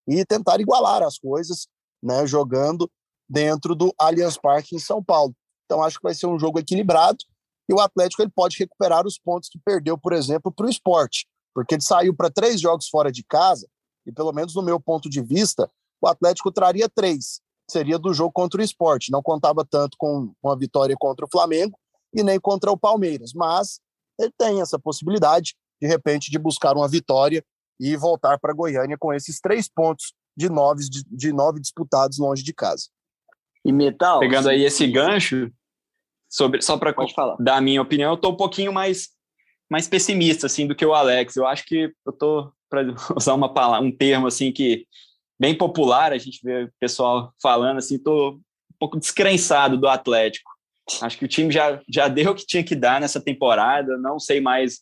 e 0.06 0.24
tentar 0.24 0.58
igualar 0.60 1.02
as 1.02 1.18
coisas, 1.18 1.68
né, 2.02 2.26
jogando 2.26 2.90
dentro 3.28 3.74
do 3.74 3.94
Allianz 3.98 4.38
Parque 4.38 4.74
em 4.74 4.78
São 4.78 5.04
Paulo. 5.04 5.34
Então 5.66 5.82
acho 5.82 5.98
que 5.98 6.02
vai 6.02 6.14
ser 6.14 6.26
um 6.26 6.38
jogo 6.38 6.58
equilibrado 6.58 7.18
e 7.68 7.74
o 7.74 7.80
Atlético 7.80 8.22
ele 8.22 8.30
pode 8.30 8.56
recuperar 8.58 9.06
os 9.06 9.18
pontos 9.18 9.48
que 9.48 9.58
perdeu, 9.58 9.98
por 9.98 10.12
exemplo, 10.12 10.50
para 10.50 10.66
o 10.66 10.70
esporte, 10.70 11.26
porque 11.54 11.74
ele 11.74 11.82
saiu 11.82 12.14
para 12.14 12.30
três 12.30 12.60
jogos 12.60 12.88
fora 12.88 13.12
de 13.12 13.22
casa, 13.22 13.68
e 14.06 14.12
pelo 14.12 14.32
menos 14.32 14.54
no 14.54 14.62
meu 14.62 14.80
ponto 14.80 15.10
de 15.10 15.20
vista, 15.20 15.70
o 16.00 16.08
Atlético 16.08 16.50
traria 16.50 16.88
três. 16.88 17.40
Seria 17.70 17.98
do 17.98 18.14
jogo 18.14 18.32
contra 18.32 18.60
o 18.60 18.64
esporte. 18.64 19.12
Não 19.12 19.22
contava 19.22 19.64
tanto 19.64 19.96
com 19.98 20.32
uma 20.42 20.56
vitória 20.56 20.96
contra 20.98 21.26
o 21.26 21.28
Flamengo 21.30 21.78
e 22.14 22.22
nem 22.22 22.40
contra 22.40 22.70
o 22.70 22.78
Palmeiras. 22.78 23.34
Mas 23.34 23.80
ele 24.18 24.32
tem 24.38 24.62
essa 24.62 24.78
possibilidade, 24.78 25.54
de 25.80 25.86
repente, 25.86 26.30
de 26.30 26.38
buscar 26.38 26.74
uma 26.74 26.88
vitória 26.88 27.44
e 27.78 27.94
voltar 27.96 28.38
para 28.38 28.54
Goiânia 28.54 28.96
com 28.98 29.12
esses 29.12 29.38
três 29.40 29.68
pontos 29.68 30.14
de 30.34 30.48
nove, 30.48 30.84
de 30.88 31.32
nove 31.32 31.60
disputados 31.60 32.18
longe 32.18 32.42
de 32.42 32.54
casa. 32.54 32.86
E 33.64 33.72
Metal. 33.72 34.20
Pegando 34.20 34.48
aí 34.48 34.64
esse 34.64 34.86
gancho, 34.86 35.52
sobre 36.28 36.60
só 36.62 36.76
para 36.76 36.94
dar 37.38 37.56
a 37.56 37.60
minha 37.60 37.80
opinião, 37.80 38.10
eu 38.10 38.14
estou 38.14 38.32
um 38.32 38.36
pouquinho 38.36 38.72
mais 38.72 39.08
mais 39.70 39.86
pessimista 39.86 40.46
assim 40.46 40.66
do 40.66 40.74
que 40.74 40.84
o 40.84 40.94
Alex. 40.94 41.36
Eu 41.36 41.46
acho 41.46 41.64
que 41.66 41.92
eu 42.06 42.12
tô 42.12 42.52
para 42.70 42.82
usar 43.16 43.34
uma 43.34 43.52
palavra, 43.52 43.86
um 43.86 43.94
termo 43.94 44.26
assim 44.26 44.50
que 44.52 44.86
bem 45.38 45.54
popular, 45.54 46.12
a 46.12 46.18
gente 46.18 46.40
vê 46.42 46.64
o 46.64 46.72
pessoal 46.80 47.32
falando 47.40 47.78
assim, 47.78 47.98
tô 47.98 48.32
um 48.32 48.40
pouco 48.78 48.98
descrençado 48.98 49.76
do 49.76 49.86
Atlético. 49.86 50.50
Acho 51.02 51.18
que 51.18 51.24
o 51.24 51.28
time 51.28 51.52
já, 51.52 51.80
já 51.88 52.08
deu 52.08 52.32
o 52.32 52.34
que 52.34 52.46
tinha 52.46 52.64
que 52.64 52.74
dar 52.74 53.00
nessa 53.00 53.20
temporada, 53.20 53.98
não 53.98 54.18
sei 54.18 54.40
mais 54.40 54.80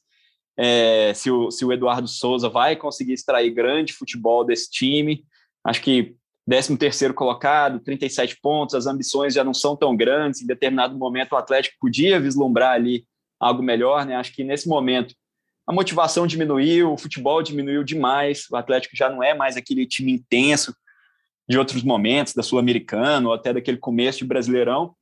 é, 0.56 1.12
se, 1.14 1.30
o, 1.30 1.50
se 1.50 1.64
o 1.64 1.72
Eduardo 1.72 2.08
Souza 2.08 2.48
vai 2.48 2.76
conseguir 2.76 3.12
extrair 3.12 3.50
grande 3.50 3.92
futebol 3.92 4.44
desse 4.44 4.70
time. 4.70 5.24
Acho 5.64 5.82
que 5.82 6.14
13 6.46 6.76
terceiro 6.76 7.12
colocado, 7.12 7.80
37 7.80 8.38
pontos, 8.40 8.74
as 8.74 8.86
ambições 8.86 9.34
já 9.34 9.42
não 9.42 9.52
são 9.52 9.76
tão 9.76 9.96
grandes, 9.96 10.40
em 10.40 10.46
determinado 10.46 10.96
momento 10.96 11.32
o 11.32 11.36
Atlético 11.36 11.76
podia 11.80 12.20
vislumbrar 12.20 12.72
ali 12.72 13.04
algo 13.38 13.62
melhor, 13.62 14.06
né? 14.06 14.14
Acho 14.14 14.32
que 14.32 14.44
nesse 14.44 14.68
momento 14.68 15.14
a 15.66 15.72
motivação 15.72 16.26
diminuiu, 16.26 16.92
o 16.92 16.98
futebol 16.98 17.42
diminuiu 17.42 17.82
demais, 17.82 18.46
o 18.50 18.56
Atlético 18.56 18.96
já 18.96 19.10
não 19.10 19.22
é 19.22 19.34
mais 19.34 19.56
aquele 19.56 19.84
time 19.84 20.12
intenso 20.12 20.72
de 21.48 21.58
outros 21.58 21.82
momentos, 21.82 22.34
da 22.34 22.42
Sul-Americana 22.42 23.26
ou 23.26 23.34
até 23.34 23.52
daquele 23.52 23.78
começo 23.78 24.18
de 24.18 24.24
Brasileirão. 24.24 24.94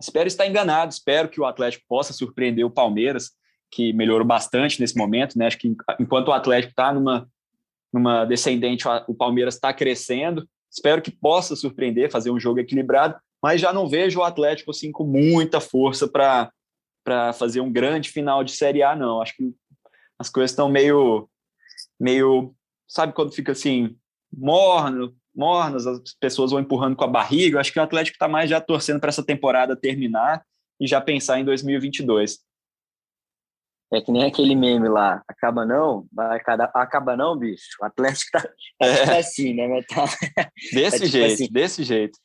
Espero 0.00 0.26
estar 0.26 0.46
enganado, 0.46 0.92
espero 0.92 1.28
que 1.28 1.40
o 1.40 1.44
Atlético 1.44 1.84
possa 1.88 2.12
surpreender 2.12 2.64
o 2.64 2.70
Palmeiras, 2.70 3.30
que 3.70 3.92
melhorou 3.92 4.26
bastante 4.26 4.80
nesse 4.80 4.96
momento, 4.96 5.38
né? 5.38 5.46
Acho 5.46 5.58
que 5.58 5.76
enquanto 6.00 6.28
o 6.28 6.32
Atlético 6.32 6.72
está 6.72 6.92
numa, 6.92 7.28
numa 7.92 8.24
descendente, 8.24 8.84
o 9.06 9.14
Palmeiras 9.14 9.54
está 9.54 9.72
crescendo. 9.72 10.48
Espero 10.70 11.02
que 11.02 11.10
possa 11.10 11.56
surpreender, 11.56 12.10
fazer 12.10 12.30
um 12.30 12.38
jogo 12.38 12.60
equilibrado, 12.60 13.18
mas 13.42 13.60
já 13.60 13.72
não 13.72 13.88
vejo 13.88 14.20
o 14.20 14.24
Atlético 14.24 14.70
assim 14.70 14.92
com 14.92 15.04
muita 15.04 15.60
força 15.60 16.06
para 16.06 16.50
para 17.02 17.32
fazer 17.32 17.60
um 17.60 17.72
grande 17.72 18.10
final 18.10 18.44
de 18.44 18.52
Série 18.52 18.82
A, 18.82 18.94
não. 18.94 19.22
Acho 19.22 19.34
que 19.34 19.54
as 20.18 20.28
coisas 20.28 20.50
estão 20.50 20.68
meio, 20.68 21.28
meio, 21.98 22.54
sabe 22.86 23.14
quando 23.14 23.32
fica 23.32 23.52
assim 23.52 23.96
morno, 24.32 25.16
mornas, 25.34 25.86
as 25.86 26.14
pessoas 26.20 26.50
vão 26.50 26.60
empurrando 26.60 26.94
com 26.94 27.04
a 27.04 27.08
barriga. 27.08 27.58
Acho 27.58 27.72
que 27.72 27.80
o 27.80 27.82
Atlético 27.82 28.16
está 28.16 28.28
mais 28.28 28.50
já 28.50 28.60
torcendo 28.60 29.00
para 29.00 29.08
essa 29.08 29.24
temporada 29.24 29.74
terminar 29.74 30.44
e 30.78 30.86
já 30.86 31.00
pensar 31.00 31.40
em 31.40 31.44
2022. 31.44 32.38
É 33.92 34.00
que 34.00 34.12
nem 34.12 34.24
aquele 34.24 34.54
meme 34.54 34.88
lá, 34.88 35.20
acaba 35.26 35.66
não, 35.66 36.06
vai 36.12 36.40
acaba 36.74 37.16
não, 37.16 37.36
bicho. 37.36 37.76
O 37.80 37.84
Atlético 37.84 38.30
tá, 38.32 38.42
tá 38.78 38.86
é. 38.86 39.18
assim, 39.18 39.52
né? 39.52 39.66
Mas 39.66 39.86
tá, 39.86 40.04
desse 40.72 40.98
tá, 40.98 41.04
tipo 41.04 41.06
jeito, 41.06 41.34
assim. 41.34 41.48
desse 41.50 41.82
jeito. 41.82 42.18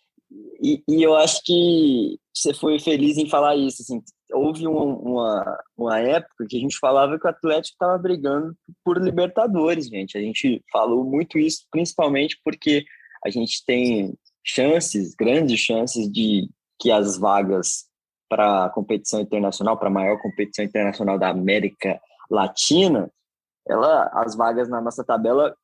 E, 0.62 0.84
e, 0.88 1.04
eu 1.04 1.16
acho 1.16 1.42
que 1.44 2.20
você 2.34 2.54
foi 2.54 2.80
feliz 2.80 3.18
em 3.18 3.30
falar 3.30 3.56
isso. 3.56 3.82
Assim, 3.82 4.02
houve 4.32 4.68
um, 4.68 4.94
uma, 4.94 5.60
uma 5.78 6.00
época 6.00 6.46
que 6.48 6.58
a 6.58 6.60
gente 6.60 6.78
falava 6.78 7.20
que 7.20 7.26
o 7.26 7.30
Atlético 7.30 7.74
estava 7.74 7.98
brigando 7.98 8.56
por 8.84 9.02
Libertadores, 9.02 9.88
gente. 9.88 10.18
A 10.18 10.22
gente 10.22 10.64
falou 10.72 11.04
muito 11.04 11.38
isso, 11.40 11.66
principalmente 11.72 12.40
porque 12.44 12.86
a 13.26 13.30
gente 13.30 13.64
tem 13.66 14.14
chances, 14.44 15.16
grandes 15.16 15.60
chances 15.60 16.12
de 16.12 16.48
que 16.80 16.92
as 16.92 17.18
vagas 17.18 17.86
para 18.30 18.66
a 18.66 18.70
competição 18.70 19.20
internacional, 19.20 19.78
para 19.78 19.88
a 19.88 19.92
maior 19.92 20.22
competição 20.22 20.66
internacional 20.66 21.18
da 21.18 21.30
América 21.30 22.00
Latina, 22.30 23.12
ela, 23.68 24.10
as 24.14 24.36
vagas 24.36 24.70
na 24.70 24.82
nossa 24.82 25.04
tabela 25.04 25.56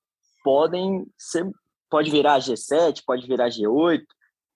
podem 0.44 1.06
ser, 1.18 1.50
pode 1.90 2.10
virar 2.10 2.40
G7, 2.40 3.02
pode 3.06 3.28
virar 3.28 3.50
G8. 3.50 4.04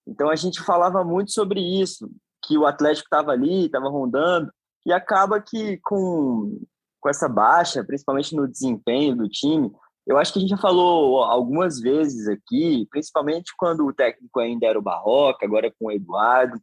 Então 0.08 0.30
a 0.30 0.36
gente 0.36 0.62
falava 0.62 1.03
muito 1.03 1.32
sobre 1.32 1.60
isso, 1.60 2.10
que 2.43 2.58
o 2.58 2.66
Atlético 2.66 3.06
estava 3.06 3.32
ali, 3.32 3.66
estava 3.66 3.89
rondando, 3.89 4.51
e 4.86 4.93
acaba 4.93 5.41
que 5.41 5.78
com, 5.84 6.60
com 6.99 7.10
essa 7.10 7.28
baixa, 7.28 7.84
principalmente 7.84 8.36
no 8.36 8.47
desempenho 8.47 9.16
do 9.16 9.28
time, 9.28 9.72
eu 10.06 10.18
acho 10.18 10.32
que 10.32 10.38
a 10.38 10.41
gente 10.41 10.51
já 10.51 10.58
falou 10.58 11.24
algumas 11.24 11.80
vezes 11.80 12.28
aqui, 12.28 12.88
principalmente 12.91 13.53
quando 13.58 13.86
o 13.86 13.93
técnico 13.93 14.39
ainda 14.39 14.68
era 14.68 14.78
o 14.78 14.82
Barroca, 14.82 15.45
agora 15.45 15.74
com 15.80 15.88
o 15.88 15.91
Eduardo, 15.91 16.60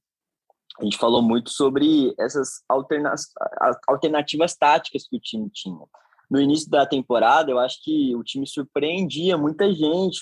a 0.80 0.84
gente 0.84 0.96
falou 0.96 1.22
muito 1.22 1.50
sobre 1.50 2.14
essas 2.18 2.62
alterna 2.68 3.14
alternativas 3.86 4.56
táticas 4.56 5.06
que 5.06 5.16
o 5.16 5.20
time 5.20 5.50
tinha. 5.50 5.84
No 6.30 6.40
início 6.40 6.70
da 6.70 6.86
temporada, 6.86 7.50
eu 7.50 7.58
acho 7.58 7.78
que 7.82 8.16
o 8.16 8.22
time 8.24 8.46
surpreendia 8.46 9.36
muita 9.36 9.72
gente 9.72 10.20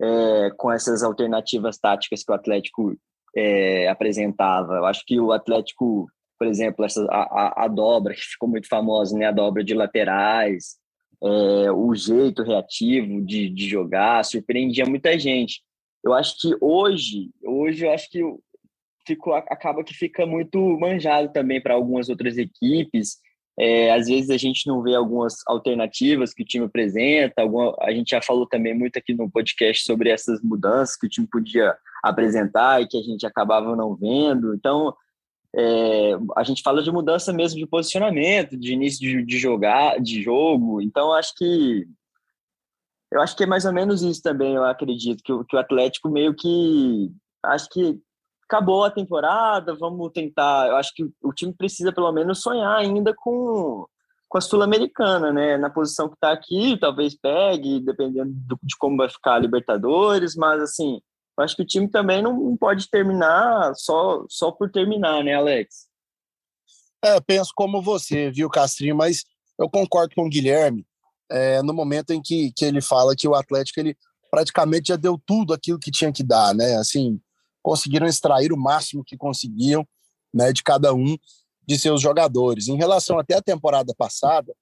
é, 0.00 0.50
com 0.56 0.70
essas 0.70 1.02
alternativas 1.02 1.78
táticas 1.78 2.22
que 2.22 2.30
o 2.30 2.34
Atlético 2.34 2.96
é, 3.36 3.88
apresentava. 3.88 4.74
Eu 4.74 4.86
acho 4.86 5.02
que 5.04 5.18
o 5.18 5.32
Atlético, 5.32 6.08
por 6.38 6.46
exemplo, 6.46 6.84
essa, 6.84 7.04
a, 7.10 7.64
a, 7.64 7.68
dobra, 7.68 8.14
que 8.14 8.20
ficou 8.20 8.48
muito 8.48 8.68
famosa, 8.68 9.16
né? 9.18 9.26
a 9.26 9.32
dobra 9.32 9.64
de 9.64 9.74
laterais, 9.74 10.76
é, 11.22 11.72
o 11.72 11.92
jeito 11.94 12.44
reativo 12.44 13.20
de, 13.22 13.48
de 13.48 13.68
jogar, 13.68 14.24
surpreendia 14.24 14.86
muita 14.86 15.18
gente. 15.18 15.62
Eu 16.04 16.14
acho 16.14 16.38
que 16.38 16.56
hoje, 16.60 17.30
hoje 17.44 17.84
eu 17.84 17.92
acho 17.92 18.08
que 18.08 18.22
ficou, 19.08 19.34
acaba 19.34 19.82
que 19.82 19.94
fica 19.94 20.24
muito 20.26 20.58
manjado 20.78 21.32
também 21.32 21.60
para 21.60 21.74
algumas 21.74 22.08
outras 22.08 22.36
equipes. 22.38 23.18
É, 23.58 23.90
às 23.90 24.06
vezes 24.06 24.30
a 24.30 24.36
gente 24.36 24.68
não 24.68 24.82
vê 24.82 24.94
algumas 24.94 25.36
alternativas 25.46 26.32
que 26.32 26.42
o 26.42 26.46
time 26.46 26.66
apresenta. 26.66 27.42
Alguma, 27.42 27.74
a 27.80 27.90
gente 27.90 28.10
já 28.10 28.22
falou 28.22 28.46
também 28.46 28.72
muito 28.72 28.96
aqui 28.96 29.12
no 29.12 29.30
podcast 29.30 29.84
sobre 29.84 30.10
essas 30.10 30.40
mudanças 30.42 30.96
que 30.96 31.06
o 31.06 31.10
time 31.10 31.26
podia 31.26 31.76
apresentar 32.02 32.80
e 32.80 32.86
que 32.86 32.96
a 32.96 33.02
gente 33.02 33.26
acabava 33.26 33.74
não 33.74 33.96
vendo. 33.96 34.54
Então, 34.54 34.94
é, 35.56 36.12
a 36.36 36.44
gente 36.44 36.62
fala 36.62 36.82
de 36.82 36.92
mudança 36.92 37.32
mesmo 37.32 37.58
de 37.58 37.66
posicionamento, 37.66 38.56
de 38.56 38.72
início 38.72 39.00
de, 39.00 39.24
de 39.24 39.38
jogar, 39.38 40.00
de 40.00 40.22
jogo. 40.22 40.80
Então, 40.80 41.12
acho 41.12 41.34
que 41.36 41.84
eu 43.10 43.22
acho 43.22 43.34
que 43.36 43.44
é 43.44 43.46
mais 43.46 43.64
ou 43.64 43.72
menos 43.72 44.02
isso 44.02 44.22
também. 44.22 44.54
Eu 44.54 44.64
acredito 44.64 45.22
que, 45.24 45.32
que 45.44 45.56
o 45.56 45.58
Atlético 45.58 46.08
meio 46.10 46.34
que 46.34 47.10
acho 47.42 47.68
que 47.70 47.98
acabou 48.48 48.84
a 48.84 48.90
temporada, 48.90 49.76
vamos 49.76 50.10
tentar. 50.12 50.68
Eu 50.68 50.76
acho 50.76 50.94
que 50.94 51.04
o 51.22 51.32
time 51.32 51.52
precisa 51.52 51.92
pelo 51.92 52.10
menos 52.10 52.40
sonhar 52.40 52.78
ainda 52.78 53.14
com, 53.14 53.86
com 54.26 54.38
a 54.38 54.40
Sul-Americana, 54.40 55.30
né? 55.30 55.58
Na 55.58 55.68
posição 55.68 56.08
que 56.08 56.14
está 56.14 56.32
aqui, 56.32 56.78
talvez 56.80 57.14
pegue, 57.14 57.80
dependendo 57.80 58.32
do, 58.32 58.58
de 58.62 58.74
como 58.78 58.96
vai 58.96 59.08
ficar 59.08 59.34
a 59.34 59.38
Libertadores, 59.38 60.34
mas 60.34 60.62
assim, 60.62 61.00
eu 61.38 61.44
acho 61.44 61.54
que 61.54 61.62
o 61.62 61.66
time 61.66 61.88
também 61.88 62.22
não 62.22 62.56
pode 62.56 62.88
terminar 62.88 63.74
só, 63.76 64.24
só 64.28 64.50
por 64.50 64.70
terminar, 64.70 65.22
né, 65.22 65.34
Alex? 65.34 65.86
É, 67.04 67.20
penso 67.20 67.52
como 67.54 67.82
você, 67.82 68.30
viu, 68.30 68.48
Castrinho, 68.48 68.96
mas 68.96 69.24
eu 69.58 69.68
concordo 69.68 70.14
com 70.16 70.26
o 70.26 70.28
Guilherme 70.28 70.86
é, 71.30 71.62
no 71.62 71.74
momento 71.74 72.10
em 72.12 72.22
que, 72.22 72.50
que 72.56 72.64
ele 72.64 72.80
fala 72.80 73.14
que 73.14 73.28
o 73.28 73.34
Atlético 73.34 73.78
ele 73.78 73.96
praticamente 74.30 74.88
já 74.88 74.96
deu 74.96 75.20
tudo 75.24 75.52
aquilo 75.52 75.78
que 75.78 75.90
tinha 75.90 76.12
que 76.12 76.22
dar, 76.22 76.54
né? 76.54 76.76
Assim, 76.76 77.20
conseguiram 77.62 78.06
extrair 78.06 78.52
o 78.52 78.56
máximo 78.56 79.04
que 79.04 79.16
conseguiam, 79.16 79.86
né, 80.32 80.52
de 80.52 80.62
cada 80.62 80.92
um 80.94 81.16
de 81.66 81.78
seus 81.78 82.00
jogadores. 82.00 82.68
Em 82.68 82.76
relação 82.76 83.18
até 83.18 83.34
a 83.34 83.42
temporada 83.42 83.94
passada, 83.94 84.54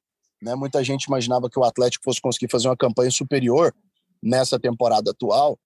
né, 0.43 0.55
muita 0.55 0.83
gente 0.83 1.05
imaginava 1.05 1.49
que 1.49 1.59
o 1.59 1.65
Atlético 1.65 2.05
fosse 2.05 2.21
conseguir 2.21 2.51
fazer 2.51 2.69
uma 2.69 2.77
campanha 2.77 3.11
superior 3.11 3.75
nessa 4.23 4.59
temporada 4.59 5.11
atual, 5.11 5.59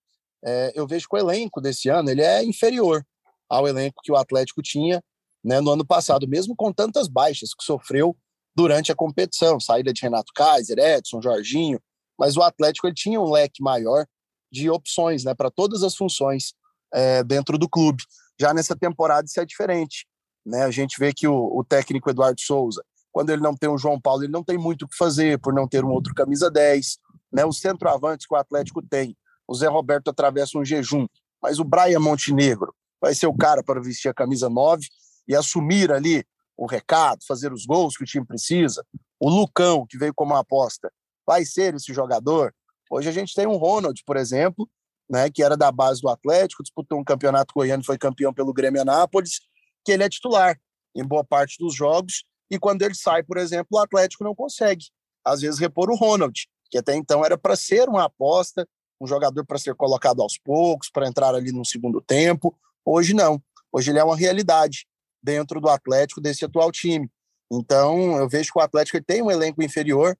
é, 0.44 0.72
eu 0.74 0.86
vejo 0.86 1.06
que 1.08 1.16
o 1.16 1.18
elenco 1.18 1.60
desse 1.60 1.88
ano 1.88 2.10
ele 2.10 2.22
é 2.22 2.44
inferior 2.44 3.04
ao 3.48 3.66
elenco 3.66 4.02
que 4.02 4.12
o 4.12 4.16
Atlético 4.16 4.62
tinha 4.62 5.02
né, 5.44 5.60
no 5.60 5.70
ano 5.70 5.84
passado, 5.84 6.28
mesmo 6.28 6.54
com 6.54 6.72
tantas 6.72 7.08
baixas 7.08 7.54
que 7.54 7.64
sofreu 7.64 8.16
durante 8.54 8.92
a 8.92 8.94
competição, 8.94 9.58
saída 9.58 9.92
de 9.92 10.02
Renato 10.02 10.32
Kaiser, 10.34 10.78
Edson, 10.78 11.22
Jorginho, 11.22 11.80
mas 12.18 12.36
o 12.36 12.42
Atlético 12.42 12.86
ele 12.86 12.94
tinha 12.94 13.20
um 13.20 13.30
leque 13.30 13.62
maior 13.62 14.06
de 14.52 14.68
opções 14.68 15.24
né, 15.24 15.34
para 15.34 15.50
todas 15.50 15.82
as 15.82 15.94
funções 15.94 16.52
é, 16.92 17.22
dentro 17.22 17.58
do 17.58 17.68
clube. 17.68 18.02
Já 18.38 18.54
nessa 18.54 18.76
temporada 18.76 19.26
isso 19.26 19.40
é 19.40 19.44
diferente. 19.44 20.06
Né? 20.44 20.62
A 20.64 20.70
gente 20.70 20.98
vê 20.98 21.12
que 21.12 21.28
o, 21.28 21.58
o 21.58 21.64
técnico 21.64 22.10
Eduardo 22.10 22.40
Souza, 22.40 22.82
quando 23.12 23.30
ele 23.30 23.42
não 23.42 23.56
tem 23.56 23.68
o 23.68 23.78
João 23.78 24.00
Paulo, 24.00 24.22
ele 24.22 24.32
não 24.32 24.44
tem 24.44 24.56
muito 24.56 24.84
o 24.84 24.88
que 24.88 24.96
fazer 24.96 25.38
por 25.38 25.52
não 25.52 25.68
ter 25.68 25.84
um 25.84 25.90
outro 25.90 26.14
camisa 26.14 26.50
10. 26.50 26.98
Né? 27.32 27.44
Os 27.44 27.58
centroavantes 27.58 28.26
que 28.26 28.34
o 28.34 28.38
Atlético 28.38 28.82
tem 28.82 29.16
o 29.50 29.54
Zé 29.54 29.66
Roberto 29.66 30.08
atravessa 30.08 30.56
um 30.56 30.64
jejum, 30.64 31.08
mas 31.42 31.58
o 31.58 31.64
Brian 31.64 31.98
Montenegro 31.98 32.72
vai 33.00 33.16
ser 33.16 33.26
o 33.26 33.36
cara 33.36 33.64
para 33.64 33.80
vestir 33.80 34.08
a 34.08 34.14
camisa 34.14 34.48
9 34.48 34.86
e 35.26 35.34
assumir 35.34 35.90
ali 35.90 36.24
o 36.56 36.66
recado, 36.66 37.24
fazer 37.26 37.52
os 37.52 37.66
gols 37.66 37.96
que 37.96 38.04
o 38.04 38.06
time 38.06 38.24
precisa. 38.24 38.84
O 39.18 39.28
Lucão, 39.28 39.84
que 39.88 39.98
veio 39.98 40.14
como 40.14 40.36
aposta, 40.36 40.92
vai 41.26 41.44
ser 41.44 41.74
esse 41.74 41.92
jogador. 41.92 42.54
Hoje 42.88 43.08
a 43.08 43.12
gente 43.12 43.34
tem 43.34 43.44
um 43.44 43.56
Ronald, 43.56 44.00
por 44.06 44.16
exemplo, 44.16 44.68
né, 45.10 45.28
que 45.28 45.42
era 45.42 45.56
da 45.56 45.72
base 45.72 46.00
do 46.00 46.08
Atlético, 46.08 46.62
disputou 46.62 46.98
um 46.98 47.04
campeonato 47.04 47.52
goiano 47.52 47.84
foi 47.84 47.98
campeão 47.98 48.32
pelo 48.32 48.52
Grêmio 48.52 48.80
Anápolis, 48.80 49.40
que 49.84 49.90
ele 49.90 50.04
é 50.04 50.08
titular 50.08 50.58
em 50.94 51.04
boa 51.04 51.24
parte 51.24 51.58
dos 51.58 51.74
jogos, 51.74 52.22
e 52.48 52.58
quando 52.58 52.82
ele 52.82 52.94
sai, 52.94 53.22
por 53.24 53.36
exemplo, 53.36 53.66
o 53.72 53.78
Atlético 53.78 54.22
não 54.22 54.34
consegue, 54.34 54.86
às 55.24 55.40
vezes, 55.40 55.58
repor 55.58 55.90
o 55.90 55.96
Ronald, 55.96 56.46
que 56.70 56.78
até 56.78 56.94
então 56.94 57.24
era 57.24 57.36
para 57.36 57.56
ser 57.56 57.88
uma 57.88 58.04
aposta, 58.04 58.66
um 59.00 59.06
jogador 59.06 59.44
para 59.44 59.58
ser 59.58 59.74
colocado 59.74 60.22
aos 60.22 60.38
poucos, 60.38 60.88
para 60.90 61.08
entrar 61.08 61.34
ali 61.34 61.50
no 61.50 61.64
segundo 61.64 62.00
tempo. 62.00 62.56
Hoje 62.84 63.12
não. 63.14 63.42
Hoje 63.72 63.90
ele 63.90 63.98
é 63.98 64.04
uma 64.04 64.16
realidade 64.16 64.86
dentro 65.22 65.60
do 65.60 65.68
Atlético 65.68 66.20
desse 66.20 66.44
atual 66.44 66.70
time. 66.70 67.10
Então, 67.50 68.16
eu 68.18 68.28
vejo 68.28 68.52
que 68.52 68.58
o 68.58 68.62
Atlético 68.62 69.02
tem 69.02 69.22
um 69.22 69.30
elenco 69.30 69.62
inferior, 69.62 70.16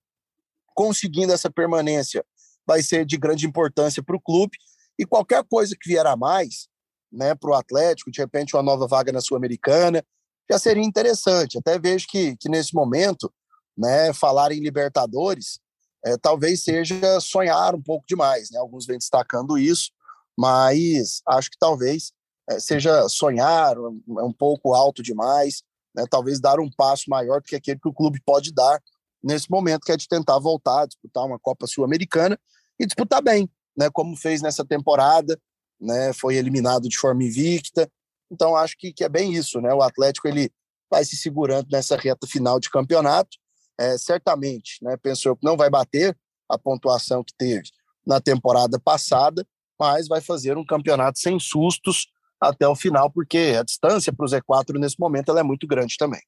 conseguindo 0.75 1.33
essa 1.33 1.51
permanência 1.51 2.25
vai 2.67 2.83
ser 2.83 3.05
de 3.05 3.17
grande 3.17 3.47
importância 3.47 4.03
para 4.03 4.17
o 4.17 4.21
clube 4.21 4.57
e 5.01 5.07
qualquer 5.07 5.43
coisa 5.45 5.75
que 5.81 5.89
vier 5.89 6.07
a 6.07 6.15
mais, 6.15 6.69
né, 7.11 7.35
para 7.35 7.51
o 7.51 7.55
Atlético, 7.55 8.11
de 8.11 8.21
repente 8.21 8.55
uma 8.55 8.63
nova 8.63 8.87
vaga 8.87 9.11
na 9.11 9.23
Sul-Americana, 9.23 10.05
já 10.51 10.59
seria 10.59 10.85
interessante. 10.85 11.57
Até 11.57 11.79
vejo 11.79 12.07
que, 12.07 12.37
que 12.37 12.51
nesse 12.51 12.75
momento, 12.75 13.33
né, 13.75 14.13
falar 14.13 14.53
em 14.53 14.61
Libertadores 14.61 15.59
é, 16.05 16.19
talvez 16.19 16.63
seja 16.63 17.19
sonhar 17.19 17.75
um 17.75 17.83
pouco 17.83 18.05
demais, 18.07 18.51
né? 18.51 18.59
Alguns 18.59 18.87
vêm 18.87 18.99
destacando 18.99 19.57
isso, 19.57 19.91
mas 20.37 21.23
acho 21.27 21.51
que 21.51 21.59
talvez 21.59 22.13
é, 22.49 22.61
seja 22.61 23.09
sonhar 23.09 23.79
um, 23.79 24.03
um 24.07 24.33
pouco 24.33 24.75
alto 24.75 25.03
demais, 25.03 25.63
né? 25.95 26.05
Talvez 26.11 26.41
dar 26.41 26.61
um 26.61 26.71
passo 26.71 27.05
maior 27.09 27.41
do 27.41 27.45
que 27.45 27.57
aquele 27.57 27.81
que 27.81 27.89
o 27.89 27.93
clube 27.93 28.21
pode 28.25 28.53
dar 28.53 28.83
nesse 29.23 29.51
momento, 29.51 29.85
que 29.85 29.93
é 29.93 29.97
de 29.97 30.09
tentar 30.09 30.39
voltar 30.39 30.83
a 30.83 30.87
disputar 30.87 31.27
uma 31.27 31.39
Copa 31.39 31.67
Sul-Americana 31.67 32.39
e 32.79 32.87
disputar 32.87 33.23
bem, 33.23 33.51
né, 33.81 33.89
como 33.91 34.15
fez 34.15 34.43
nessa 34.43 34.63
temporada, 34.63 35.41
né, 35.81 36.13
foi 36.13 36.37
eliminado 36.37 36.87
de 36.87 36.99
forma 36.99 37.25
invicta. 37.25 37.91
Então 38.31 38.55
acho 38.55 38.77
que, 38.77 38.93
que 38.93 39.03
é 39.03 39.09
bem 39.09 39.33
isso, 39.33 39.59
né? 39.59 39.73
O 39.73 39.81
Atlético 39.81 40.29
ele 40.29 40.53
vai 40.91 41.03
se 41.03 41.17
segurando 41.17 41.67
nessa 41.73 41.97
reta 41.97 42.27
final 42.27 42.61
de 42.61 42.69
campeonato. 42.69 43.39
É, 43.79 43.97
certamente, 43.97 44.77
né, 44.83 44.99
pensou 44.99 45.35
que 45.35 45.45
não 45.45 45.57
vai 45.57 45.71
bater 45.71 46.15
a 46.47 46.59
pontuação 46.59 47.25
que 47.25 47.33
teve 47.39 47.71
na 48.07 48.21
temporada 48.21 48.79
passada, 48.79 49.47
mas 49.79 50.07
vai 50.07 50.21
fazer 50.21 50.59
um 50.59 50.65
campeonato 50.65 51.19
sem 51.19 51.41
sustos 51.41 52.09
até 52.39 52.69
o 52.69 52.77
final, 52.77 53.11
porque 53.11 53.57
a 53.59 53.63
distância 53.63 54.13
para 54.13 54.27
o 54.27 54.29
Z4 54.29 54.79
nesse 54.79 55.01
momento 55.01 55.31
ela 55.31 55.41
é 55.41 55.43
muito 55.45 55.67
grande 55.67 55.97
também. 55.97 56.21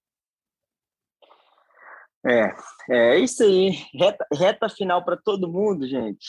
É, 2.25 2.55
é 2.91 3.19
isso 3.19 3.43
aí. 3.43 3.71
Reta, 3.95 4.27
reta 4.33 4.69
final 4.69 5.05
para 5.05 5.17
todo 5.17 5.51
mundo, 5.51 5.87
gente. 5.87 6.27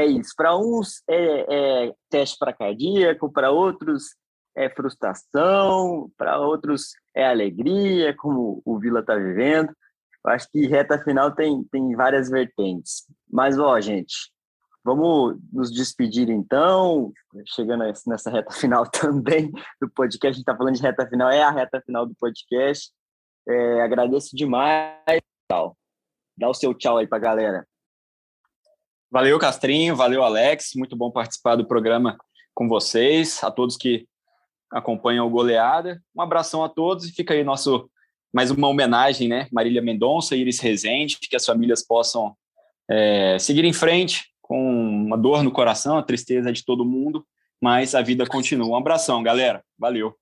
É 0.00 0.06
isso. 0.06 0.32
Para 0.34 0.56
uns 0.56 1.02
é, 1.06 1.84
é 1.86 1.94
teste 2.08 2.38
para 2.38 2.54
cardíaco, 2.54 3.30
para 3.30 3.50
outros 3.50 4.16
é 4.56 4.70
frustração, 4.70 6.10
para 6.16 6.40
outros 6.40 6.92
é 7.14 7.26
alegria, 7.26 8.16
como 8.16 8.62
o 8.64 8.78
Vila 8.78 9.00
está 9.00 9.14
vivendo. 9.14 9.68
Eu 10.24 10.32
acho 10.32 10.48
que 10.50 10.66
reta 10.66 10.98
final 11.04 11.32
tem, 11.32 11.62
tem 11.64 11.94
várias 11.94 12.30
vertentes. 12.30 13.04
Mas, 13.30 13.58
ó, 13.58 13.78
gente, 13.78 14.14
vamos 14.82 15.38
nos 15.52 15.70
despedir 15.70 16.30
então, 16.30 17.12
chegando 17.48 17.84
nessa 18.06 18.30
reta 18.30 18.52
final 18.54 18.88
também 18.90 19.52
do 19.78 19.90
podcast. 19.90 20.28
A 20.28 20.32
gente 20.32 20.40
está 20.40 20.56
falando 20.56 20.76
de 20.76 20.82
reta 20.82 21.06
final, 21.06 21.30
é 21.30 21.42
a 21.42 21.50
reta 21.50 21.82
final 21.84 22.06
do 22.06 22.14
podcast. 22.14 22.90
É, 23.46 23.82
agradeço 23.82 24.34
demais. 24.34 25.20
Dá 26.38 26.48
o 26.48 26.54
seu 26.54 26.72
tchau 26.72 26.96
aí 26.96 27.06
para 27.06 27.18
a 27.18 27.20
galera. 27.20 27.69
Valeu, 29.10 29.38
Castrinho. 29.40 29.96
Valeu, 29.96 30.22
Alex. 30.22 30.70
Muito 30.76 30.94
bom 30.94 31.10
participar 31.10 31.56
do 31.56 31.66
programa 31.66 32.16
com 32.54 32.68
vocês. 32.68 33.42
A 33.42 33.50
todos 33.50 33.76
que 33.76 34.06
acompanham 34.70 35.26
o 35.26 35.30
Goleada. 35.30 36.00
Um 36.14 36.22
abração 36.22 36.62
a 36.62 36.68
todos 36.68 37.08
e 37.08 37.12
fica 37.12 37.34
aí 37.34 37.42
nosso 37.42 37.90
mais 38.32 38.52
uma 38.52 38.68
homenagem, 38.68 39.28
né? 39.28 39.48
Marília 39.50 39.82
Mendonça, 39.82 40.36
Iris 40.36 40.60
Rezende, 40.60 41.18
que 41.18 41.34
as 41.34 41.44
famílias 41.44 41.84
possam 41.84 42.36
é, 42.88 43.36
seguir 43.40 43.64
em 43.64 43.72
frente 43.72 44.30
com 44.40 44.62
uma 45.06 45.18
dor 45.18 45.42
no 45.42 45.50
coração, 45.50 45.98
a 45.98 46.02
tristeza 46.04 46.52
de 46.52 46.64
todo 46.64 46.84
mundo, 46.84 47.26
mas 47.60 47.96
a 47.96 48.02
vida 48.02 48.24
continua. 48.24 48.68
Um 48.68 48.76
abração, 48.76 49.20
galera. 49.24 49.64
Valeu. 49.76 50.16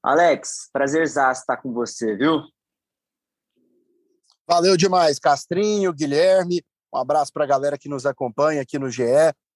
Alex, 0.00 0.70
prazer 0.72 1.02
estar 1.02 1.56
com 1.60 1.72
você, 1.72 2.16
viu? 2.16 2.42
Valeu 4.46 4.76
demais, 4.76 5.18
Castrinho, 5.18 5.92
Guilherme. 5.92 6.62
Um 6.92 6.98
abraço 6.98 7.32
para 7.32 7.44
a 7.44 7.46
galera 7.46 7.78
que 7.78 7.88
nos 7.88 8.06
acompanha 8.06 8.62
aqui 8.62 8.78
no 8.78 8.90
GE. 8.90 9.04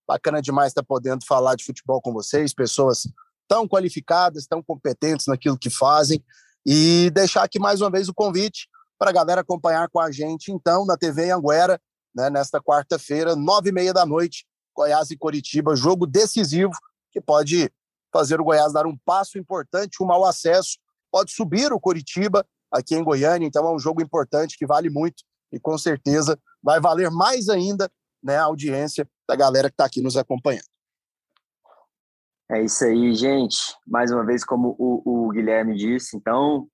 Bacana 0.06 0.42
demais 0.42 0.68
estar 0.68 0.82
podendo 0.82 1.24
falar 1.24 1.54
de 1.54 1.64
futebol 1.64 2.00
com 2.00 2.12
vocês, 2.12 2.52
pessoas 2.52 3.08
tão 3.48 3.66
qualificadas, 3.66 4.46
tão 4.46 4.62
competentes 4.62 5.26
naquilo 5.26 5.58
que 5.58 5.70
fazem. 5.70 6.22
E 6.64 7.10
deixar 7.12 7.42
aqui 7.42 7.58
mais 7.58 7.80
uma 7.80 7.90
vez 7.90 8.08
o 8.08 8.14
convite 8.14 8.68
para 8.98 9.10
a 9.10 9.12
galera 9.12 9.40
acompanhar 9.40 9.88
com 9.88 9.98
a 9.98 10.10
gente, 10.10 10.52
então, 10.52 10.86
na 10.86 10.96
TV 10.96 11.30
Anguera, 11.30 11.80
né, 12.14 12.30
nesta 12.30 12.60
quarta-feira, 12.60 13.34
nove 13.34 13.70
e 13.70 13.72
meia 13.72 13.92
da 13.92 14.06
noite, 14.06 14.46
Goiás 14.76 15.10
e 15.10 15.16
Coritiba, 15.16 15.74
jogo 15.74 16.06
decisivo 16.06 16.72
que 17.10 17.20
pode 17.20 17.70
fazer 18.12 18.40
o 18.40 18.44
Goiás 18.44 18.72
dar 18.72 18.86
um 18.86 18.96
passo 19.04 19.38
importante 19.38 19.96
rumo 19.98 20.12
ao 20.12 20.24
acesso, 20.24 20.78
pode 21.10 21.32
subir 21.32 21.72
o 21.72 21.80
Coritiba 21.80 22.46
aqui 22.70 22.94
em 22.94 23.02
Goiânia, 23.02 23.46
então 23.46 23.66
é 23.66 23.74
um 23.74 23.78
jogo 23.78 24.02
importante 24.02 24.56
que 24.56 24.66
vale 24.66 24.88
muito 24.88 25.24
e 25.50 25.58
com 25.58 25.76
certeza 25.76 26.38
vai 26.62 26.80
valer 26.80 27.10
mais 27.10 27.48
ainda 27.48 27.90
né, 28.22 28.36
a 28.36 28.44
audiência 28.44 29.08
da 29.28 29.34
galera 29.34 29.68
que 29.68 29.74
está 29.74 29.84
aqui 29.84 30.00
nos 30.00 30.16
acompanhando. 30.16 30.70
É 32.50 32.62
isso 32.62 32.84
aí, 32.84 33.14
gente. 33.14 33.74
Mais 33.86 34.10
uma 34.10 34.24
vez, 34.24 34.44
como 34.44 34.76
o, 34.78 35.26
o 35.26 35.30
Guilherme 35.30 35.74
disse, 35.74 36.16
então, 36.16 36.68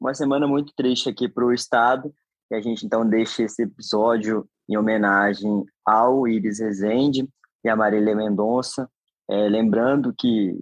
uma 0.00 0.14
semana 0.14 0.46
muito 0.46 0.72
triste 0.74 1.08
aqui 1.08 1.28
para 1.28 1.44
o 1.44 1.52
Estado, 1.52 2.12
e 2.50 2.54
a 2.54 2.60
gente 2.60 2.84
então 2.84 3.06
deixa 3.06 3.42
esse 3.42 3.62
episódio 3.62 4.48
em 4.68 4.76
homenagem 4.76 5.64
ao 5.84 6.26
Iris 6.26 6.60
Rezende 6.60 7.28
e 7.64 7.68
a 7.68 7.76
Marília 7.76 8.16
Mendonça, 8.16 8.90
é, 9.28 9.48
lembrando 9.48 10.14
que 10.16 10.58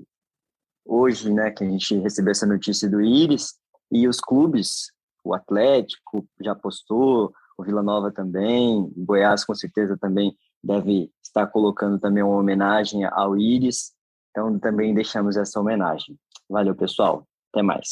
hoje, 0.85 1.33
né, 1.33 1.51
que 1.51 1.63
a 1.63 1.67
gente 1.69 1.97
recebeu 1.99 2.33
essa 2.33 2.47
notícia 2.47 2.89
do 2.89 3.01
Iris, 3.01 3.55
e 3.91 4.07
os 4.09 4.21
clubes, 4.21 4.93
o 5.25 5.35
Atlético 5.35 6.27
já 6.41 6.55
postou, 6.55 7.33
o 7.61 7.65
Vila 7.65 7.83
Nova 7.83 8.11
também, 8.11 8.79
o 8.97 9.05
Goiás 9.05 9.45
com 9.45 9.55
certeza 9.55 9.97
também 9.99 10.35
deve 10.63 11.11
estar 11.23 11.47
colocando 11.47 11.99
também 11.99 12.23
uma 12.23 12.37
homenagem 12.37 13.05
ao 13.05 13.37
Íris. 13.37 13.93
Então 14.31 14.59
também 14.59 14.95
deixamos 14.95 15.37
essa 15.37 15.61
homenagem. 15.61 16.17
Valeu, 16.49 16.75
pessoal. 16.75 17.27
Até 17.53 17.63
mais. 17.63 17.89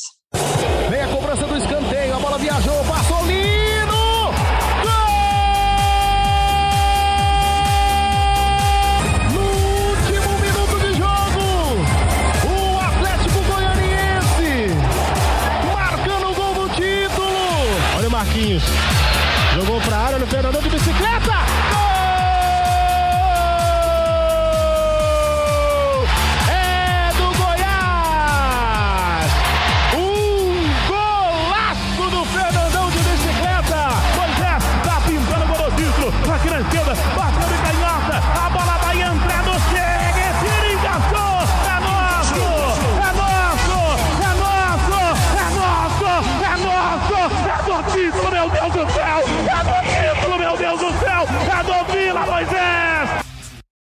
Vem 0.91 1.03
a 1.03 1.09
cobrança 1.15 1.47
do 1.47 1.57
escanteio, 1.57 2.15
a 2.15 2.21
bola 2.21 2.39
viajou, 2.39 2.85
passou 2.85 3.27
lindo! 3.27 3.93
Gol! 4.83 5.09